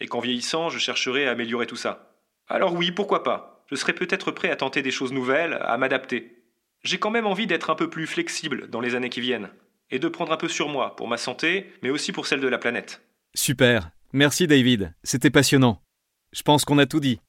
Et 0.00 0.06
qu'en 0.06 0.20
vieillissant, 0.20 0.68
je 0.68 0.78
chercherai 0.78 1.26
à 1.26 1.30
améliorer 1.30 1.66
tout 1.66 1.76
ça. 1.76 2.20
Alors 2.48 2.74
oui, 2.74 2.90
pourquoi 2.90 3.22
pas. 3.22 3.64
Je 3.70 3.76
serai 3.76 3.92
peut-être 3.92 4.30
prêt 4.30 4.50
à 4.50 4.56
tenter 4.56 4.82
des 4.82 4.90
choses 4.90 5.12
nouvelles, 5.12 5.58
à 5.62 5.76
m'adapter. 5.78 6.44
J'ai 6.82 6.98
quand 6.98 7.10
même 7.10 7.26
envie 7.26 7.46
d'être 7.46 7.70
un 7.70 7.74
peu 7.74 7.88
plus 7.88 8.06
flexible 8.06 8.68
dans 8.68 8.80
les 8.80 8.94
années 8.94 9.08
qui 9.08 9.20
viennent. 9.20 9.50
Et 9.90 9.98
de 9.98 10.08
prendre 10.08 10.32
un 10.32 10.36
peu 10.36 10.48
sur 10.48 10.68
moi, 10.68 10.96
pour 10.96 11.08
ma 11.08 11.16
santé, 11.16 11.72
mais 11.82 11.90
aussi 11.90 12.12
pour 12.12 12.26
celle 12.26 12.40
de 12.40 12.48
la 12.48 12.58
planète. 12.58 13.02
Super. 13.34 13.90
Merci 14.12 14.46
David. 14.46 14.92
C'était 15.02 15.30
passionnant. 15.30 15.80
Je 16.32 16.42
pense 16.42 16.64
qu'on 16.64 16.78
a 16.78 16.86
tout 16.86 17.00
dit. 17.00 17.20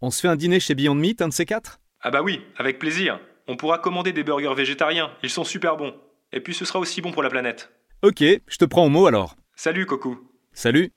On 0.00 0.10
se 0.10 0.20
fait 0.20 0.28
un 0.28 0.36
dîner 0.36 0.60
chez 0.60 0.74
Beyond 0.74 0.94
Meat, 0.94 1.22
un 1.22 1.28
de 1.28 1.32
ces 1.32 1.46
quatre? 1.46 1.80
Ah 2.00 2.10
bah 2.10 2.22
oui, 2.22 2.42
avec 2.56 2.78
plaisir. 2.78 3.20
On 3.46 3.56
pourra 3.56 3.78
commander 3.78 4.12
des 4.12 4.24
burgers 4.24 4.54
végétariens, 4.54 5.12
ils 5.22 5.30
sont 5.30 5.44
super 5.44 5.76
bons. 5.76 5.94
Et 6.32 6.40
puis 6.40 6.54
ce 6.54 6.64
sera 6.64 6.78
aussi 6.78 7.00
bon 7.00 7.12
pour 7.12 7.22
la 7.22 7.30
planète. 7.30 7.70
Ok, 8.02 8.20
je 8.20 8.56
te 8.58 8.64
prends 8.64 8.84
au 8.84 8.88
mot 8.88 9.06
alors. 9.06 9.36
Salut 9.54 9.86
Coco. 9.86 10.18
Salut. 10.52 10.92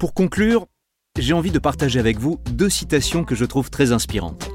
Pour 0.00 0.14
conclure, 0.14 0.64
j'ai 1.18 1.34
envie 1.34 1.50
de 1.50 1.58
partager 1.58 2.00
avec 2.00 2.18
vous 2.18 2.40
deux 2.52 2.70
citations 2.70 3.22
que 3.22 3.34
je 3.34 3.44
trouve 3.44 3.68
très 3.68 3.92
inspirantes. 3.92 4.50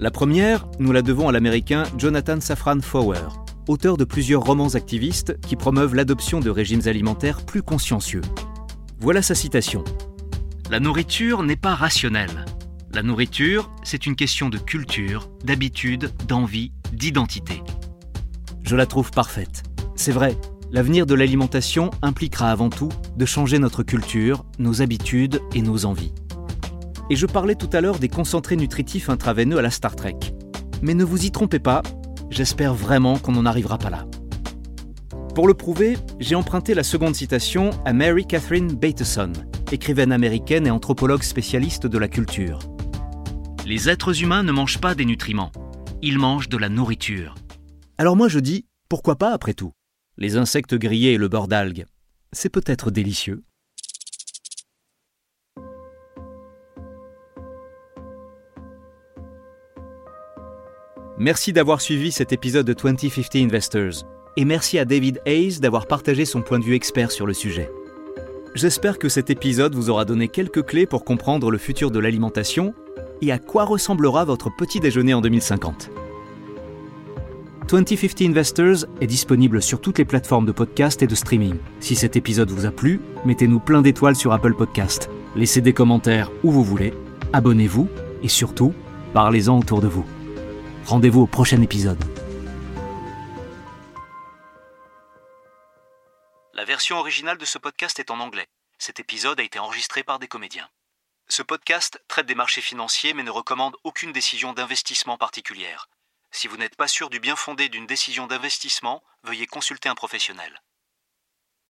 La 0.00 0.10
première, 0.10 0.66
nous 0.80 0.90
la 0.90 1.02
devons 1.02 1.28
à 1.28 1.32
l'américain 1.32 1.84
Jonathan 1.96 2.40
Safran 2.40 2.80
Foer, 2.80 3.44
auteur 3.68 3.96
de 3.96 4.02
plusieurs 4.02 4.42
romans 4.42 4.74
activistes 4.74 5.38
qui 5.42 5.54
promeuvent 5.54 5.94
l'adoption 5.94 6.40
de 6.40 6.50
régimes 6.50 6.80
alimentaires 6.86 7.46
plus 7.46 7.62
consciencieux. 7.62 8.22
Voilà 8.98 9.22
sa 9.22 9.36
citation. 9.36 9.84
La 10.68 10.80
nourriture 10.80 11.44
n'est 11.44 11.54
pas 11.54 11.76
rationnelle. 11.76 12.44
La 12.92 13.04
nourriture, 13.04 13.70
c'est 13.84 14.04
une 14.06 14.16
question 14.16 14.48
de 14.48 14.58
culture, 14.58 15.30
d'habitude, 15.44 16.10
d'envie, 16.26 16.72
d'identité. 16.92 17.62
Je 18.64 18.74
la 18.74 18.86
trouve 18.86 19.12
parfaite. 19.12 19.62
C'est 19.94 20.10
vrai, 20.10 20.36
l'avenir 20.72 21.04
de 21.04 21.14
l'alimentation 21.14 21.90
impliquera 22.00 22.50
avant 22.50 22.70
tout 22.70 22.88
de 23.16 23.26
changer 23.26 23.58
notre 23.58 23.82
culture, 23.82 24.44
nos 24.58 24.80
habitudes 24.80 25.40
et 25.54 25.60
nos 25.60 25.84
envies. 25.84 26.14
Et 27.10 27.16
je 27.16 27.26
parlais 27.26 27.54
tout 27.54 27.68
à 27.74 27.82
l'heure 27.82 27.98
des 27.98 28.08
concentrés 28.08 28.56
nutritifs 28.56 29.10
intraveineux 29.10 29.58
à 29.58 29.62
la 29.62 29.70
Star 29.70 29.94
Trek. 29.94 30.16
Mais 30.80 30.94
ne 30.94 31.04
vous 31.04 31.26
y 31.26 31.30
trompez 31.30 31.58
pas, 31.58 31.82
j'espère 32.30 32.74
vraiment 32.74 33.18
qu'on 33.18 33.32
n'en 33.32 33.44
arrivera 33.44 33.76
pas 33.76 33.90
là. 33.90 34.06
Pour 35.34 35.46
le 35.46 35.54
prouver, 35.54 35.98
j'ai 36.20 36.34
emprunté 36.34 36.72
la 36.72 36.82
seconde 36.82 37.14
citation 37.14 37.70
à 37.84 37.92
Mary 37.92 38.26
Catherine 38.26 38.72
Bateson, 38.72 39.32
écrivaine 39.72 40.12
américaine 40.12 40.66
et 40.66 40.70
anthropologue 40.70 41.22
spécialiste 41.22 41.86
de 41.86 41.98
la 41.98 42.08
culture. 42.08 42.60
Les 43.66 43.90
êtres 43.90 44.22
humains 44.22 44.42
ne 44.42 44.52
mangent 44.52 44.80
pas 44.80 44.94
des 44.94 45.04
nutriments, 45.04 45.52
ils 46.00 46.18
mangent 46.18 46.48
de 46.48 46.56
la 46.56 46.70
nourriture. 46.70 47.34
Alors 47.98 48.16
moi 48.16 48.28
je 48.28 48.40
dis, 48.40 48.66
pourquoi 48.88 49.16
pas 49.16 49.32
après 49.32 49.54
tout? 49.54 49.72
Les 50.18 50.36
insectes 50.36 50.74
grillés 50.74 51.14
et 51.14 51.18
le 51.18 51.28
beurre 51.28 51.48
d'algues, 51.48 51.86
c'est 52.32 52.50
peut-être 52.50 52.90
délicieux. 52.90 53.42
Merci 61.18 61.52
d'avoir 61.52 61.80
suivi 61.80 62.10
cet 62.10 62.32
épisode 62.32 62.66
de 62.66 62.72
2050 62.72 63.36
Investors. 63.36 64.04
Et 64.36 64.44
merci 64.44 64.78
à 64.78 64.84
David 64.84 65.20
Hayes 65.24 65.60
d'avoir 65.60 65.86
partagé 65.86 66.24
son 66.24 66.42
point 66.42 66.58
de 66.58 66.64
vue 66.64 66.74
expert 66.74 67.10
sur 67.12 67.26
le 67.26 67.34
sujet. 67.34 67.70
J'espère 68.54 68.98
que 68.98 69.08
cet 69.08 69.30
épisode 69.30 69.74
vous 69.74 69.88
aura 69.88 70.04
donné 70.04 70.28
quelques 70.28 70.64
clés 70.64 70.86
pour 70.86 71.04
comprendre 71.04 71.50
le 71.50 71.58
futur 71.58 71.90
de 71.90 71.98
l'alimentation 71.98 72.74
et 73.20 73.30
à 73.30 73.38
quoi 73.38 73.64
ressemblera 73.64 74.24
votre 74.24 74.50
petit 74.54 74.80
déjeuner 74.80 75.14
en 75.14 75.20
2050. 75.20 76.01
2050 77.68 78.22
Investors 78.22 78.84
est 79.00 79.06
disponible 79.06 79.62
sur 79.62 79.80
toutes 79.80 79.98
les 79.98 80.04
plateformes 80.04 80.46
de 80.46 80.52
podcast 80.52 81.00
et 81.02 81.06
de 81.06 81.14
streaming. 81.14 81.58
Si 81.80 81.94
cet 81.94 82.16
épisode 82.16 82.50
vous 82.50 82.66
a 82.66 82.70
plu, 82.70 83.00
mettez-nous 83.24 83.60
plein 83.60 83.82
d'étoiles 83.82 84.16
sur 84.16 84.32
Apple 84.32 84.54
Podcast. 84.54 85.08
Laissez 85.36 85.60
des 85.60 85.72
commentaires 85.72 86.30
où 86.42 86.50
vous 86.50 86.64
voulez, 86.64 86.92
abonnez-vous 87.32 87.88
et 88.22 88.28
surtout, 88.28 88.74
parlez-en 89.14 89.58
autour 89.58 89.80
de 89.80 89.86
vous. 89.86 90.04
Rendez-vous 90.86 91.22
au 91.22 91.26
prochain 91.26 91.62
épisode. 91.62 92.02
La 96.54 96.64
version 96.64 96.98
originale 96.98 97.38
de 97.38 97.44
ce 97.44 97.58
podcast 97.58 97.98
est 98.00 98.10
en 98.10 98.18
anglais. 98.20 98.48
Cet 98.78 98.98
épisode 98.98 99.38
a 99.38 99.44
été 99.44 99.58
enregistré 99.58 100.02
par 100.02 100.18
des 100.18 100.28
comédiens. 100.28 100.68
Ce 101.28 101.42
podcast 101.42 102.02
traite 102.08 102.26
des 102.26 102.34
marchés 102.34 102.60
financiers 102.60 103.14
mais 103.14 103.22
ne 103.22 103.30
recommande 103.30 103.76
aucune 103.84 104.12
décision 104.12 104.52
d'investissement 104.52 105.16
particulière. 105.16 105.88
Si 106.32 106.48
vous 106.48 106.56
n'êtes 106.56 106.76
pas 106.76 106.88
sûr 106.88 107.10
du 107.10 107.20
bien 107.20 107.36
fondé 107.36 107.68
d'une 107.68 107.86
décision 107.86 108.26
d'investissement, 108.26 109.04
veuillez 109.22 109.46
consulter 109.46 109.88
un 109.88 109.94
professionnel. 109.94 110.62